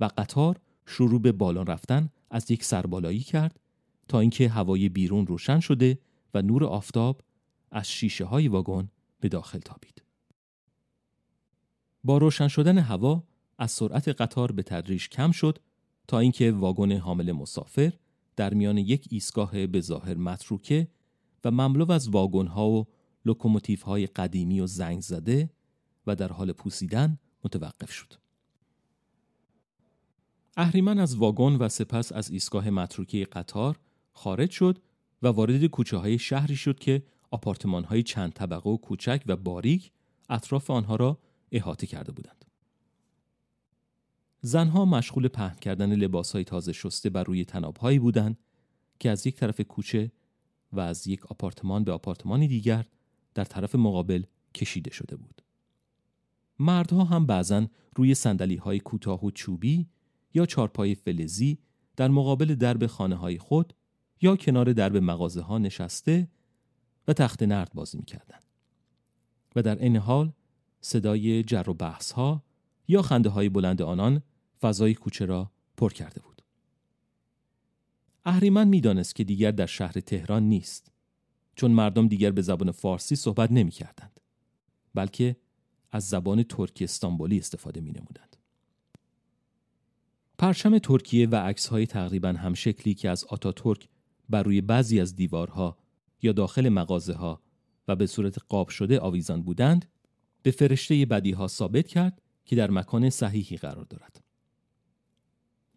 و 0.00 0.10
قطار 0.18 0.60
شروع 0.86 1.20
به 1.20 1.32
بالان 1.32 1.66
رفتن 1.66 2.08
از 2.30 2.50
یک 2.50 2.64
سربالایی 2.64 3.20
کرد 3.20 3.59
تا 4.10 4.20
اینکه 4.20 4.48
هوای 4.48 4.88
بیرون 4.88 5.26
روشن 5.26 5.60
شده 5.60 5.98
و 6.34 6.42
نور 6.42 6.64
آفتاب 6.64 7.22
از 7.70 7.90
شیشه 7.90 8.24
های 8.24 8.48
واگن 8.48 8.88
به 9.20 9.28
داخل 9.28 9.58
تابید. 9.58 10.02
با 12.04 12.18
روشن 12.18 12.48
شدن 12.48 12.78
هوا 12.78 13.22
از 13.58 13.70
سرعت 13.70 14.08
قطار 14.08 14.52
به 14.52 14.62
تدریج 14.62 15.08
کم 15.08 15.30
شد 15.30 15.58
تا 16.08 16.18
اینکه 16.18 16.52
واگن 16.52 16.92
حامل 16.92 17.32
مسافر 17.32 17.92
در 18.36 18.54
میان 18.54 18.78
یک 18.78 19.08
ایستگاه 19.10 19.66
به 19.66 19.80
ظاهر 19.80 20.14
متروکه 20.14 20.88
و 21.44 21.50
مملو 21.50 21.92
از 21.92 22.08
واگن 22.08 22.46
ها 22.46 22.70
و 22.70 22.86
لوکوموتیو 23.24 23.78
های 23.84 24.06
قدیمی 24.06 24.60
و 24.60 24.66
زنگ 24.66 25.00
زده 25.00 25.50
و 26.06 26.16
در 26.16 26.32
حال 26.32 26.52
پوسیدن 26.52 27.18
متوقف 27.44 27.90
شد. 27.90 28.12
اهریمن 30.56 30.98
از 30.98 31.16
واگن 31.16 31.56
و 31.56 31.68
سپس 31.68 32.12
از 32.12 32.30
ایستگاه 32.30 32.70
متروکه 32.70 33.24
قطار 33.24 33.78
خارج 34.12 34.50
شد 34.50 34.78
و 35.22 35.28
وارد 35.28 35.64
کوچه 35.64 35.96
های 35.96 36.18
شهری 36.18 36.56
شد 36.56 36.78
که 36.78 37.02
آپارتمان 37.30 37.84
های 37.84 38.02
چند 38.02 38.32
طبقه 38.32 38.70
و 38.70 38.76
کوچک 38.76 39.22
و 39.26 39.36
باریک 39.36 39.92
اطراف 40.28 40.70
آنها 40.70 40.96
را 40.96 41.18
احاطه 41.52 41.86
کرده 41.86 42.12
بودند. 42.12 42.44
زنها 44.40 44.84
مشغول 44.84 45.28
پهن 45.28 45.56
کردن 45.56 45.94
لباس 45.94 46.32
های 46.32 46.44
تازه 46.44 46.72
شسته 46.72 47.10
بر 47.10 47.24
روی 47.24 47.44
تنابهایی 47.44 47.98
بودند 47.98 48.38
که 48.98 49.10
از 49.10 49.26
یک 49.26 49.36
طرف 49.36 49.60
کوچه 49.60 50.12
و 50.72 50.80
از 50.80 51.06
یک 51.06 51.26
آپارتمان 51.26 51.84
به 51.84 51.92
آپارتمانی 51.92 52.48
دیگر 52.48 52.86
در 53.34 53.44
طرف 53.44 53.74
مقابل 53.74 54.22
کشیده 54.54 54.90
شده 54.90 55.16
بود. 55.16 55.42
مردها 56.58 57.04
هم 57.04 57.26
بعضا 57.26 57.66
روی 57.96 58.14
سندلی 58.14 58.56
های 58.56 58.80
کوتاه 58.80 59.24
و 59.24 59.30
چوبی 59.30 59.86
یا 60.34 60.46
چارپای 60.46 60.94
فلزی 60.94 61.58
در 61.96 62.08
مقابل 62.08 62.54
درب 62.54 62.86
خانه 62.86 63.16
های 63.16 63.38
خود 63.38 63.74
یا 64.20 64.36
کنار 64.36 64.72
درب 64.72 64.96
مغازه 64.96 65.40
ها 65.40 65.58
نشسته 65.58 66.28
و 67.08 67.12
تخت 67.12 67.42
نرد 67.42 67.70
بازی 67.74 67.98
می 67.98 68.04
کردن. 68.04 68.38
و 69.56 69.62
در 69.62 69.78
این 69.78 69.96
حال 69.96 70.32
صدای 70.80 71.42
جر 71.42 71.70
و 71.70 71.74
بحث 71.74 72.12
ها 72.12 72.44
یا 72.88 73.02
خنده 73.02 73.28
های 73.28 73.48
بلند 73.48 73.82
آنان 73.82 74.22
فضای 74.60 74.94
کوچه 74.94 75.24
را 75.24 75.50
پر 75.76 75.92
کرده 75.92 76.20
بود. 76.20 76.42
اهریمن 78.24 78.68
می‌دانست 78.68 79.14
که 79.14 79.24
دیگر 79.24 79.50
در 79.50 79.66
شهر 79.66 79.92
تهران 79.92 80.42
نیست 80.42 80.92
چون 81.56 81.70
مردم 81.70 82.08
دیگر 82.08 82.30
به 82.30 82.42
زبان 82.42 82.70
فارسی 82.70 83.16
صحبت 83.16 83.52
نمی 83.52 83.70
کردند 83.70 84.20
بلکه 84.94 85.36
از 85.92 86.08
زبان 86.08 86.42
ترکی 86.42 86.84
استانبولی 86.84 87.38
استفاده 87.38 87.80
می 87.80 87.90
نمودند. 87.90 88.36
پرچم 90.38 90.78
ترکیه 90.78 91.28
و 91.28 91.36
عکس 91.36 91.66
های 91.66 91.86
تقریبا 91.86 92.28
هم 92.28 92.54
شکلی 92.54 92.94
که 92.94 93.10
از 93.10 93.24
ترک 93.56 93.88
بر 94.30 94.42
روی 94.42 94.60
بعضی 94.60 95.00
از 95.00 95.16
دیوارها 95.16 95.78
یا 96.22 96.32
داخل 96.32 96.68
مغازه 96.68 97.12
ها 97.12 97.42
و 97.88 97.96
به 97.96 98.06
صورت 98.06 98.38
قاب 98.48 98.68
شده 98.68 99.00
آویزان 99.00 99.42
بودند 99.42 99.88
به 100.42 100.50
فرشته 100.50 101.06
بدی 101.06 101.30
ها 101.30 101.48
ثابت 101.48 101.88
کرد 101.88 102.22
که 102.44 102.56
در 102.56 102.70
مکان 102.70 103.10
صحیحی 103.10 103.56
قرار 103.56 103.84
دارد. 103.84 104.24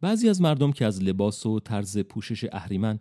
بعضی 0.01 0.30
از 0.30 0.41
مردم 0.41 0.72
که 0.72 0.86
از 0.86 1.04
لباس 1.04 1.45
و 1.45 1.60
طرز 1.60 1.97
پوشش 1.97 2.45
اهریمن 2.51 2.99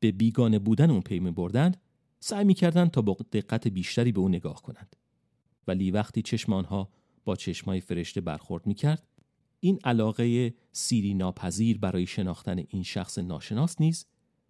به 0.00 0.12
بیگانه 0.12 0.58
بودن 0.58 0.90
اون 0.90 1.00
پی 1.00 1.20
بردند 1.20 1.76
سعی 2.20 2.44
می‌کردند 2.44 2.90
تا 2.90 3.02
با 3.02 3.16
دقت 3.32 3.68
بیشتری 3.68 4.12
به 4.12 4.20
او 4.20 4.28
نگاه 4.28 4.62
کنند 4.62 4.96
ولی 5.66 5.90
وقتی 5.90 6.22
چشم 6.22 6.52
آنها 6.52 6.90
با 7.24 7.36
چشمای 7.36 7.80
فرشته 7.80 8.20
برخورد 8.20 8.66
می‌کرد 8.66 9.08
این 9.60 9.78
علاقه 9.84 10.54
سیری 10.72 11.14
ناپذیر 11.14 11.78
برای 11.78 12.06
شناختن 12.06 12.64
این 12.68 12.82
شخص 12.82 13.18
ناشناس 13.18 13.80
نیز 13.80 14.06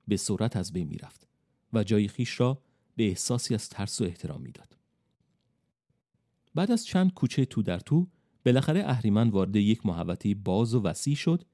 به 0.09 0.17
صورت 0.17 0.57
از 0.57 0.73
بین 0.73 0.89
می‌رفت 0.89 1.29
و 1.73 1.85
جای 1.85 2.09
خیش 2.09 2.41
را 2.41 2.63
به 2.97 3.09
احساسی 3.09 3.55
از 3.55 3.69
ترس 3.69 4.01
و 4.01 4.05
احترام 4.05 4.41
می‌داد. 4.41 4.77
بعد 6.55 6.71
از 6.71 6.87
چند 6.87 7.15
کوچه 7.15 7.45
تو 7.45 7.63
در 7.63 7.79
تو 7.79 8.09
بالاخره 8.47 8.85
اهریمن 8.87 9.29
وارد 9.29 9.57
یک 9.57 9.87
محوطه 9.87 10.35
باز 10.35 10.75
و 10.75 10.83
وسیع 10.83 11.15
شد 11.15 11.45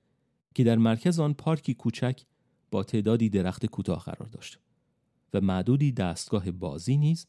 که 0.54 0.64
در 0.64 0.76
مرکز 0.76 1.20
آن 1.20 1.34
پارکی 1.34 1.74
کوچک 1.74 2.22
با 2.70 2.84
تعدادی 2.84 3.28
درخت 3.28 3.66
کوتاه 3.66 4.04
قرار 4.04 4.28
داشت 4.28 4.58
و 5.34 5.40
معدودی 5.40 5.92
دستگاه 5.92 6.50
بازی 6.50 6.96
نیز 6.96 7.26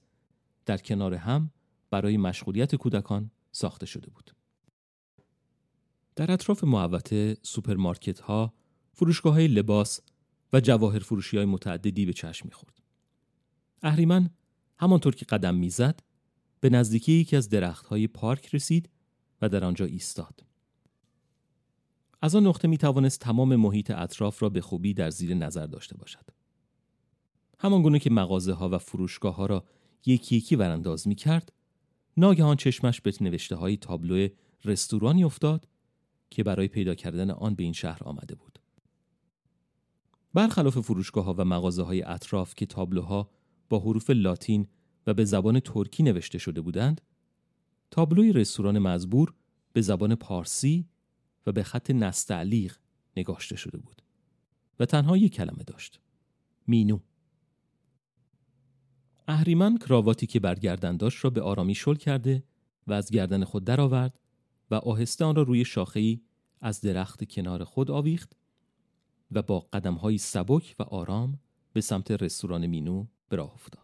در 0.66 0.78
کنار 0.78 1.14
هم 1.14 1.52
برای 1.90 2.18
مشغولیت 2.18 2.76
کودکان 2.76 3.32
ساخته 3.52 3.86
شده 3.86 4.10
بود. 4.10 4.32
در 6.16 6.32
اطراف 6.32 6.64
محوطه 6.64 7.38
سوپرمارکت 7.42 8.20
ها، 8.20 8.54
فروشگاه 8.94 9.40
لباس 9.40 10.00
و 10.54 10.60
جواهر 10.60 11.00
فروشی 11.00 11.38
های 11.38 11.46
متعددی 11.46 12.06
به 12.06 12.14
چشم 12.14 12.46
می‌خورد. 12.48 12.82
اهریمن 13.82 14.30
همانطور 14.78 15.16
که 15.16 15.26
قدم 15.26 15.56
می‌زد 15.56 16.00
به 16.60 16.70
نزدیکی 16.70 17.12
یکی 17.12 17.36
از 17.36 17.50
درخت 17.50 17.86
های 17.86 18.08
پارک 18.08 18.56
رسید 18.56 18.90
و 19.42 19.50
در 19.50 19.64
آنجا 19.64 19.86
ایستاد. 19.86 20.44
از 22.22 22.36
آن 22.36 22.48
نقطه 22.48 22.68
می 22.68 22.78
توانست 22.78 23.20
تمام 23.20 23.56
محیط 23.56 23.92
اطراف 23.92 24.44
را 24.44 24.50
به 24.50 24.62
خوبی 24.62 24.94
در 24.94 25.10
زیر 25.10 25.34
نظر 25.34 25.66
داشته 25.66 25.98
باشد. 25.98 26.26
همان 27.60 27.82
گونه 27.82 28.00
که 28.00 28.10
مغازه 28.10 28.54
ها 28.54 28.70
و 28.70 28.78
فروشگاه 28.78 29.36
ها 29.36 29.46
را 29.46 29.66
یکی 30.06 30.36
یکی 30.36 30.56
ورانداز 30.56 31.08
می 31.08 31.16
کرد، 31.16 31.52
ناگهان 32.18 32.58
چشمش 32.58 33.02
به 33.02 33.14
نوشته 33.22 33.56
های 33.56 33.78
تابلو 33.78 34.28
رستورانی 34.66 35.24
افتاد 35.24 35.68
که 36.30 36.44
برای 36.44 36.68
پیدا 36.68 36.96
کردن 36.96 37.32
آن 37.32 37.56
به 37.56 37.64
این 37.64 37.74
شهر 37.74 38.04
آمده 38.04 38.36
بود. 38.36 38.61
برخلاف 40.34 40.80
فروشگاه 40.80 41.26
ها 41.26 41.36
و 41.38 41.46
مغازه 41.46 41.84
های 41.84 42.04
اطراف 42.04 42.56
که 42.56 42.66
تابلوها 42.66 43.30
با 43.70 43.80
حروف 43.80 44.10
لاتین 44.10 44.68
و 45.08 45.14
به 45.14 45.26
زبان 45.26 45.60
ترکی 45.60 46.04
نوشته 46.04 46.38
شده 46.38 46.62
بودند، 46.62 47.02
تابلوی 47.92 48.34
رستوران 48.34 48.80
مزبور 48.80 49.34
به 49.74 49.82
زبان 49.82 50.16
پارسی 50.16 50.90
و 51.48 51.52
به 51.52 51.64
خط 51.64 51.92
نستعلیق 51.92 52.78
نگاشته 53.18 53.56
شده 53.56 53.78
بود 53.78 54.02
و 54.80 54.86
تنها 54.86 55.18
یک 55.18 55.34
کلمه 55.34 55.64
داشت 55.64 56.00
مینو. 56.68 57.00
اهریمن 59.28 59.78
کراواتی 59.78 60.28
که 60.28 60.40
برگردن 60.40 60.98
داشت 60.98 61.24
را 61.24 61.30
به 61.30 61.42
آرامی 61.42 61.76
شل 61.76 61.96
کرده 61.96 62.44
و 62.88 62.94
از 62.94 63.12
گردن 63.12 63.44
خود 63.44 63.64
درآورد 63.64 64.20
و 64.72 64.76
آهسته 64.76 65.26
آن 65.26 65.36
را 65.36 65.44
روی 65.44 65.66
شاخه‌ای 65.66 66.22
از 66.62 66.82
درخت 66.82 67.30
کنار 67.30 67.64
خود 67.64 67.92
آویخت 67.92 68.38
و 69.32 69.42
با 69.42 69.60
قدمهایی 69.60 70.18
سبک 70.18 70.76
و 70.80 70.84
آرام 70.84 71.40
به 71.74 71.82
سمت 71.82 72.12
رستوران 72.12 72.68
مینو 72.68 73.06
به 73.30 73.38
راه 73.38 73.54
افتاد. 73.54 73.81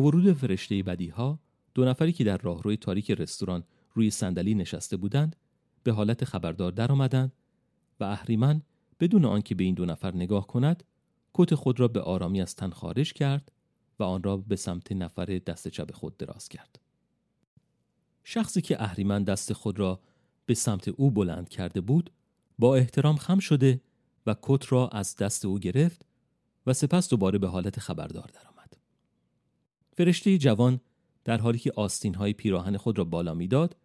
ورود 0.00 0.32
فرشته 0.32 0.82
بدی 0.82 1.08
ها 1.08 1.38
دو 1.74 1.84
نفری 1.84 2.12
که 2.12 2.24
در 2.24 2.36
راهروی 2.36 2.76
تاریک 2.76 3.10
رستوران 3.10 3.64
روی 3.94 4.10
صندلی 4.10 4.54
نشسته 4.54 4.96
بودند 4.96 5.36
به 5.82 5.92
حالت 5.92 6.24
خبردار 6.24 6.72
درآمدند 6.72 7.32
و 8.00 8.04
اهریمن 8.04 8.62
بدون 9.00 9.24
آنکه 9.24 9.54
به 9.54 9.64
این 9.64 9.74
دو 9.74 9.84
نفر 9.84 10.14
نگاه 10.14 10.46
کند 10.46 10.84
کت 11.34 11.54
خود 11.54 11.80
را 11.80 11.88
به 11.88 12.00
آرامی 12.00 12.40
از 12.40 12.56
تن 12.56 12.70
خارج 12.70 13.12
کرد 13.12 13.52
و 13.98 14.02
آن 14.02 14.22
را 14.22 14.36
به 14.36 14.56
سمت 14.56 14.92
نفر 14.92 15.40
دست 15.46 15.68
چپ 15.68 15.92
خود 15.92 16.16
دراز 16.16 16.48
کرد. 16.48 16.80
شخصی 18.24 18.60
که 18.60 18.82
اهریمن 18.82 19.24
دست 19.24 19.52
خود 19.52 19.78
را 19.78 20.00
به 20.46 20.54
سمت 20.54 20.88
او 20.88 21.10
بلند 21.10 21.48
کرده 21.48 21.80
بود 21.80 22.10
با 22.58 22.76
احترام 22.76 23.16
خم 23.16 23.38
شده 23.38 23.80
و 24.26 24.36
کت 24.42 24.72
را 24.72 24.88
از 24.88 25.16
دست 25.16 25.44
او 25.44 25.58
گرفت 25.58 26.06
و 26.66 26.72
سپس 26.72 27.08
دوباره 27.08 27.38
به 27.38 27.48
حالت 27.48 27.80
خبردار 27.80 28.30
درآمد. 28.34 28.49
فرشته 30.00 30.38
جوان 30.38 30.80
در 31.24 31.38
حالی 31.38 31.58
که 31.58 31.72
آستین 31.76 32.14
های 32.14 32.32
پیراهن 32.32 32.76
خود 32.76 32.98
را 32.98 33.04
بالا 33.04 33.34
می‌داد 33.34 33.76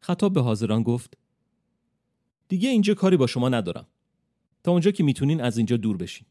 خطاب 0.00 0.32
به 0.32 0.40
حاضران 0.40 0.82
گفت 0.82 1.16
دیگه 2.48 2.68
اینجا 2.68 2.94
کاری 2.94 3.16
با 3.16 3.26
شما 3.26 3.48
ندارم 3.48 3.86
تا 4.64 4.72
اونجا 4.72 4.90
که 4.90 5.02
می‌تونین 5.02 5.40
از 5.40 5.56
اینجا 5.56 5.76
دور 5.76 5.96
بشین 5.96 6.26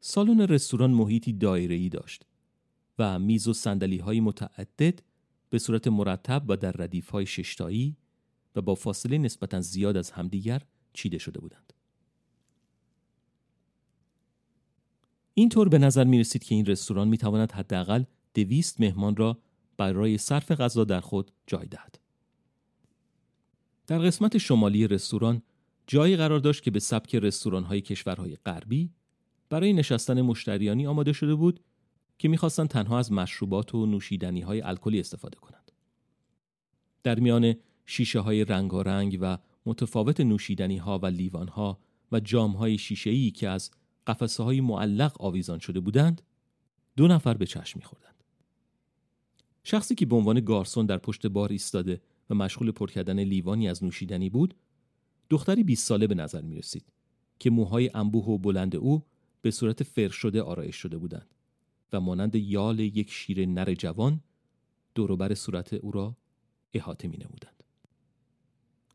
سالن 0.00 0.40
رستوران 0.40 0.90
محیطی 0.90 1.32
دایره‌ای 1.32 1.88
داشت 1.88 2.26
و 2.98 3.18
میز 3.18 3.48
و 3.48 3.52
صندلی 3.52 3.98
های 3.98 4.20
متعدد 4.20 5.02
به 5.50 5.58
صورت 5.58 5.88
مرتب 5.88 6.44
و 6.48 6.56
در 6.56 6.72
ردیف 6.72 7.10
های 7.10 7.26
ششتایی 7.26 7.96
و 8.54 8.62
با 8.62 8.74
فاصله 8.74 9.18
نسبتا 9.18 9.60
زیاد 9.60 9.96
از 9.96 10.10
همدیگر 10.10 10.62
چیده 10.92 11.18
شده 11.18 11.40
بودند. 11.40 11.72
اینطور 15.38 15.68
به 15.68 15.78
نظر 15.78 16.04
می 16.04 16.18
رسید 16.18 16.44
که 16.44 16.54
این 16.54 16.66
رستوران 16.66 17.08
می 17.08 17.18
تواند 17.18 17.52
حداقل 17.52 18.04
دویست 18.34 18.80
مهمان 18.80 19.16
را 19.16 19.38
برای 19.76 20.18
صرف 20.18 20.50
غذا 20.50 20.84
در 20.84 21.00
خود 21.00 21.30
جای 21.46 21.66
دهد. 21.66 21.98
در 23.86 23.98
قسمت 23.98 24.38
شمالی 24.38 24.86
رستوران 24.86 25.42
جایی 25.86 26.16
قرار 26.16 26.38
داشت 26.38 26.62
که 26.62 26.70
به 26.70 26.78
سبک 26.80 27.14
رستوران 27.14 27.64
های 27.64 27.80
کشورهای 27.80 28.36
غربی 28.36 28.90
برای 29.48 29.72
نشستن 29.72 30.22
مشتریانی 30.22 30.86
آماده 30.86 31.12
شده 31.12 31.34
بود 31.34 31.60
که 32.18 32.28
می‌خواستند 32.28 32.68
تنها 32.68 32.98
از 32.98 33.12
مشروبات 33.12 33.74
و 33.74 33.86
نوشیدنی 33.86 34.40
های 34.40 34.60
الکلی 34.60 35.00
استفاده 35.00 35.36
کنند. 35.36 35.72
در 37.02 37.20
میان 37.20 37.54
شیشه 37.86 38.20
های 38.20 38.44
رنگارنگ 38.44 39.18
و 39.20 39.38
متفاوت 39.66 40.20
نوشیدنی 40.20 40.76
ها 40.76 40.98
و 40.98 41.06
لیوان 41.06 41.48
ها 41.48 41.78
و 42.12 42.20
جام 42.20 42.52
های 42.52 42.78
شیشه 42.78 43.10
ای 43.10 43.30
که 43.30 43.48
از 43.48 43.70
قفسه 44.06 44.42
های 44.42 44.60
معلق 44.60 45.22
آویزان 45.22 45.58
شده 45.58 45.80
بودند 45.80 46.22
دو 46.96 47.08
نفر 47.08 47.34
به 47.34 47.46
چشم 47.46 47.78
میخوردند 47.78 48.24
شخصی 49.64 49.94
که 49.94 50.06
به 50.06 50.16
عنوان 50.16 50.40
گارسون 50.40 50.86
در 50.86 50.98
پشت 50.98 51.26
بار 51.26 51.52
ایستاده 51.52 52.00
و 52.30 52.34
مشغول 52.34 52.70
پر 52.70 52.90
کردن 52.90 53.20
لیوانی 53.20 53.68
از 53.68 53.84
نوشیدنی 53.84 54.30
بود 54.30 54.54
دختری 55.30 55.64
20 55.64 55.86
ساله 55.86 56.06
به 56.06 56.14
نظر 56.14 56.40
می 56.40 56.54
رسید 56.54 56.92
که 57.38 57.50
موهای 57.50 57.90
انبوه 57.94 58.24
و 58.24 58.38
بلند 58.38 58.76
او 58.76 59.02
به 59.42 59.50
صورت 59.50 59.82
فر 59.82 60.08
شده 60.08 60.42
آرایش 60.42 60.76
شده 60.76 60.98
بودند 60.98 61.34
و 61.92 62.00
مانند 62.00 62.34
یال 62.34 62.80
یک 62.80 63.10
شیر 63.10 63.46
نر 63.46 63.74
جوان 63.74 64.20
دوروبر 64.94 65.34
صورت 65.34 65.72
او 65.72 65.90
را 65.90 66.16
احاطه 66.74 67.08
می 67.08 67.16
نمودند. 67.16 67.62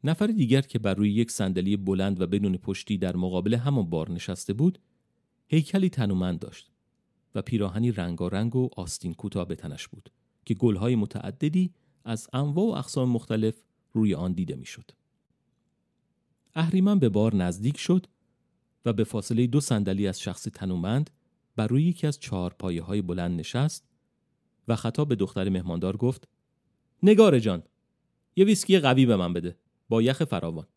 نفر 0.03 0.27
دیگر 0.27 0.61
که 0.61 0.79
بر 0.79 0.93
روی 0.93 1.11
یک 1.11 1.31
صندلی 1.31 1.77
بلند 1.77 2.21
و 2.21 2.27
بدون 2.27 2.57
پشتی 2.57 2.97
در 2.97 3.15
مقابل 3.15 3.53
همان 3.53 3.89
بار 3.89 4.11
نشسته 4.11 4.53
بود 4.53 4.79
هیکلی 5.53 5.89
تنومند 5.89 6.39
داشت 6.39 6.71
و 7.35 7.41
پیراهنی 7.41 7.91
رنگارنگ 7.91 8.55
و 8.55 8.69
آستین 8.77 9.13
کوتاه 9.13 9.47
به 9.47 9.55
تنش 9.55 9.87
بود 9.87 10.11
که 10.45 10.53
گلهای 10.53 10.95
متعددی 10.95 11.73
از 12.05 12.27
انواع 12.33 12.65
و 12.65 12.77
اقسام 12.77 13.09
مختلف 13.09 13.63
روی 13.93 14.15
آن 14.15 14.33
دیده 14.33 14.55
می‌شد. 14.55 14.91
اهریمن 16.55 16.99
به 16.99 17.09
بار 17.09 17.35
نزدیک 17.35 17.77
شد 17.77 18.07
و 18.85 18.93
به 18.93 19.03
فاصله 19.03 19.47
دو 19.47 19.61
صندلی 19.61 20.07
از 20.07 20.19
شخص 20.19 20.43
تنومند 20.43 21.09
بر 21.55 21.67
روی 21.67 21.83
یکی 21.83 22.07
از 22.07 22.19
چهار 22.19 22.55
پایه 22.59 22.81
های 22.81 23.01
بلند 23.01 23.39
نشست 23.39 23.85
و 24.67 24.75
خطاب 24.75 25.07
به 25.07 25.15
دختر 25.15 25.49
مهماندار 25.49 25.97
گفت 25.97 26.27
نگار 27.03 27.39
جان 27.39 27.63
یه 28.35 28.45
ویسکی 28.45 28.79
قوی 28.79 29.05
به 29.05 29.15
من 29.15 29.33
بده 29.33 29.57
با 29.89 30.01
یخ 30.01 30.23
فراوان 30.23 30.67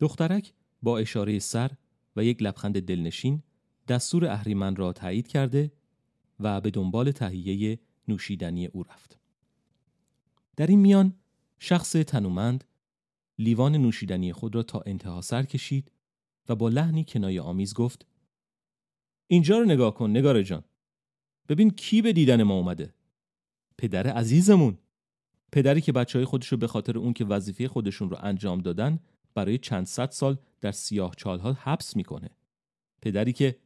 دخترک 0.00 0.52
با 0.82 0.98
اشاره 0.98 1.38
سر 1.38 1.70
و 2.16 2.24
یک 2.24 2.42
لبخند 2.42 2.80
دلنشین 2.80 3.42
دستور 3.88 4.26
اهریمن 4.26 4.76
را 4.76 4.92
تایید 4.92 5.28
کرده 5.28 5.72
و 6.40 6.60
به 6.60 6.70
دنبال 6.70 7.10
تهیه 7.10 7.78
نوشیدنی 8.08 8.66
او 8.66 8.82
رفت. 8.82 9.18
در 10.56 10.66
این 10.66 10.78
میان 10.78 11.14
شخص 11.58 11.92
تنومند 11.92 12.64
لیوان 13.38 13.76
نوشیدنی 13.76 14.32
خود 14.32 14.54
را 14.54 14.62
تا 14.62 14.82
انتها 14.86 15.20
سر 15.20 15.42
کشید 15.42 15.92
و 16.48 16.56
با 16.56 16.68
لحنی 16.68 17.04
کنایه 17.04 17.40
آمیز 17.40 17.74
گفت 17.74 18.06
اینجا 19.26 19.58
رو 19.58 19.64
نگاه 19.64 19.94
کن 19.94 20.10
نگار 20.10 20.42
جان. 20.42 20.64
ببین 21.48 21.70
کی 21.70 22.02
به 22.02 22.12
دیدن 22.12 22.42
ما 22.42 22.54
اومده. 22.54 22.94
پدر 23.78 24.06
عزیزمون. 24.06 24.78
پدری 25.52 25.80
که 25.80 25.92
بچه 25.92 26.18
های 26.18 26.26
خودش 26.26 26.48
رو 26.48 26.58
به 26.58 26.66
خاطر 26.66 26.98
اون 26.98 27.12
که 27.12 27.24
وظیفه 27.24 27.68
خودشون 27.68 28.10
رو 28.10 28.16
انجام 28.20 28.60
دادن 28.60 28.98
برای 29.34 29.58
چند 29.58 29.86
صد 29.86 30.10
سال 30.10 30.38
در 30.60 30.72
سیاه 30.72 31.14
چالها 31.16 31.52
حبس 31.52 31.96
می‌کنه. 31.96 32.30
پدری 33.02 33.32
که 33.32 33.58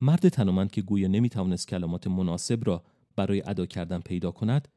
مرد 0.00 0.28
تنومند 0.28 0.70
که 0.70 0.82
گویا 0.82 1.08
نمی‌توانست 1.08 1.68
کلمات 1.68 2.06
مناسب 2.06 2.66
را 2.66 2.84
برای 3.16 3.42
ادا 3.46 3.66
کردن 3.66 4.00
پیدا 4.00 4.30
کند 4.30 4.68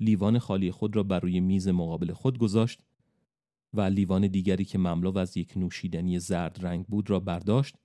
لیوان 0.00 0.38
خالی 0.38 0.70
خود 0.70 0.96
را 0.96 1.02
بر 1.02 1.20
روی 1.20 1.40
میز 1.40 1.68
مقابل 1.68 2.12
خود 2.12 2.38
گذاشت 2.38 2.80
و 3.74 3.80
لیوان 3.80 4.26
دیگری 4.26 4.64
که 4.64 4.78
مملو 4.78 5.18
از 5.18 5.36
یک 5.36 5.56
نوشیدنی 5.56 6.18
زرد 6.18 6.66
رنگ 6.66 6.86
بود 6.86 7.10
را 7.10 7.20
برداشت 7.20 7.76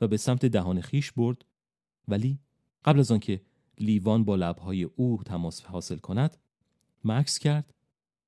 و 0.00 0.08
به 0.08 0.16
سمت 0.16 0.46
دهان 0.46 0.80
خیش 0.80 1.12
برد. 1.12 1.44
ولی 2.08 2.38
قبل 2.84 3.00
از 3.00 3.10
آنکه 3.10 3.42
لیوان 3.78 4.24
با 4.24 4.36
لبهای 4.36 4.82
او 4.82 5.22
تماس 5.26 5.62
حاصل 5.62 5.96
کند 5.96 6.36
مکس 7.04 7.38
کرد 7.38 7.74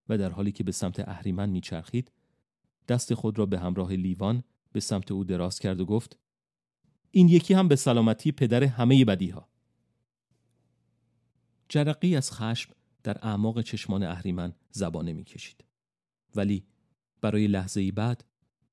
و 0.08 0.18
در 0.18 0.30
حالی 0.30 0.52
که 0.52 0.64
به 0.64 0.72
سمت 0.72 1.08
اهریمن 1.08 1.50
میچرخید 1.50 2.12
دست 2.88 3.14
خود 3.14 3.38
را 3.38 3.46
به 3.46 3.58
همراه 3.58 3.92
لیوان 3.92 4.42
به 4.72 4.80
سمت 4.80 5.12
او 5.12 5.24
دراز 5.24 5.58
کرد 5.58 5.80
و 5.80 5.84
گفت 5.84 6.18
این 7.16 7.28
یکی 7.28 7.54
هم 7.54 7.68
به 7.68 7.76
سلامتی 7.76 8.32
پدر 8.32 8.64
همه 8.64 9.04
بدی 9.04 9.30
ها. 9.30 9.48
جرقی 11.68 12.16
از 12.16 12.32
خشم 12.32 12.72
در 13.02 13.18
اعماق 13.22 13.60
چشمان 13.60 14.02
اهریمن 14.02 14.52
زبانه 14.70 15.12
می‌کشید. 15.12 15.64
ولی 16.34 16.64
برای 17.20 17.46
لحظه 17.46 17.80
ای 17.80 17.90
بعد 17.90 18.24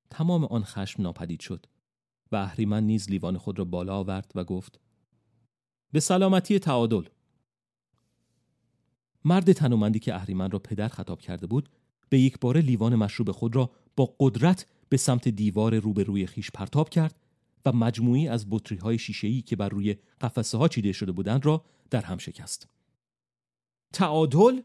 تمام 0.09 0.45
آن 0.45 0.63
خشم 0.63 1.03
ناپدید 1.03 1.39
شد 1.39 1.65
و 2.31 2.35
اهریمن 2.35 2.83
نیز 2.83 3.09
لیوان 3.09 3.37
خود 3.37 3.59
را 3.59 3.65
بالا 3.65 3.95
آورد 3.95 4.31
و 4.35 4.43
گفت 4.43 4.79
به 5.91 5.99
سلامتی 5.99 6.59
تعادل 6.59 7.03
مرد 9.25 9.51
تنومندی 9.51 9.99
که 9.99 10.15
اهریمن 10.15 10.51
را 10.51 10.59
پدر 10.59 10.87
خطاب 10.87 11.21
کرده 11.21 11.47
بود 11.47 11.69
به 12.09 12.19
یک 12.19 12.39
بار 12.39 12.57
لیوان 12.57 12.95
مشروب 12.95 13.31
خود 13.31 13.55
را 13.55 13.71
با 13.95 14.15
قدرت 14.19 14.65
به 14.89 14.97
سمت 14.97 15.27
دیوار 15.27 15.79
روبروی 15.79 16.27
خیش 16.27 16.51
پرتاب 16.51 16.89
کرد 16.89 17.22
و 17.65 17.71
مجموعی 17.71 18.27
از 18.27 18.49
بطری 18.49 18.77
های 18.77 18.97
شیشه‌ای 18.97 19.41
که 19.41 19.55
بر 19.55 19.69
روی 19.69 19.95
قفسه 20.21 20.57
ها 20.57 20.67
چیده 20.67 20.91
شده 20.91 21.11
بودند 21.11 21.45
را 21.45 21.65
در 21.89 22.01
هم 22.01 22.17
شکست. 22.17 22.67
تعادل؟ 23.93 24.61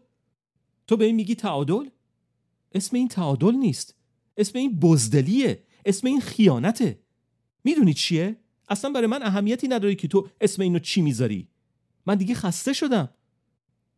تو 0.86 0.96
به 0.96 1.04
این 1.04 1.16
میگی 1.16 1.34
تعادل؟ 1.34 1.88
اسم 2.72 2.96
این 2.96 3.08
تعادل 3.08 3.54
نیست. 3.54 3.94
اسم 4.36 4.58
این 4.58 4.80
بزدلیه. 4.80 5.64
اسم 5.84 6.06
این 6.06 6.20
خیانته. 6.20 7.00
می‌دونی 7.64 7.94
چیه؟ 7.94 8.36
اصلا 8.68 8.90
برای 8.90 9.06
من 9.06 9.22
اهمیتی 9.22 9.68
نداره 9.68 9.94
که 9.94 10.08
تو 10.08 10.28
اسم 10.40 10.62
اینو 10.62 10.78
چی 10.78 11.02
می‌ذاری. 11.02 11.48
من 12.06 12.14
دیگه 12.14 12.34
خسته 12.34 12.72
شدم. 12.72 13.08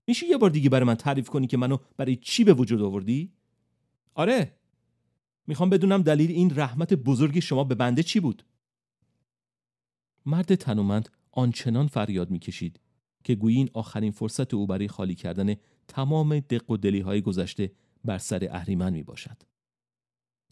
میشه 0.07 0.26
یه 0.26 0.36
بار 0.36 0.51
دیگه 0.51 0.70
برای 0.70 0.86
من 0.86 0.94
تعریف 0.94 1.28
کنی 1.28 1.46
که 1.46 1.57
منو 1.57 1.78
برای 1.96 2.16
چی 2.16 2.44
به 2.44 2.53
وجود 2.53 2.82
آوردی؟ 2.82 3.32
آره. 4.14 4.57
می‌خوام 5.46 5.70
بدونم 5.70 6.03
دلیل 6.03 6.30
این 6.30 6.53
رحمت 6.57 6.94
بزرگ 6.94 7.40
شما 7.40 7.64
به 7.64 7.74
بنده 7.74 8.03
چی 8.03 8.20
بود؟ 8.20 8.44
مرد 10.26 10.54
تنومند 10.54 11.08
آنچنان 11.32 11.86
فریاد 11.86 12.30
می‌کشید 12.30 12.80
که 13.24 13.34
گویی 13.34 13.56
این 13.56 13.70
آخرین 13.74 14.10
فرصت 14.10 14.54
او 14.54 14.66
برای 14.66 14.88
خالی 14.88 15.14
کردن 15.14 15.54
تمام 15.88 16.40
دق 16.40 16.70
و 16.70 16.76
دلی 16.76 17.00
های 17.00 17.20
گذشته 17.20 17.72
بر 18.04 18.18
سر 18.18 18.48
اهریمن 18.50 18.92
می 18.92 19.02
باشد. 19.02 19.42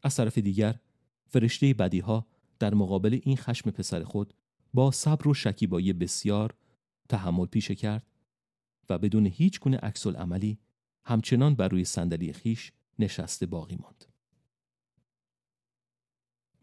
از 0.02 0.16
طرف 0.16 0.38
دیگر 0.38 0.78
فرشته 1.26 1.74
بدی 1.74 2.00
ها 2.00 2.26
در 2.58 2.74
مقابل 2.74 3.20
این 3.22 3.36
خشم 3.36 3.70
پسر 3.70 4.04
خود 4.04 4.34
با 4.74 4.90
صبر 4.90 5.28
و 5.28 5.34
شکیبایی 5.34 5.92
بسیار 5.92 6.54
تحمل 7.08 7.46
پیشه 7.46 7.74
کرد 7.74 8.06
و 8.90 8.98
بدون 8.98 9.26
هیچ 9.26 9.60
گونه 9.60 9.76
عکس 9.76 10.06
عملی 10.06 10.58
همچنان 11.04 11.54
بر 11.54 11.68
روی 11.68 11.84
صندلی 11.84 12.32
خیش 12.32 12.72
نشسته 12.98 13.46
باقی 13.46 13.76
ماند. 13.76 14.04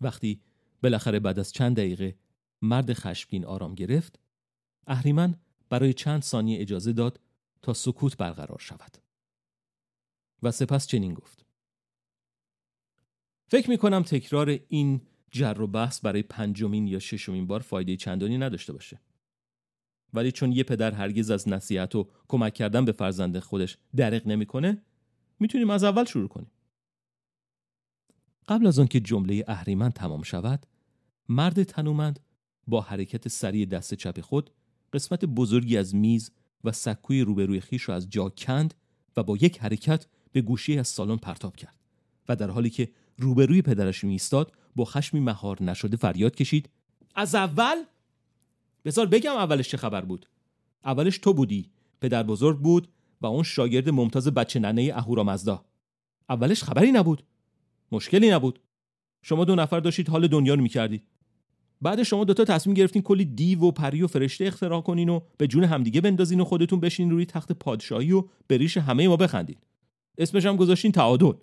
وقتی 0.01 0.41
بالاخره 0.83 1.19
بعد 1.19 1.39
از 1.39 1.51
چند 1.51 1.75
دقیقه 1.75 2.15
مرد 2.66 2.93
خشمگین 2.93 3.45
آرام 3.45 3.76
گرفت 3.76 4.20
اهریمن 4.88 5.36
برای 5.70 5.93
چند 5.93 6.22
ثانیه 6.22 6.61
اجازه 6.61 6.93
داد 6.93 7.20
تا 7.61 7.74
سکوت 7.74 8.18
برقرار 8.18 8.59
شود. 8.59 8.97
و 10.43 10.51
سپس 10.51 10.88
چنین 10.88 11.13
گفت. 11.13 11.45
فکر 13.47 13.70
می 13.70 13.78
کنم 13.78 14.03
تکرار 14.03 14.59
این 14.68 15.01
جر 15.32 15.61
و 15.61 15.68
بحث 15.68 15.99
برای 15.99 16.24
پنجمین 16.24 16.88
یا 16.88 16.99
ششمین 16.99 17.47
بار 17.47 17.59
فایده 17.59 17.97
چندانی 17.97 18.38
نداشته 18.38 18.74
باشه. 18.74 18.99
ولی 20.13 20.32
چون 20.32 20.51
یه 20.51 20.63
پدر 20.63 20.91
هرگز 20.91 21.30
از 21.32 21.49
نصیحت 21.49 21.95
و 21.95 22.09
کمک 22.28 22.53
کردن 22.53 22.86
به 22.86 22.91
فرزند 22.91 23.39
خودش 23.39 23.78
درق 23.95 24.28
نمی‌کنه 24.28 24.82
می‌تونیم 25.39 25.70
از 25.70 25.84
اول 25.84 26.05
شروع 26.05 26.28
کنیم. 26.28 26.51
قبل 28.47 28.68
از 28.68 28.80
آنکه 28.80 28.99
جمله 28.99 29.43
اهریمن 29.47 29.91
تمام 29.91 30.24
شود 30.24 30.66
مرد 31.30 31.63
تنومند 31.63 32.20
با 32.68 32.82
حرکت 32.82 33.28
سریع 33.28 33.66
دست 33.66 33.93
چپ 33.93 34.22
خود 34.22 34.49
قسمت 34.93 35.26
بزرگی 35.26 35.78
از 35.78 35.95
میز 35.95 36.32
و 36.63 36.72
سکوی 36.72 37.22
روبروی 37.22 37.59
خیش 37.59 37.89
را 37.89 37.95
از 37.95 38.09
جا 38.09 38.30
کند 38.30 38.74
و 39.18 39.24
با 39.24 39.38
یک 39.38 39.59
حرکت 39.59 40.05
به 40.32 40.41
گوشه 40.41 40.74
از 40.74 40.88
سالن 40.88 41.18
پرتاب 41.18 41.55
کرد 41.55 41.76
و 42.30 42.36
در 42.36 42.49
حالی 42.49 42.70
که 42.70 42.91
روبروی 43.18 43.61
پدرش 43.61 44.03
میستاد 44.03 44.51
با 44.76 44.86
خشمی 44.86 45.20
مهار 45.20 45.63
نشده 45.63 45.97
فریاد 45.97 46.36
کشید. 46.36 46.70
از 47.16 47.36
اول؟ 47.36 47.76
بذار 48.86 49.05
بگم 49.05 49.36
اولش 49.36 49.70
چه 49.70 49.78
خبر 49.78 50.01
بود. 50.01 50.30
اولش 50.86 51.18
تو 51.18 51.34
بودی 51.34 51.70
پدر 52.01 52.24
بزرگ 52.24 52.59
بود 52.59 52.88
و 53.22 53.26
اون 53.26 53.43
شاگرد 53.43 53.89
ممتاز 53.89 54.28
بچه 54.28 54.59
ننه 54.59 54.91
اهورامزدا 54.95 55.66
اولش 56.30 56.63
خبری 56.63 56.91
نبود. 56.91 57.24
مشکلی 57.91 58.30
نبود. 58.30 58.59
شما 59.22 59.45
دو 59.45 59.55
نفر 59.55 59.80
داشتید 59.80 60.09
حال 60.09 60.28
دنیا 60.28 60.53
رو 60.53 60.61
می‌کردید. 60.61 61.03
بعد 61.86 62.03
شما 62.03 62.23
دوتا 62.23 62.45
تصمیم 62.45 62.73
گرفتین 62.73 63.01
کلی 63.01 63.25
دیو 63.25 63.59
و 63.59 63.71
پری 63.71 64.01
و 64.01 64.07
فرشته 64.07 64.45
اختراع 64.45 64.81
کنین 64.81 65.09
و 65.09 65.19
به 65.38 65.47
جون 65.47 65.63
همدیگه 65.63 66.01
بندازین 66.01 66.39
و 66.39 66.45
خودتون 66.45 66.79
بشین 66.79 67.11
روی 67.11 67.25
تخت 67.25 67.51
پادشاهی 67.51 68.11
و 68.11 68.23
به 68.47 68.57
ریش 68.57 68.77
همه 68.77 69.07
ما 69.07 69.17
بخندین 69.17 69.55
اسمش 70.17 70.45
هم 70.45 70.55
گذاشتین 70.55 70.91
تعادل 70.91 71.33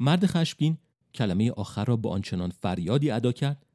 مرد 0.00 0.26
خشمگین 0.26 0.78
کلمه 1.14 1.50
آخر 1.50 1.84
را 1.84 1.96
با 1.96 2.10
آنچنان 2.10 2.50
فریادی 2.50 3.10
ادا 3.10 3.32
کرد 3.32 3.66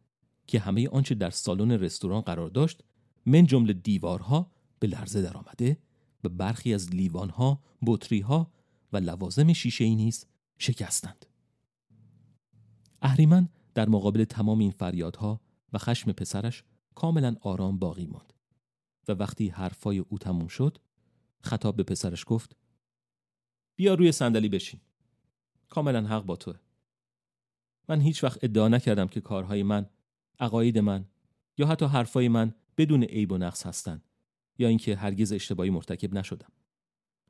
که 0.48 0.60
همه 0.60 0.90
آنچه 0.90 1.16
در 1.16 1.30
سالن 1.30 1.72
رستوران 1.72 2.22
قرار 2.22 2.50
داشت 2.50 2.84
من 3.26 3.46
جمله 3.46 3.74
دیوارها 3.74 4.52
به 4.80 4.88
لرزه 4.88 5.22
درآمده 5.22 5.78
و 6.24 6.30
برخی 6.30 6.74
از 6.74 6.90
لیوانها، 6.96 7.62
بطریها 7.86 8.52
و 8.94 8.98
لوازم 8.98 9.54
شیشه 9.54 9.84
ای 9.84 9.96
نیز 9.96 10.26
شکستند. 10.58 11.26
اهریمن 13.02 13.50
در 13.78 13.90
مقابل 13.90 14.24
تمام 14.24 14.60
این 14.60 14.72
فریادها 14.72 15.42
و 15.74 15.78
خشم 15.78 16.12
پسرش 16.12 16.64
کاملا 16.96 17.36
آرام 17.42 17.80
باقی 17.80 18.06
ماند 18.06 18.34
و 19.08 19.12
وقتی 19.12 19.48
حرفای 19.48 20.00
او 20.00 20.18
تموم 20.18 20.48
شد 20.48 20.78
خطاب 21.42 21.76
به 21.76 21.84
پسرش 21.84 22.24
گفت 22.28 22.56
بیا 23.76 23.94
روی 23.94 24.12
صندلی 24.12 24.50
بشین. 24.50 24.80
کاملا 25.70 26.08
حق 26.08 26.24
با 26.24 26.36
توه. 26.36 26.56
من 27.90 28.02
هیچ 28.02 28.24
وقت 28.24 28.44
ادعا 28.44 28.68
نکردم 28.68 29.08
که 29.08 29.22
کارهای 29.22 29.64
من 29.64 29.86
عقاید 30.40 30.78
من 30.78 31.06
یا 31.58 31.68
حتی 31.68 31.86
حرفای 31.86 32.28
من 32.28 32.54
بدون 32.78 33.04
عیب 33.04 33.32
و 33.32 33.38
نقص 33.38 33.66
هستند 33.66 34.04
یا 34.58 34.68
اینکه 34.68 34.96
هرگز 34.96 35.34
اشتباهی 35.34 35.70
مرتکب 35.70 36.14
نشدم. 36.14 36.52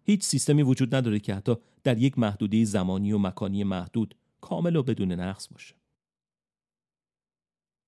هیچ 0.04 0.24
سیستمی 0.24 0.64
وجود 0.64 0.96
نداره 0.96 1.20
که 1.20 1.36
حتی 1.36 1.56
در 1.84 1.98
یک 1.98 2.20
محدوده 2.20 2.66
زمانی 2.66 3.12
و 3.12 3.18
مکانی 3.18 3.64
محدود 3.64 4.16
کامل 4.42 4.76
و 4.76 4.84
بدون 4.84 5.12
نقص 5.12 5.48
باشه. 5.48 5.76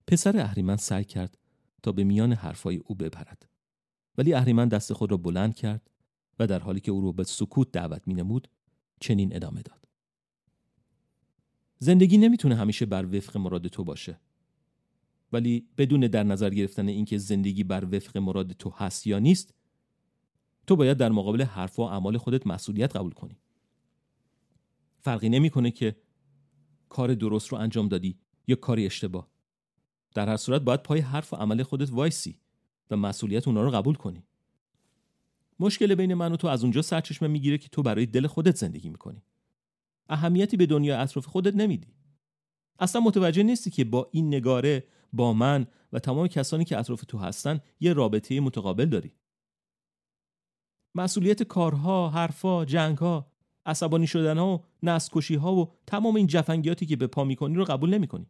پسر 0.10 0.38
اهریمن 0.38 0.76
سعی 0.76 1.04
کرد 1.04 1.38
تا 1.84 1.92
به 1.92 2.04
میان 2.04 2.34
حرفای 2.34 2.78
او 2.78 2.96
بپرد. 2.96 3.50
ولی 4.18 4.34
اهریمن 4.34 4.68
دست 4.68 4.94
خود 4.94 5.12
را 5.12 5.18
بلند 5.18 5.56
کرد 5.56 5.90
و 6.40 6.48
در 6.48 6.60
حالی 6.60 6.80
که 6.80 6.92
او 6.92 7.02
را 7.02 7.12
به 7.12 7.24
سکوت 7.24 7.72
دعوت 7.72 8.08
می 8.08 8.14
نمود 8.14 8.48
چنین 9.00 9.36
ادامه 9.36 9.62
داد. 9.62 9.88
زندگی 11.80 12.18
نمی‌تونه 12.18 12.56
همیشه 12.56 12.86
بر 12.86 13.06
وفق 13.06 13.38
مراد 13.38 13.68
تو 13.68 13.84
باشه. 13.84 14.20
ولی 15.32 15.68
بدون 15.78 16.00
در 16.00 16.24
نظر 16.24 16.50
گرفتن 16.50 16.88
اینکه 16.88 17.18
زندگی 17.18 17.64
بر 17.64 17.96
وفق 17.96 18.18
مراد 18.18 18.52
تو 18.52 18.70
هست 18.70 19.08
یا 19.08 19.20
نیست 19.20 19.54
تو 20.68 20.76
باید 20.76 20.98
در 20.98 21.12
مقابل 21.12 21.42
حرف 21.42 21.80
و 21.80 21.82
اعمال 21.82 22.18
خودت 22.18 22.48
مسئولیت 22.48 22.96
قبول 22.96 23.12
کنی. 23.12 23.38
فرقی 25.00 25.30
نمی‌کنه 25.30 25.72
که 25.72 25.96
کار 26.90 27.14
درست 27.14 27.48
رو 27.48 27.58
انجام 27.58 27.88
دادی 27.88 28.20
یا 28.48 28.56
کاری 28.56 28.86
اشتباه. 28.86 29.39
در 30.14 30.30
هر 30.30 30.38
صورت 30.38 30.62
باید 30.62 30.84
پای 30.84 31.00
حرف 31.00 31.34
و 31.34 31.36
عمل 31.36 31.64
خودت 31.64 31.92
وایسی 31.92 32.40
و 32.92 32.98
مسئولیت 32.98 33.48
اونا 33.48 33.64
رو 33.64 33.72
قبول 33.72 33.96
کنی. 33.96 34.24
مشکل 35.60 35.96
بین 35.96 36.14
من 36.14 36.32
و 36.32 36.36
تو 36.36 36.48
از 36.48 36.64
اونجا 36.64 36.82
سرچشمه 36.82 37.28
می‌گیره 37.28 37.58
که 37.58 37.70
تو 37.70 37.84
برای 37.84 38.06
دل 38.06 38.28
خودت 38.28 38.56
زندگی 38.56 38.90
می‌کنی. 38.90 39.24
اهمیتی 40.10 40.58
به 40.58 40.66
دنیا 40.66 41.00
اطراف 41.00 41.26
خودت 41.26 41.56
نمیدی. 41.56 41.88
اصلا 42.80 43.02
متوجه 43.02 43.44
نیستی 43.44 43.70
که 43.70 43.84
با 43.84 44.10
این 44.12 44.28
نگاره 44.28 44.84
با 45.14 45.34
من 45.34 45.68
و 45.94 46.00
تمام 46.00 46.28
کسانی 46.28 46.66
که 46.66 46.78
اطراف 46.78 47.04
تو 47.08 47.18
هستن 47.18 47.60
یه 47.80 47.94
رابطه 47.94 48.40
متقابل 48.40 48.86
داری. 48.86 49.16
مسئولیت 50.96 51.44
کارها، 51.44 52.10
حرفها، 52.10 52.66
جنگها، 52.66 53.32
عصبانی 53.66 54.08
شدنها 54.08 54.56
و 54.56 54.64
نسکشی 54.84 55.36
ها 55.36 55.56
و 55.56 55.72
تمام 55.88 56.16
این 56.16 56.28
جفنگیاتی 56.28 56.86
که 56.86 56.96
به 56.96 57.08
پا 57.08 57.24
می‌کنی 57.24 57.56
رو 57.56 57.66
قبول 57.66 57.90
نمی‌کنی. 57.90 58.28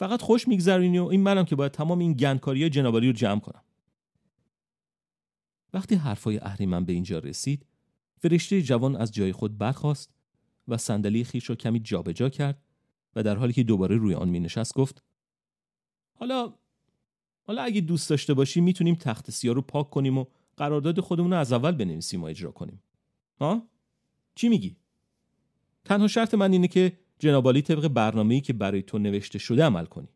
فقط 0.00 0.22
خوش 0.22 0.48
میگذرونی 0.48 0.98
و 0.98 1.04
این 1.04 1.20
منم 1.20 1.44
که 1.44 1.56
باید 1.56 1.72
تمام 1.72 1.98
این 1.98 2.12
گندکاری 2.12 2.70
جنابالی 2.70 3.06
رو 3.06 3.12
جمع 3.12 3.40
کنم. 3.40 3.62
وقتی 5.72 5.94
حرفای 5.94 6.38
اهریمن 6.38 6.84
به 6.84 6.92
اینجا 6.92 7.18
رسید، 7.18 7.66
فرشته 8.18 8.62
جوان 8.62 8.96
از 8.96 9.12
جای 9.12 9.32
خود 9.32 9.58
برخاست 9.58 10.14
و 10.68 10.76
صندلی 10.76 11.24
خیش 11.24 11.50
را 11.50 11.56
کمی 11.56 11.80
جابجا 11.80 12.12
جا 12.12 12.28
کرد 12.28 12.62
و 13.16 13.22
در 13.22 13.36
حالی 13.36 13.52
که 13.52 13.62
دوباره 13.62 13.96
روی 13.96 14.14
آن 14.14 14.28
می 14.28 14.40
نشست 14.40 14.74
گفت 14.74 15.02
حالا 16.14 16.54
حالا 17.42 17.62
اگه 17.62 17.80
دوست 17.80 18.10
داشته 18.10 18.34
باشی 18.34 18.60
می‌تونیم 18.60 18.94
تخت 18.94 19.30
سیاه 19.30 19.54
رو 19.54 19.62
پاک 19.62 19.90
کنیم 19.90 20.18
و 20.18 20.24
قرارداد 20.56 21.00
خودمون 21.00 21.30
رو 21.30 21.38
از 21.38 21.52
اول 21.52 21.72
بنویسیم 21.72 22.22
و 22.22 22.24
اجرا 22.24 22.50
کنیم. 22.50 22.82
ها 23.40 23.68
چی 24.34 24.48
میگی؟ 24.48 24.76
تنها 25.84 26.08
شرط 26.08 26.34
من 26.34 26.52
اینه 26.52 26.68
که 26.68 26.98
جنابالی 27.20 27.62
طبق 27.62 27.88
برنامه‌ای 27.88 28.40
که 28.40 28.52
برای 28.52 28.82
تو 28.82 28.98
نوشته 28.98 29.38
شده 29.38 29.64
عمل 29.64 29.84
کنی. 29.84 30.08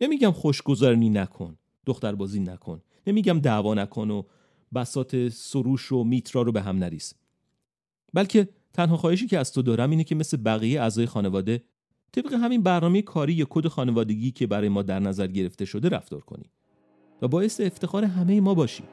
نمیگم 0.00 0.30
خوشگذرانی 0.30 1.10
نکن 1.10 1.58
دختر 1.86 2.14
بازی 2.14 2.40
نکن. 2.40 2.82
نمیگم 3.06 3.40
دعوا 3.40 3.74
نکن 3.74 4.10
و 4.10 4.22
بسات 4.74 5.28
سروش 5.28 5.92
و 5.92 6.04
میترا 6.04 6.42
رو 6.42 6.52
به 6.52 6.62
هم 6.62 6.78
نریز. 6.78 7.14
بلکه 8.14 8.48
تنها 8.72 8.96
خواهشی 8.96 9.26
که 9.26 9.38
از 9.38 9.52
تو 9.52 9.62
دارم 9.62 9.90
اینه 9.90 10.04
که 10.04 10.14
مثل 10.14 10.36
بقیه 10.36 10.80
اعضای 10.80 11.06
خانواده 11.06 11.64
طبق 12.12 12.32
همین 12.32 12.62
برنامه 12.62 13.02
کاری 13.02 13.32
یا 13.32 13.46
کد 13.50 13.68
خانوادگی 13.68 14.30
که 14.30 14.46
برای 14.46 14.68
ما 14.68 14.82
در 14.82 15.00
نظر 15.00 15.26
گرفته 15.26 15.64
شده 15.64 15.88
رفتار 15.88 16.20
کنی 16.20 16.50
و 17.22 17.28
باعث 17.28 17.60
افتخار 17.60 18.04
همه 18.04 18.40
ما 18.40 18.54
باشی. 18.54 18.84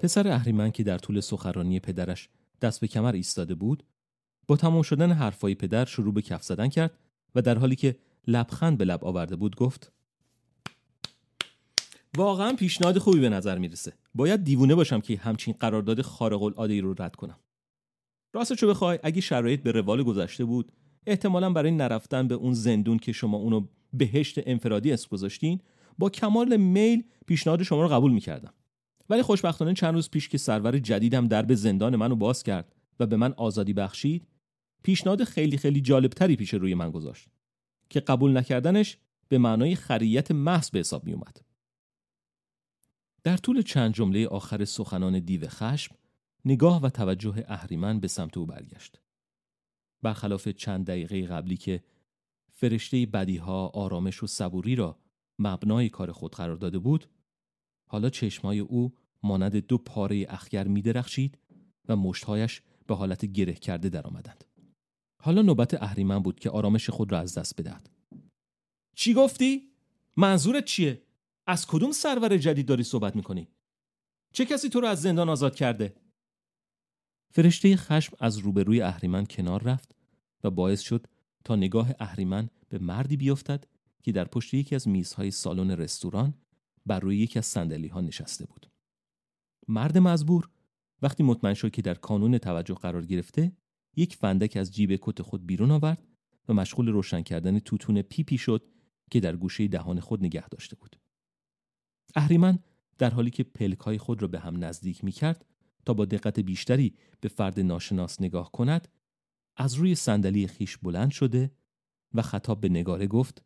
پسر 0.00 0.28
اهریمن 0.28 0.70
که 0.70 0.82
در 0.82 0.98
طول 0.98 1.20
سخرانی 1.20 1.80
پدرش 1.80 2.28
دست 2.62 2.80
به 2.80 2.88
کمر 2.88 3.12
ایستاده 3.12 3.54
بود 3.54 3.84
با 4.46 4.56
تمام 4.56 4.82
شدن 4.82 5.12
حرفای 5.12 5.54
پدر 5.54 5.84
شروع 5.84 6.14
به 6.14 6.22
کف 6.22 6.42
زدن 6.42 6.68
کرد 6.68 6.98
و 7.34 7.42
در 7.42 7.58
حالی 7.58 7.76
که 7.76 7.96
لبخند 8.26 8.78
به 8.78 8.84
لب 8.84 9.04
آورده 9.04 9.36
بود 9.36 9.56
گفت 9.56 9.92
واقعا 12.16 12.52
پیشنهاد 12.52 12.98
خوبی 12.98 13.20
به 13.20 13.28
نظر 13.28 13.58
می‌رسه. 13.58 13.92
باید 14.14 14.44
دیوونه 14.44 14.74
باشم 14.74 15.00
که 15.00 15.16
همچین 15.16 15.54
قرارداد 15.60 16.02
خارق 16.02 16.42
العاده 16.42 16.80
رو 16.80 16.94
رد 16.98 17.16
کنم. 17.16 17.38
راستشو 18.32 18.68
بخوای 18.68 18.98
اگه 19.02 19.20
شرایط 19.20 19.62
به 19.62 19.72
روال 19.72 20.02
گذشته 20.02 20.44
بود 20.44 20.72
احتمالا 21.06 21.52
برای 21.52 21.70
نرفتن 21.70 22.28
به 22.28 22.34
اون 22.34 22.52
زندون 22.52 22.98
که 22.98 23.12
شما 23.12 23.36
اونو 23.36 23.66
بهشت 23.92 24.38
انفرادی 24.46 24.92
اسم 24.92 25.08
گذاشتین 25.10 25.60
با 25.98 26.10
کمال 26.10 26.56
میل 26.56 27.04
پیشنهاد 27.26 27.62
شما 27.62 27.82
رو 27.82 27.88
قبول 27.88 28.12
می‌کردم. 28.12 28.52
ولی 29.10 29.22
خوشبختانه 29.22 29.74
چند 29.74 29.94
روز 29.94 30.10
پیش 30.10 30.28
که 30.28 30.38
سرور 30.38 30.78
جدیدم 30.78 31.28
درب 31.28 31.54
زندان 31.54 31.96
منو 31.96 32.16
باز 32.16 32.42
کرد 32.42 32.74
و 33.00 33.06
به 33.06 33.16
من 33.16 33.32
آزادی 33.32 33.72
بخشید 33.72 34.28
پیشنهاد 34.82 35.24
خیلی 35.24 35.56
خیلی 35.56 35.80
جالبتری 35.80 36.36
پیش 36.36 36.54
روی 36.54 36.74
من 36.74 36.90
گذاشت 36.90 37.28
که 37.90 38.00
قبول 38.00 38.36
نکردنش 38.36 38.98
به 39.28 39.38
معنای 39.38 39.74
خریت 39.74 40.30
محض 40.30 40.70
به 40.70 40.78
حساب 40.78 41.04
می 41.04 41.12
اومد. 41.12 41.40
در 43.24 43.36
طول 43.36 43.62
چند 43.62 43.94
جمله 43.94 44.26
آخر 44.26 44.64
سخنان 44.64 45.18
دیو 45.18 45.48
خشم 45.48 45.94
نگاه 46.44 46.82
و 46.82 46.88
توجه 46.88 47.44
اهریمن 47.48 48.00
به 48.00 48.08
سمت 48.08 48.38
او 48.38 48.46
برگشت. 48.46 49.00
برخلاف 50.02 50.48
چند 50.48 50.86
دقیقه 50.86 51.26
قبلی 51.26 51.56
که 51.56 51.82
فرشته 52.52 53.06
بدیها 53.06 53.66
آرامش 53.66 54.22
و 54.22 54.26
صبوری 54.26 54.74
را 54.74 54.98
مبنای 55.38 55.88
کار 55.88 56.12
خود 56.12 56.34
قرار 56.34 56.56
داده 56.56 56.78
بود 56.78 57.06
حالا 57.90 58.10
چشمای 58.10 58.58
او 58.58 58.92
مانند 59.22 59.56
دو 59.56 59.78
پاره 59.78 60.26
اخگر 60.28 60.68
می 60.68 60.82
درخشید 60.82 61.38
و 61.88 61.96
مشتهایش 61.96 62.62
به 62.86 62.94
حالت 62.94 63.24
گره 63.24 63.52
کرده 63.52 63.88
درآمدند. 63.88 64.44
حالا 65.22 65.42
نوبت 65.42 65.82
اهریمن 65.82 66.18
بود 66.18 66.40
که 66.40 66.50
آرامش 66.50 66.90
خود 66.90 67.12
را 67.12 67.18
از 67.18 67.38
دست 67.38 67.60
بدهد. 67.60 67.90
چی 68.96 69.14
گفتی؟ 69.14 69.72
منظورت 70.16 70.64
چیه؟ 70.64 71.02
از 71.46 71.66
کدوم 71.66 71.92
سرور 71.92 72.36
جدید 72.36 72.66
داری 72.66 72.82
صحبت 72.82 73.16
می‌کنی؟ 73.16 73.48
چه 74.32 74.44
کسی 74.44 74.68
تو 74.68 74.80
رو 74.80 74.86
از 74.88 75.02
زندان 75.02 75.28
آزاد 75.28 75.54
کرده؟ 75.54 75.94
فرشته 77.30 77.76
خشم 77.76 78.16
از 78.20 78.38
روبروی 78.38 78.82
اهریمن 78.82 79.26
کنار 79.26 79.62
رفت 79.62 79.94
و 80.44 80.50
باعث 80.50 80.80
شد 80.80 81.06
تا 81.44 81.56
نگاه 81.56 81.90
اهریمن 81.98 82.48
به 82.68 82.78
مردی 82.78 83.16
بیفتد 83.16 83.66
که 84.02 84.12
در 84.12 84.24
پشت 84.24 84.54
یکی 84.54 84.74
از 84.74 84.88
میزهای 84.88 85.30
سالن 85.30 85.70
رستوران 85.70 86.34
بر 86.86 87.00
روی 87.00 87.18
یکی 87.18 87.38
از 87.38 87.46
سندلی 87.46 87.88
ها 87.88 88.00
نشسته 88.00 88.46
بود. 88.46 88.70
مرد 89.68 89.98
مزبور 89.98 90.50
وقتی 91.02 91.22
مطمئن 91.22 91.54
شد 91.54 91.70
که 91.70 91.82
در 91.82 91.94
کانون 91.94 92.38
توجه 92.38 92.74
قرار 92.74 93.06
گرفته 93.06 93.52
یک 93.96 94.16
فندک 94.16 94.56
از 94.56 94.74
جیب 94.74 94.98
کت 95.02 95.22
خود 95.22 95.46
بیرون 95.46 95.70
آورد 95.70 96.06
و 96.48 96.54
مشغول 96.54 96.88
روشن 96.88 97.22
کردن 97.22 97.58
توتون 97.58 98.02
پیپی 98.02 98.38
شد 98.38 98.68
که 99.10 99.20
در 99.20 99.36
گوشه 99.36 99.68
دهان 99.68 100.00
خود 100.00 100.24
نگه 100.24 100.48
داشته 100.48 100.76
بود. 100.76 100.96
اهریمن 102.14 102.58
در 102.98 103.10
حالی 103.10 103.30
که 103.30 103.42
پلک 103.44 103.78
های 103.78 103.98
خود 103.98 104.22
را 104.22 104.28
به 104.28 104.40
هم 104.40 104.64
نزدیک 104.64 105.04
می 105.04 105.12
کرد 105.12 105.44
تا 105.86 105.94
با 105.94 106.04
دقت 106.04 106.40
بیشتری 106.40 106.94
به 107.20 107.28
فرد 107.28 107.60
ناشناس 107.60 108.20
نگاه 108.20 108.52
کند 108.52 108.88
از 109.56 109.74
روی 109.74 109.94
صندلی 109.94 110.46
خیش 110.46 110.76
بلند 110.76 111.10
شده 111.10 111.50
و 112.14 112.22
خطاب 112.22 112.60
به 112.60 112.68
نگاره 112.68 113.06
گفت 113.06 113.44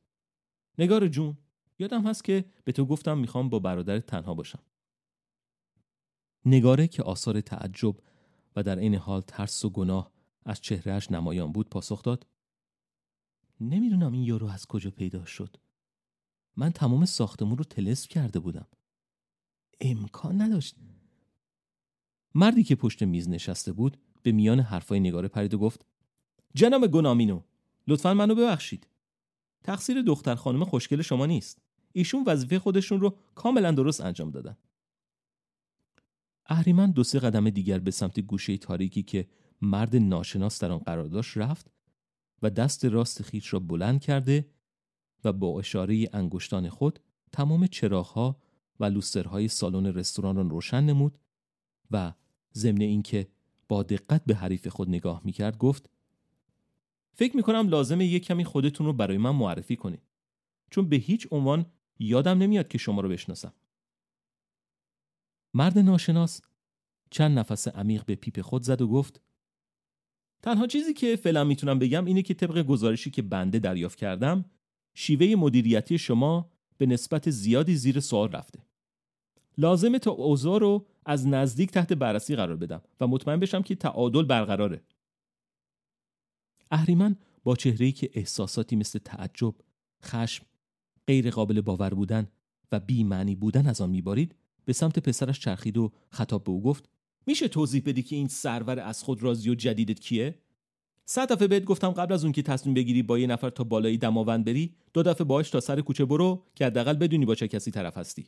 نگار 0.78 1.08
جون 1.08 1.36
یادم 1.78 2.06
هست 2.06 2.24
که 2.24 2.44
به 2.64 2.72
تو 2.72 2.86
گفتم 2.86 3.18
می‌خوام 3.18 3.48
با 3.48 3.58
برادر 3.58 4.00
تنها 4.00 4.34
باشم. 4.34 4.62
نگاره 6.44 6.88
که 6.88 7.02
آثار 7.02 7.40
تعجب 7.40 7.96
و 8.56 8.62
در 8.62 8.78
این 8.78 8.94
حال 8.94 9.20
ترس 9.20 9.64
و 9.64 9.70
گناه 9.70 10.12
از 10.44 10.60
چهرهش 10.60 11.10
نمایان 11.10 11.52
بود 11.52 11.68
پاسخ 11.68 12.02
داد. 12.02 12.26
نمی‌دونم 13.60 14.12
این 14.12 14.22
یارو 14.22 14.46
از 14.46 14.66
کجا 14.66 14.90
پیدا 14.90 15.24
شد. 15.24 15.56
من 16.56 16.72
تمام 16.72 17.04
ساختمون 17.04 17.58
رو 17.58 17.64
تلسف 17.64 18.08
کرده 18.08 18.38
بودم. 18.38 18.66
امکان 19.80 20.42
نداشت. 20.42 20.76
مردی 22.34 22.64
که 22.64 22.76
پشت 22.76 23.02
میز 23.02 23.28
نشسته 23.28 23.72
بود 23.72 23.96
به 24.22 24.32
میان 24.32 24.60
حرفای 24.60 25.00
نگاره 25.00 25.28
پرید 25.28 25.54
و 25.54 25.58
گفت 25.58 25.86
جناب 26.54 26.86
گنامینو 26.86 27.42
لطفا 27.86 28.14
منو 28.14 28.34
ببخشید. 28.34 28.86
تقصیر 29.62 30.02
دختر 30.02 30.34
خانم 30.34 30.64
خوشگل 30.64 31.02
شما 31.02 31.26
نیست. 31.26 31.63
ایشون 31.96 32.24
وظیفه 32.26 32.58
خودشون 32.58 33.00
رو 33.00 33.18
کاملا 33.34 33.72
درست 33.72 34.00
انجام 34.00 34.30
دادن. 34.30 34.56
اهریمن 36.46 36.90
دو 36.90 37.04
سه 37.04 37.18
قدم 37.18 37.50
دیگر 37.50 37.78
به 37.78 37.90
سمت 37.90 38.20
گوشه 38.20 38.56
تاریکی 38.56 39.02
که 39.02 39.28
مرد 39.62 39.96
ناشناس 39.96 40.62
در 40.62 40.72
آن 40.72 40.78
قرار 40.78 41.06
داشت 41.06 41.36
رفت 41.36 41.70
و 42.42 42.50
دست 42.50 42.84
راست 42.84 43.22
خیش 43.22 43.52
را 43.52 43.60
بلند 43.60 44.00
کرده 44.00 44.48
و 45.24 45.32
با 45.32 45.58
اشاره 45.58 46.08
انگشتان 46.12 46.68
خود 46.68 47.00
تمام 47.32 47.66
چراغها 47.66 48.36
و 48.80 48.84
لوسترهای 48.84 49.48
سالن 49.48 49.86
رستوران 49.86 50.36
را 50.36 50.42
روشن 50.42 50.84
نمود 50.84 51.18
و 51.90 52.12
ضمن 52.54 52.80
اینکه 52.80 53.28
با 53.68 53.82
دقت 53.82 54.24
به 54.24 54.34
حریف 54.34 54.68
خود 54.68 54.88
نگاه 54.88 55.20
می‌کرد 55.24 55.58
گفت 55.58 55.90
فکر 57.12 57.36
می‌کنم 57.36 57.68
لازمه 57.68 58.04
یک 58.06 58.24
کمی 58.24 58.44
خودتون 58.44 58.86
رو 58.86 58.92
برای 58.92 59.18
من 59.18 59.30
معرفی 59.30 59.76
کنید 59.76 60.02
چون 60.70 60.88
به 60.88 60.96
هیچ 60.96 61.28
عنوان 61.30 61.66
یادم 61.98 62.38
نمیاد 62.38 62.68
که 62.68 62.78
شما 62.78 63.00
رو 63.00 63.08
بشناسم. 63.08 63.52
مرد 65.54 65.78
ناشناس 65.78 66.40
چند 67.10 67.38
نفس 67.38 67.68
عمیق 67.68 68.04
به 68.04 68.14
پیپ 68.14 68.40
خود 68.40 68.62
زد 68.62 68.82
و 68.82 68.88
گفت 68.88 69.20
تنها 70.42 70.66
چیزی 70.66 70.94
که 70.94 71.16
فعلا 71.16 71.44
می‌تونم 71.44 71.78
بگم 71.78 72.04
اینه 72.04 72.22
که 72.22 72.34
طبق 72.34 72.62
گزارشی 72.62 73.10
که 73.10 73.22
بنده 73.22 73.58
دریافت 73.58 73.98
کردم 73.98 74.44
شیوه 74.94 75.40
مدیریتی 75.40 75.98
شما 75.98 76.50
به 76.78 76.86
نسبت 76.86 77.30
زیادی 77.30 77.76
زیر 77.76 78.00
سوال 78.00 78.32
رفته. 78.32 78.66
لازمه 79.58 79.98
تا 79.98 80.10
اوضاع 80.10 80.60
رو 80.60 80.86
از 81.06 81.26
نزدیک 81.26 81.70
تحت 81.70 81.92
بررسی 81.92 82.36
قرار 82.36 82.56
بدم 82.56 82.82
و 83.00 83.06
مطمئن 83.06 83.40
بشم 83.40 83.62
که 83.62 83.74
تعادل 83.74 84.22
برقراره. 84.22 84.84
اهریمن 86.70 87.16
با 87.44 87.56
چهره‌ای 87.56 87.92
که 87.92 88.10
احساساتی 88.14 88.76
مثل 88.76 88.98
تعجب، 88.98 89.54
خشم 90.02 90.46
غیر 91.06 91.30
قابل 91.30 91.60
باور 91.60 91.94
بودن 91.94 92.28
و 92.72 92.80
بی 92.80 93.04
معنی 93.04 93.34
بودن 93.34 93.66
از 93.66 93.80
آن 93.80 93.90
میبارید 93.90 94.34
به 94.64 94.72
سمت 94.72 94.98
پسرش 94.98 95.40
چرخید 95.40 95.76
و 95.78 95.92
خطاب 96.10 96.44
به 96.44 96.50
او 96.50 96.62
گفت 96.62 96.88
میشه 97.26 97.48
توضیح 97.48 97.82
بدی 97.86 98.02
که 98.02 98.16
این 98.16 98.28
سرور 98.28 98.80
از 98.80 99.02
خود 99.02 99.22
رازی 99.22 99.50
و 99.50 99.54
جدیدت 99.54 100.00
کیه؟ 100.00 100.38
صد 101.04 101.32
دفعه 101.32 101.48
بهت 101.48 101.64
گفتم 101.64 101.90
قبل 101.90 102.14
از 102.14 102.24
اون 102.24 102.32
که 102.32 102.42
تصمیم 102.42 102.74
بگیری 102.74 103.02
با 103.02 103.18
یه 103.18 103.26
نفر 103.26 103.50
تا 103.50 103.64
بالای 103.64 103.96
دماوند 103.96 104.44
بری 104.44 104.74
دو 104.92 105.02
دفعه 105.02 105.24
باش 105.24 105.50
تا 105.50 105.60
سر 105.60 105.80
کوچه 105.80 106.04
برو 106.04 106.46
که 106.54 106.66
حداقل 106.66 106.94
بدونی 106.94 107.26
با 107.26 107.34
چه 107.34 107.48
کسی 107.48 107.70
طرف 107.70 107.96
هستی. 107.96 108.26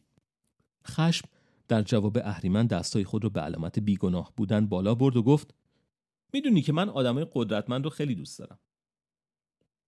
خشم 0.87 1.29
در 1.69 1.83
جواب 1.83 2.19
اهریمن 2.19 2.67
دستای 2.67 3.05
خود 3.05 3.25
رو 3.25 3.31
به 3.31 3.41
علامت 3.41 3.79
بیگناه 3.79 4.33
بودن 4.37 4.67
بالا 4.67 4.95
برد 4.95 5.17
و 5.17 5.23
گفت 5.23 5.55
می‌دونی 6.33 6.63
که 6.63 6.73
من 6.73 6.89
آدمای 6.89 7.27
قدرتمند 7.33 7.85
رو 7.85 7.91
خیلی 7.91 8.15
دوست 8.15 8.39
دارم. 8.39 8.59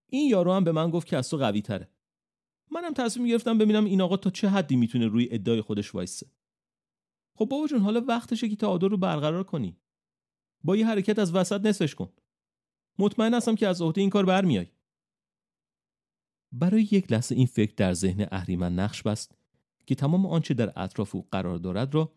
این 0.07 0.30
یارو 0.30 0.53
هم 0.53 0.64
به 0.64 0.72
من 0.72 0.91
گفت 0.91 1.07
که 1.07 1.16
از 1.16 1.30
تو 1.30 1.36
قوی 1.36 1.62
تره 1.62 1.89
منم 2.79 2.95
تصمیم 2.95 3.26
گرفتم 3.26 3.59
ببینم 3.59 3.85
این 3.85 4.01
آقا 4.01 4.16
تا 4.16 4.31
چه 4.31 4.49
حدی 4.49 4.76
می‌تونه 4.76 5.07
روی 5.07 5.29
ادعای 5.31 5.61
خودش 5.61 5.95
وایسه. 5.95 6.26
خب 7.35 7.45
بابا 7.45 7.66
جون 7.66 7.81
حالا 7.81 8.01
وقتشه 8.01 8.49
که 8.49 8.57
تعادل 8.57 8.89
رو 8.89 8.97
برقرار 8.97 9.45
کنی. 9.45 9.76
با 10.64 10.76
یه 10.76 10.87
حرکت 10.87 11.18
از 11.18 11.35
وسط 11.35 11.66
نصفش 11.66 11.95
کن. 11.95 12.12
مطمئن 12.99 13.35
هستم 13.35 13.55
که 13.55 13.68
از 13.68 13.83
عهده 13.83 14.01
این 14.01 14.11
کار 14.11 14.24
برمیای. 14.24 14.66
برای 16.53 16.83
یک 16.83 17.12
لحظه 17.12 17.35
این 17.35 17.47
فکر 17.47 17.74
در 17.76 17.93
ذهن 17.93 18.29
اهریمن 18.31 18.79
نقش 18.79 19.03
بست 19.03 19.39
که 19.87 19.95
تمام 19.95 20.26
آنچه 20.26 20.55
در 20.55 20.72
اطراف 20.76 21.14
او 21.14 21.29
قرار 21.31 21.59
دارد 21.59 21.95
را 21.95 22.12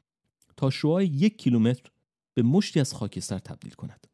تا 0.58 0.70
شعاع 0.70 1.06
یک 1.06 1.38
کیلومتر 1.38 1.92
به 2.34 2.42
مشتی 2.42 2.80
از 2.80 2.94
خاکستر 2.94 3.40
تبدیل 3.40 3.72
کند. 3.72 4.08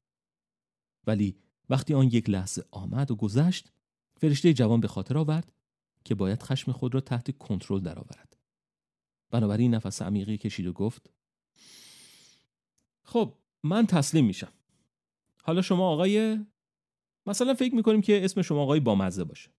ولی 1.07 1.37
وقتی 1.69 1.93
آن 1.93 2.07
یک 2.07 2.29
لحظه 2.29 2.63
آمد 2.71 3.11
و 3.11 3.15
گذشت 3.15 3.71
فرشته 4.17 4.53
جوان 4.53 4.79
به 4.79 4.87
خاطر 4.87 5.17
آورد 5.17 5.51
که 6.07 6.15
باید 6.15 6.43
خشم 6.43 6.71
خود 6.71 6.93
را 6.93 7.01
تحت 7.01 7.37
کنترل 7.37 7.79
درآورد. 7.79 8.37
بنابراین 9.31 9.75
نفس 9.75 10.01
عمیقی 10.01 10.37
کشید 10.37 10.67
و 10.67 10.73
گفت 10.73 11.09
خب 13.03 13.33
من 13.63 13.85
تسلیم 13.85 14.25
میشم. 14.25 14.51
حالا 15.43 15.61
شما 15.61 15.89
آقای 15.89 16.45
مثلا 17.25 17.53
فکر 17.53 17.75
می‌کنیم 17.75 18.01
که 18.01 18.25
اسم 18.25 18.41
شما 18.41 18.61
آقای 18.61 18.79
بامزه 18.79 19.23
باشه. 19.23 19.49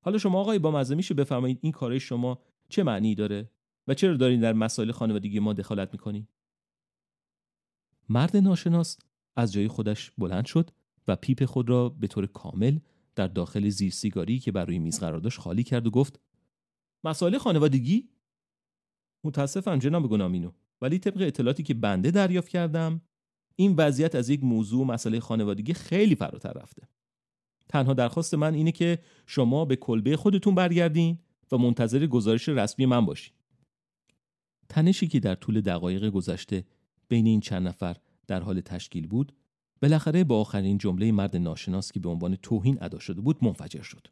حالا 0.00 0.18
شما 0.18 0.40
آقای 0.40 0.58
بامزه 0.58 0.94
میشه 0.94 1.14
بفرمایید 1.14 1.58
این 1.62 1.72
کارهای 1.72 2.00
شما 2.00 2.42
چه 2.68 2.82
معنی 2.82 3.14
داره 3.14 3.50
و 3.86 3.94
چرا 3.94 4.16
دارین 4.16 4.40
در 4.40 4.52
مسائل 4.52 4.92
خانوادگی 4.92 5.38
ما 5.40 5.52
دخالت 5.52 5.92
می‌کنی 5.92 6.28
مرد 8.08 8.36
ناشناس 8.36 8.98
از 9.36 9.52
جای 9.52 9.68
خودش 9.68 10.12
بلند 10.18 10.46
شد 10.46 10.70
و 11.08 11.16
پیپ 11.16 11.44
خود 11.44 11.68
را 11.68 11.88
به 11.88 12.06
طور 12.06 12.26
کامل 12.26 12.78
در 13.16 13.26
داخل 13.26 13.68
زیر 13.68 13.92
سیگاری 13.92 14.38
که 14.38 14.52
بر 14.52 14.64
روی 14.64 14.78
میز 14.78 15.00
قرار 15.00 15.20
داشت 15.20 15.38
خالی 15.38 15.62
کرد 15.62 15.86
و 15.86 15.90
گفت 15.90 16.20
مسائل 17.04 17.38
خانوادگی؟ 17.38 18.08
متاسفم 19.24 19.78
جناب 19.78 20.08
گنامینو 20.08 20.52
ولی 20.80 20.98
طبق 20.98 21.20
اطلاعاتی 21.20 21.62
که 21.62 21.74
بنده 21.74 22.10
دریافت 22.10 22.48
کردم 22.48 23.00
این 23.56 23.74
وضعیت 23.76 24.14
از 24.14 24.30
یک 24.30 24.44
موضوع 24.44 24.86
مسئله 24.86 25.20
خانوادگی 25.20 25.74
خیلی 25.74 26.14
فراتر 26.14 26.52
رفته. 26.52 26.88
تنها 27.68 27.94
درخواست 27.94 28.34
من 28.34 28.54
اینه 28.54 28.72
که 28.72 28.98
شما 29.26 29.64
به 29.64 29.76
کلبه 29.76 30.16
خودتون 30.16 30.54
برگردین 30.54 31.18
و 31.52 31.58
منتظر 31.58 32.06
گزارش 32.06 32.48
رسمی 32.48 32.86
من 32.86 33.06
باشین. 33.06 33.34
تنشی 34.68 35.08
که 35.08 35.20
در 35.20 35.34
طول 35.34 35.60
دقایق 35.60 36.10
گذشته 36.10 36.64
بین 37.08 37.26
این 37.26 37.40
چند 37.40 37.68
نفر 37.68 37.96
در 38.26 38.40
حال 38.40 38.60
تشکیل 38.60 39.06
بود 39.06 39.32
بالاخره 39.82 40.24
با 40.24 40.40
آخرین 40.40 40.78
جمله 40.78 41.12
مرد 41.12 41.36
ناشناس 41.36 41.92
که 41.92 42.00
به 42.00 42.08
عنوان 42.08 42.36
توهین 42.36 42.78
ادا 42.80 42.98
شده 42.98 43.20
بود 43.20 43.44
منفجر 43.44 43.82
شد. 43.82 44.06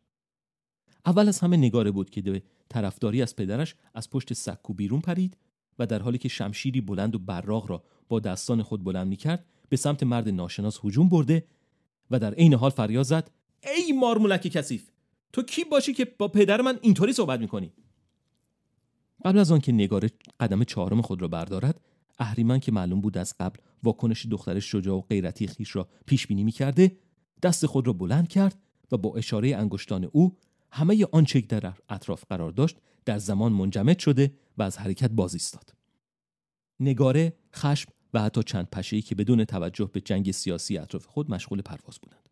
اول 1.07 1.29
از 1.29 1.41
همه 1.41 1.57
نگاره 1.57 1.91
بود 1.91 2.11
که 2.11 2.23
به 2.23 2.43
طرفداری 2.69 3.23
از 3.23 3.37
پدرش 3.37 3.75
از 3.95 4.11
پشت 4.11 4.33
سکو 4.33 4.75
بیرون 4.75 5.01
پرید 5.01 5.37
و 5.79 5.87
در 5.87 6.03
حالی 6.03 6.19
که 6.19 6.29
شمشیری 6.29 6.81
بلند 6.81 7.15
و 7.15 7.19
براغ 7.19 7.71
را 7.71 7.85
با 8.09 8.21
دستان 8.21 8.63
خود 8.63 8.85
بلند 8.85 9.09
می 9.09 9.17
کرد 9.17 9.47
به 9.69 9.77
سمت 9.77 10.03
مرد 10.03 10.29
ناشناس 10.29 10.81
هجوم 10.85 11.09
برده 11.09 11.47
و 12.11 12.19
در 12.19 12.35
عین 12.35 12.55
حال 12.55 12.71
فریاد 12.71 13.05
زد 13.05 13.31
ای 13.63 13.93
مارمولک 13.93 14.49
کثیف 14.49 14.91
تو 15.33 15.43
کی 15.43 15.65
باشی 15.65 15.95
که 15.95 16.05
با 16.05 16.29
پدر 16.29 16.61
من 16.61 16.79
اینطوری 16.83 17.13
صحبت 17.13 17.41
می‌کنی؟ 17.41 17.73
قبل 19.25 19.39
از 19.39 19.53
آنکه 19.53 19.73
نگاره 19.73 20.11
قدم 20.41 20.65
چهارم 20.65 21.03
خود 21.03 21.23
را 21.23 21.29
بردارد 21.29 21.81
اهریمن 22.19 22.61
که 22.61 22.73
معلوم 22.73 23.01
بود 23.01 23.19
از 23.19 23.35
قبل 23.41 23.59
واکنش 23.83 24.27
دختر 24.27 24.61
شجاع 24.61 24.97
و 24.97 25.01
غیرتی 25.01 25.47
خیش 25.47 25.77
را 25.77 25.89
پیش 26.07 26.27
بینی 26.27 26.45
می‌کرده 26.45 26.99
دست 27.43 27.67
خود 27.67 27.87
را 27.87 27.93
بلند 27.93 28.29
کرد 28.29 28.59
و 28.93 28.97
با 28.97 29.17
اشاره 29.17 29.57
انگشتان 29.57 30.05
او 30.05 30.37
همه 30.71 31.07
آنچه 31.13 31.41
در 31.41 31.75
اطراف 31.89 32.25
قرار 32.29 32.51
داشت 32.51 32.77
در 33.05 33.19
زمان 33.19 33.53
منجمد 33.53 33.99
شده 33.99 34.35
و 34.59 34.63
از 34.63 34.79
حرکت 34.79 35.11
باز 35.11 35.35
ایستاد. 35.35 35.75
نگاره 36.81 37.37
خشم 37.55 37.91
و 38.15 38.23
حتی 38.23 38.43
چند 38.43 38.71
پشه‌ای 38.71 39.03
که 39.03 39.15
بدون 39.15 39.45
توجه 39.45 39.91
به 39.93 40.01
جنگ 40.01 40.31
سیاسی 40.31 40.79
اطراف 40.79 41.07
خود 41.07 41.31
مشغول 41.31 41.63
پرواز 41.63 41.99
بودند. 42.03 42.29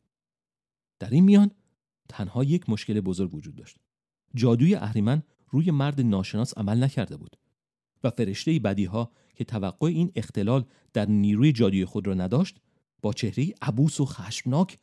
در 0.99 1.11
این 1.11 1.24
میان 1.24 1.51
تنها 2.09 2.45
یک 2.45 2.70
مشکل 2.70 3.01
بزرگ 3.01 3.35
وجود 3.35 3.57
داشت. 3.57 3.76
جادوی 4.35 4.74
اهریمن 4.74 5.22
روی 5.49 5.70
مرد 5.70 6.01
ناشناس 6.01 6.59
عمل 6.59 6.85
نکرده 6.85 7.16
بود 7.16 7.37
و 8.05 8.11
فرشته 8.11 8.59
بدی 8.59 8.85
ها 8.85 9.12
که 9.35 9.45
توقع 9.45 9.87
این 9.87 10.12
اختلال 10.14 10.64
در 10.93 11.07
نیروی 11.07 11.53
جادوی 11.53 11.85
خود 11.85 12.07
را 12.07 12.14
نداشت 12.14 12.57
با 13.03 13.12
چهره 13.12 13.55
عبوس 13.62 14.01
و 14.01 14.05
خشمناک 14.05 14.78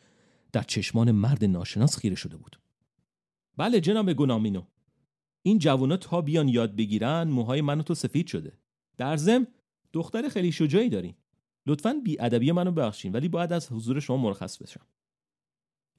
در 0.51 0.63
چشمان 0.63 1.11
مرد 1.11 1.45
ناشناس 1.45 1.97
خیره 1.97 2.15
شده 2.15 2.37
بود. 2.37 2.59
بله 3.57 3.81
جناب 3.81 4.13
گنامینو 4.13 4.63
این 5.41 5.59
جوونا 5.59 5.97
تا 5.97 6.21
بیان 6.21 6.47
یاد 6.47 6.75
بگیرن 6.75 7.23
موهای 7.23 7.61
منو 7.61 7.83
تو 7.83 7.93
سفید 7.93 8.27
شده. 8.27 8.57
در 8.97 9.17
ضمن 9.17 9.47
دختر 9.93 10.29
خیلی 10.29 10.51
شجاعی 10.51 10.89
دارین. 10.89 11.13
لطفا 11.67 12.01
بی 12.03 12.21
ادبی 12.21 12.51
منو 12.51 12.71
ببخشین 12.71 13.11
ولی 13.11 13.27
باید 13.27 13.53
از 13.53 13.71
حضور 13.71 13.99
شما 13.99 14.17
مرخص 14.17 14.57
بشم. 14.57 14.85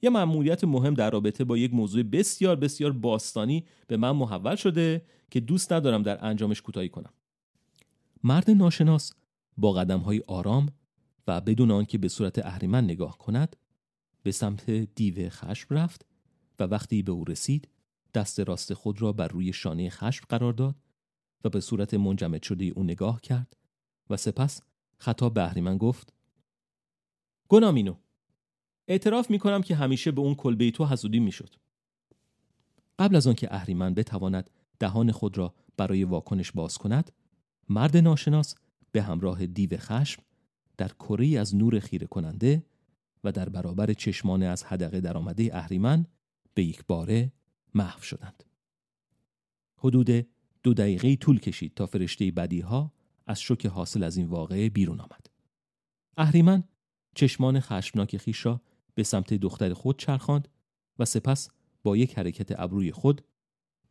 یه 0.01 0.09
مأموریت 0.09 0.63
مهم 0.63 0.93
در 0.93 1.09
رابطه 1.09 1.43
با 1.43 1.57
یک 1.57 1.73
موضوع 1.73 2.03
بسیار 2.03 2.55
بسیار 2.55 2.91
باستانی 2.91 3.65
به 3.87 3.97
من 3.97 4.11
محول 4.11 4.55
شده 4.55 5.05
که 5.31 5.39
دوست 5.39 5.73
ندارم 5.73 6.03
در 6.03 6.25
انجامش 6.25 6.61
کوتاهی 6.61 6.89
کنم. 6.89 7.13
مرد 8.23 8.49
ناشناس 8.49 9.13
با 9.57 9.71
قدم 9.71 9.99
های 9.99 10.23
آرام 10.27 10.69
و 11.27 11.41
بدون 11.41 11.71
آنکه 11.71 11.97
به 11.97 12.07
صورت 12.07 12.45
اهریمن 12.45 12.83
نگاه 12.83 13.17
کند 13.17 13.55
به 14.23 14.31
سمت 14.31 14.69
دیو 14.69 15.29
خشم 15.29 15.75
رفت 15.75 16.05
و 16.59 16.63
وقتی 16.63 17.03
به 17.03 17.11
او 17.11 17.25
رسید 17.25 17.67
دست 18.13 18.39
راست 18.39 18.73
خود 18.73 19.01
را 19.01 19.13
بر 19.13 19.27
روی 19.27 19.53
شانه 19.53 19.89
خشم 19.89 20.25
قرار 20.29 20.53
داد 20.53 20.75
و 21.43 21.49
به 21.49 21.59
صورت 21.59 21.93
منجمد 21.93 22.43
شده 22.43 22.65
او 22.65 22.83
نگاه 22.83 23.21
کرد 23.21 23.57
و 24.09 24.17
سپس 24.17 24.61
خطاب 24.97 25.33
به 25.33 25.43
اهریمن 25.43 25.77
گفت 25.77 26.13
گنامینو 27.49 27.95
اعتراف 28.87 29.31
می 29.31 29.39
کنم 29.39 29.61
که 29.61 29.75
همیشه 29.75 30.11
به 30.11 30.21
اون 30.21 30.35
کلبه 30.35 30.71
تو 30.71 30.85
حسودی 30.85 31.19
می 31.19 31.31
شد. 31.31 31.55
قبل 32.99 33.15
از 33.15 33.27
آنکه 33.27 33.55
اهریمن 33.55 33.93
بتواند 33.93 34.49
دهان 34.79 35.11
خود 35.11 35.37
را 35.37 35.53
برای 35.77 36.03
واکنش 36.03 36.51
باز 36.51 36.77
کند 36.77 37.11
مرد 37.69 37.97
ناشناس 37.97 38.55
به 38.91 39.01
همراه 39.01 39.45
دیو 39.45 39.77
خشم 39.77 40.21
در 40.77 40.87
کره 40.87 41.39
از 41.39 41.55
نور 41.55 41.79
خیره 41.79 42.07
کننده 42.07 42.63
و 43.23 43.31
در 43.31 43.49
برابر 43.49 43.93
چشمان 43.93 44.43
از 44.43 44.63
حدقه 44.63 45.01
درآمده 45.01 45.49
اهریمن 45.53 46.05
به 46.53 46.63
یک 46.63 46.85
باره 46.87 47.31
محو 47.73 48.01
شدند. 48.01 48.43
حدود 49.77 50.27
دو 50.63 50.73
دقیقه 50.73 51.15
طول 51.15 51.39
کشید 51.39 51.73
تا 51.73 51.85
فرشته 51.85 52.31
بدی 52.31 52.59
ها 52.59 52.93
از 53.27 53.41
شوک 53.41 53.65
حاصل 53.65 54.03
از 54.03 54.17
این 54.17 54.27
واقعه 54.27 54.69
بیرون 54.69 54.99
آمد. 54.99 55.29
اهریمن 56.17 56.63
چشمان 57.15 57.59
خشمناک 57.59 58.17
خیش 58.17 58.45
را 58.45 58.61
به 58.95 59.03
سمت 59.03 59.33
دختر 59.33 59.73
خود 59.73 59.99
چرخاند 59.99 60.47
و 60.99 61.05
سپس 61.05 61.49
با 61.83 61.97
یک 61.97 62.17
حرکت 62.17 62.59
ابروی 62.59 62.91
خود 62.91 63.21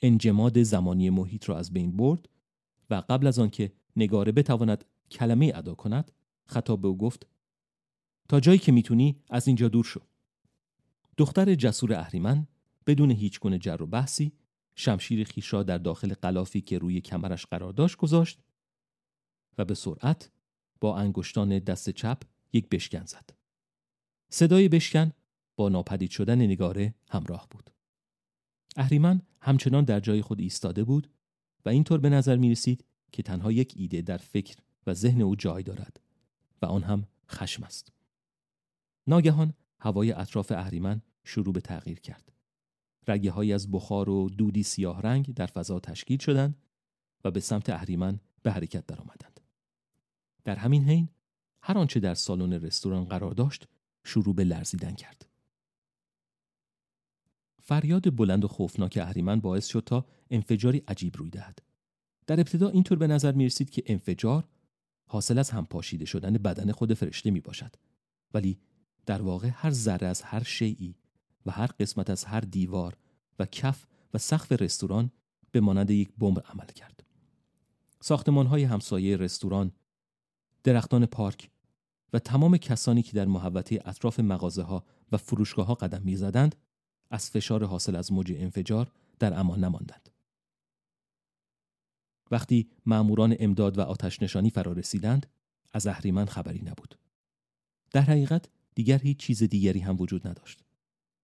انجماد 0.02 0.62
زمانی 0.62 1.10
محیط 1.10 1.48
را 1.48 1.58
از 1.58 1.72
بین 1.72 1.96
برد 1.96 2.28
و 2.91 3.03
قبل 3.09 3.26
از 3.26 3.38
آنکه 3.38 3.72
نگاره 3.97 4.32
بتواند 4.32 4.84
کلمه 5.11 5.53
ادا 5.55 5.74
کند 5.74 6.12
خطاب 6.45 6.82
به 6.82 6.88
او 6.88 6.99
گفت 6.99 7.26
تا 8.28 8.41
جایی 8.41 8.59
که 8.59 8.72
می‌تونی 8.72 9.16
از 9.28 9.47
اینجا 9.47 9.68
دور 9.68 9.84
شو 9.84 10.01
دختر 11.16 11.55
جسور 11.55 11.95
اهریمن 11.95 12.47
بدون 12.86 13.11
هیچ 13.11 13.41
گونه 13.41 13.59
جر 13.59 13.82
و 13.82 13.86
بحثی 13.86 14.32
شمشیر 14.74 15.24
خیش 15.24 15.53
را 15.53 15.62
در 15.62 15.78
داخل 15.78 16.14
قلافی 16.14 16.61
که 16.61 16.78
روی 16.78 17.01
کمرش 17.01 17.47
قرار 17.47 17.72
داشت 17.72 17.97
گذاشت 17.97 18.43
و 19.59 19.64
به 19.64 19.74
سرعت 19.74 20.30
با 20.80 20.97
انگشتان 20.97 21.59
دست 21.59 21.91
چپ 21.91 22.22
یک 22.53 22.68
بشکن 22.68 23.05
زد. 23.05 23.30
صدای 24.28 24.68
بشکن 24.68 25.12
با 25.57 25.68
ناپدید 25.68 26.11
شدن 26.11 26.41
نگاره 26.41 26.95
همراه 27.09 27.47
بود. 27.51 27.70
اهریمن 28.76 29.22
همچنان 29.41 29.84
در 29.84 30.01
جای 30.01 30.22
خود 30.22 30.41
ایستاده 30.41 30.84
بود 30.84 31.11
و 31.64 31.68
اینطور 31.68 32.00
به 32.00 32.08
نظر 32.08 32.36
می 32.36 32.50
رسید 32.50 32.84
که 33.12 33.22
تنها 33.22 33.52
یک 33.52 33.74
ایده 33.76 34.02
در 34.02 34.16
فکر 34.16 34.56
و 34.86 34.94
ذهن 34.94 35.22
او 35.22 35.36
جای 35.36 35.62
دارد 35.62 36.00
و 36.62 36.66
آن 36.66 36.82
هم 36.82 37.06
خشم 37.28 37.62
است. 37.62 37.92
ناگهان 39.06 39.54
هوای 39.78 40.12
اطراف 40.12 40.52
اهریمن 40.52 41.02
شروع 41.24 41.54
به 41.54 41.61
تغییر 41.61 42.00
کرد. 42.00 42.32
رگه 43.08 43.30
های 43.30 43.52
از 43.52 43.70
بخار 43.70 44.08
و 44.08 44.28
دودی 44.28 44.62
سیاه 44.62 45.02
رنگ 45.02 45.34
در 45.34 45.46
فضا 45.46 45.80
تشکیل 45.80 46.18
شدند 46.18 46.62
و 47.24 47.30
به 47.30 47.40
سمت 47.40 47.70
اهریمن 47.70 48.20
به 48.42 48.52
حرکت 48.52 48.86
درآمدند. 48.86 49.40
در 50.44 50.56
همین 50.56 50.84
حین 50.84 51.08
هر 51.62 51.78
آنچه 51.78 52.00
در 52.00 52.14
سالن 52.14 52.52
رستوران 52.52 53.04
قرار 53.04 53.32
داشت 53.32 53.68
شروع 54.04 54.34
به 54.34 54.44
لرزیدن 54.44 54.94
کرد. 54.94 55.30
فریاد 57.70 58.16
بلند 58.16 58.44
و 58.44 58.48
خوفناک 58.48 58.98
اهریمن 59.02 59.40
باعث 59.40 59.66
شد 59.66 59.82
تا 59.86 60.06
انفجاری 60.30 60.82
عجیب 60.88 61.16
روی 61.16 61.30
دهد. 61.30 61.58
در 62.26 62.40
ابتدا 62.40 62.68
اینطور 62.68 62.98
به 62.98 63.06
نظر 63.06 63.32
می 63.32 63.46
رسید 63.46 63.70
که 63.70 63.82
انفجار 63.86 64.48
حاصل 65.06 65.38
از 65.38 65.50
همپاشیده 65.50 66.04
شدن 66.04 66.32
بدن 66.32 66.72
خود 66.72 66.94
فرشته 66.94 67.30
می 67.30 67.40
باشد. 67.40 67.76
ولی 68.34 68.58
در 69.06 69.22
واقع 69.22 69.50
هر 69.52 69.70
ذره 69.70 70.06
از 70.06 70.22
هر 70.22 70.42
شیعی 70.42 70.96
و 71.46 71.50
هر 71.50 71.66
قسمت 71.66 72.10
از 72.10 72.24
هر 72.24 72.40
دیوار 72.40 72.96
و 73.38 73.46
کف 73.46 73.86
و 74.14 74.18
سقف 74.18 74.52
رستوران 74.52 75.10
به 75.50 75.60
مانند 75.60 75.90
یک 75.90 76.12
بمب 76.18 76.42
عمل 76.48 76.66
کرد. 76.66 77.04
ساختمان 78.00 78.46
های 78.46 78.64
همسایه 78.64 79.16
رستوران، 79.16 79.72
درختان 80.64 81.06
پارک 81.06 81.50
و 82.12 82.18
تمام 82.18 82.56
کسانی 82.56 83.02
که 83.02 83.12
در 83.12 83.26
محوطه 83.26 83.78
اطراف 83.84 84.20
مغازه 84.20 84.62
ها 84.62 84.84
و 85.12 85.16
فروشگاه 85.16 85.66
ها 85.66 85.74
قدم 85.74 86.02
می‌زدند 86.04 86.56
از 87.11 87.30
فشار 87.30 87.64
حاصل 87.64 87.96
از 87.96 88.12
موج 88.12 88.32
انفجار 88.36 88.92
در 89.18 89.38
امان 89.38 89.64
نماندند. 89.64 90.08
وقتی 92.30 92.70
ماموران 92.86 93.36
امداد 93.38 93.78
و 93.78 93.80
آتش 93.80 94.22
نشانی 94.22 94.50
فرا 94.50 94.72
رسیدند 94.72 95.26
از 95.72 95.86
اهریمن 95.86 96.24
خبری 96.24 96.62
نبود. 96.62 96.98
در 97.90 98.00
حقیقت 98.00 98.48
دیگر 98.74 98.98
هیچ 98.98 99.16
چیز 99.16 99.42
دیگری 99.42 99.80
هم 99.80 100.00
وجود 100.00 100.28
نداشت. 100.28 100.64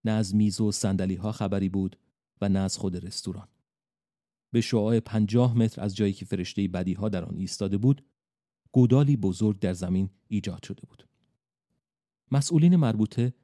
نه 0.04 0.10
از 0.10 0.34
میز 0.34 0.60
و 0.60 0.72
سندلی 0.72 1.14
ها 1.14 1.32
خبری 1.32 1.68
بود 1.68 1.98
و 2.40 2.48
نه 2.48 2.58
از 2.58 2.78
خود 2.78 3.06
رستوران. 3.06 3.48
به 4.52 4.60
شعاع 4.60 5.00
پنجاه 5.00 5.58
متر 5.58 5.82
از 5.82 5.96
جایی 5.96 6.12
که 6.12 6.24
فرشته 6.24 6.68
بدی 6.68 6.92
ها 6.92 7.08
در 7.08 7.24
آن 7.24 7.36
ایستاده 7.36 7.78
بود، 7.78 8.04
گودالی 8.72 9.16
بزرگ 9.16 9.58
در 9.58 9.72
زمین 9.72 10.10
ایجاد 10.28 10.64
شده 10.64 10.82
بود. 10.88 11.08
مسئولین 12.30 12.76
مربوطه 12.76 13.34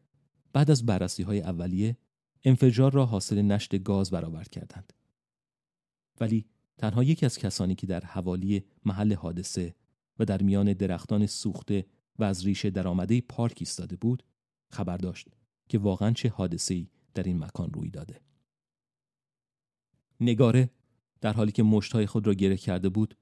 بعد 0.52 0.70
از 0.70 0.86
بررسی 0.86 1.22
های 1.22 1.40
اولیه 1.40 1.96
انفجار 2.44 2.92
را 2.92 3.06
حاصل 3.06 3.42
نشت 3.42 3.82
گاز 3.82 4.10
برآورد 4.10 4.48
کردند. 4.48 4.92
ولی 6.20 6.46
تنها 6.78 7.04
یکی 7.04 7.26
از 7.26 7.38
کسانی 7.38 7.74
که 7.74 7.86
در 7.86 8.00
حوالی 8.00 8.64
محل 8.84 9.14
حادثه 9.14 9.74
و 10.18 10.24
در 10.24 10.42
میان 10.42 10.72
درختان 10.72 11.26
سوخته 11.26 11.86
و 12.18 12.24
از 12.24 12.46
ریشه 12.46 12.70
درآمده 12.70 13.20
پارک 13.20 13.56
ایستاده 13.60 13.96
بود 13.96 14.22
خبر 14.68 14.96
داشت 14.96 15.28
که 15.68 15.78
واقعا 15.78 16.10
چه 16.10 16.28
حادثه‌ای 16.28 16.88
در 17.14 17.22
این 17.22 17.38
مکان 17.38 17.70
روی 17.72 17.90
داده. 17.90 18.20
نگاره 20.20 20.70
در 21.20 21.32
حالی 21.32 21.52
که 21.52 21.62
مشتهای 21.62 22.06
خود 22.06 22.26
را 22.26 22.34
گره 22.34 22.56
کرده 22.56 22.88
بود 22.88 23.16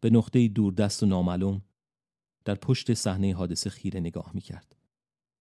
به 0.00 0.10
نقطه 0.10 0.48
دوردست 0.48 1.02
و 1.02 1.06
نامعلوم 1.06 1.62
در 2.44 2.54
پشت 2.54 2.94
صحنه 2.94 3.34
حادثه 3.34 3.70
خیره 3.70 4.00
نگاه 4.00 4.30
می 4.34 4.40
کرد 4.40 4.76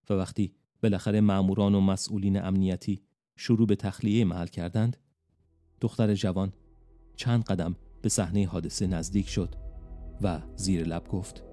و 0.09 0.13
وقتی 0.13 0.55
بالاخره 0.83 1.21
ماموران 1.21 1.75
و 1.75 1.81
مسئولین 1.81 2.43
امنیتی 2.43 3.01
شروع 3.35 3.67
به 3.67 3.75
تخلیه 3.75 4.25
محل 4.25 4.47
کردند. 4.47 4.97
دختر 5.81 6.13
جوان 6.13 6.53
چند 7.15 7.43
قدم 7.43 7.75
به 8.01 8.09
صحنه 8.09 8.47
حادثه 8.47 8.87
نزدیک 8.87 9.29
شد 9.29 9.55
و 10.21 10.39
زیر 10.55 10.87
لب 10.87 11.07
گفت 11.07 11.43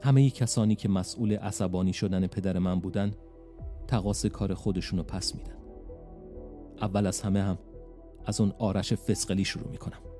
همه 0.00 0.30
کسانی 0.30 0.74
که 0.74 0.88
مسئول 0.88 1.32
عصبانی 1.32 1.92
شدن 1.92 2.26
پدر 2.26 2.58
من 2.58 2.80
بودن 2.80 3.14
تقاس 3.86 4.26
کار 4.26 4.54
خودشونو 4.54 5.02
پس 5.02 5.34
میدن. 5.34 5.56
اول 6.80 7.06
از 7.06 7.20
همه 7.20 7.42
هم 7.42 7.58
از 8.26 8.40
اون 8.40 8.52
آرش 8.58 8.92
فسقلی 8.92 9.44
شروع 9.44 9.70
می‌کنم. 9.70 10.11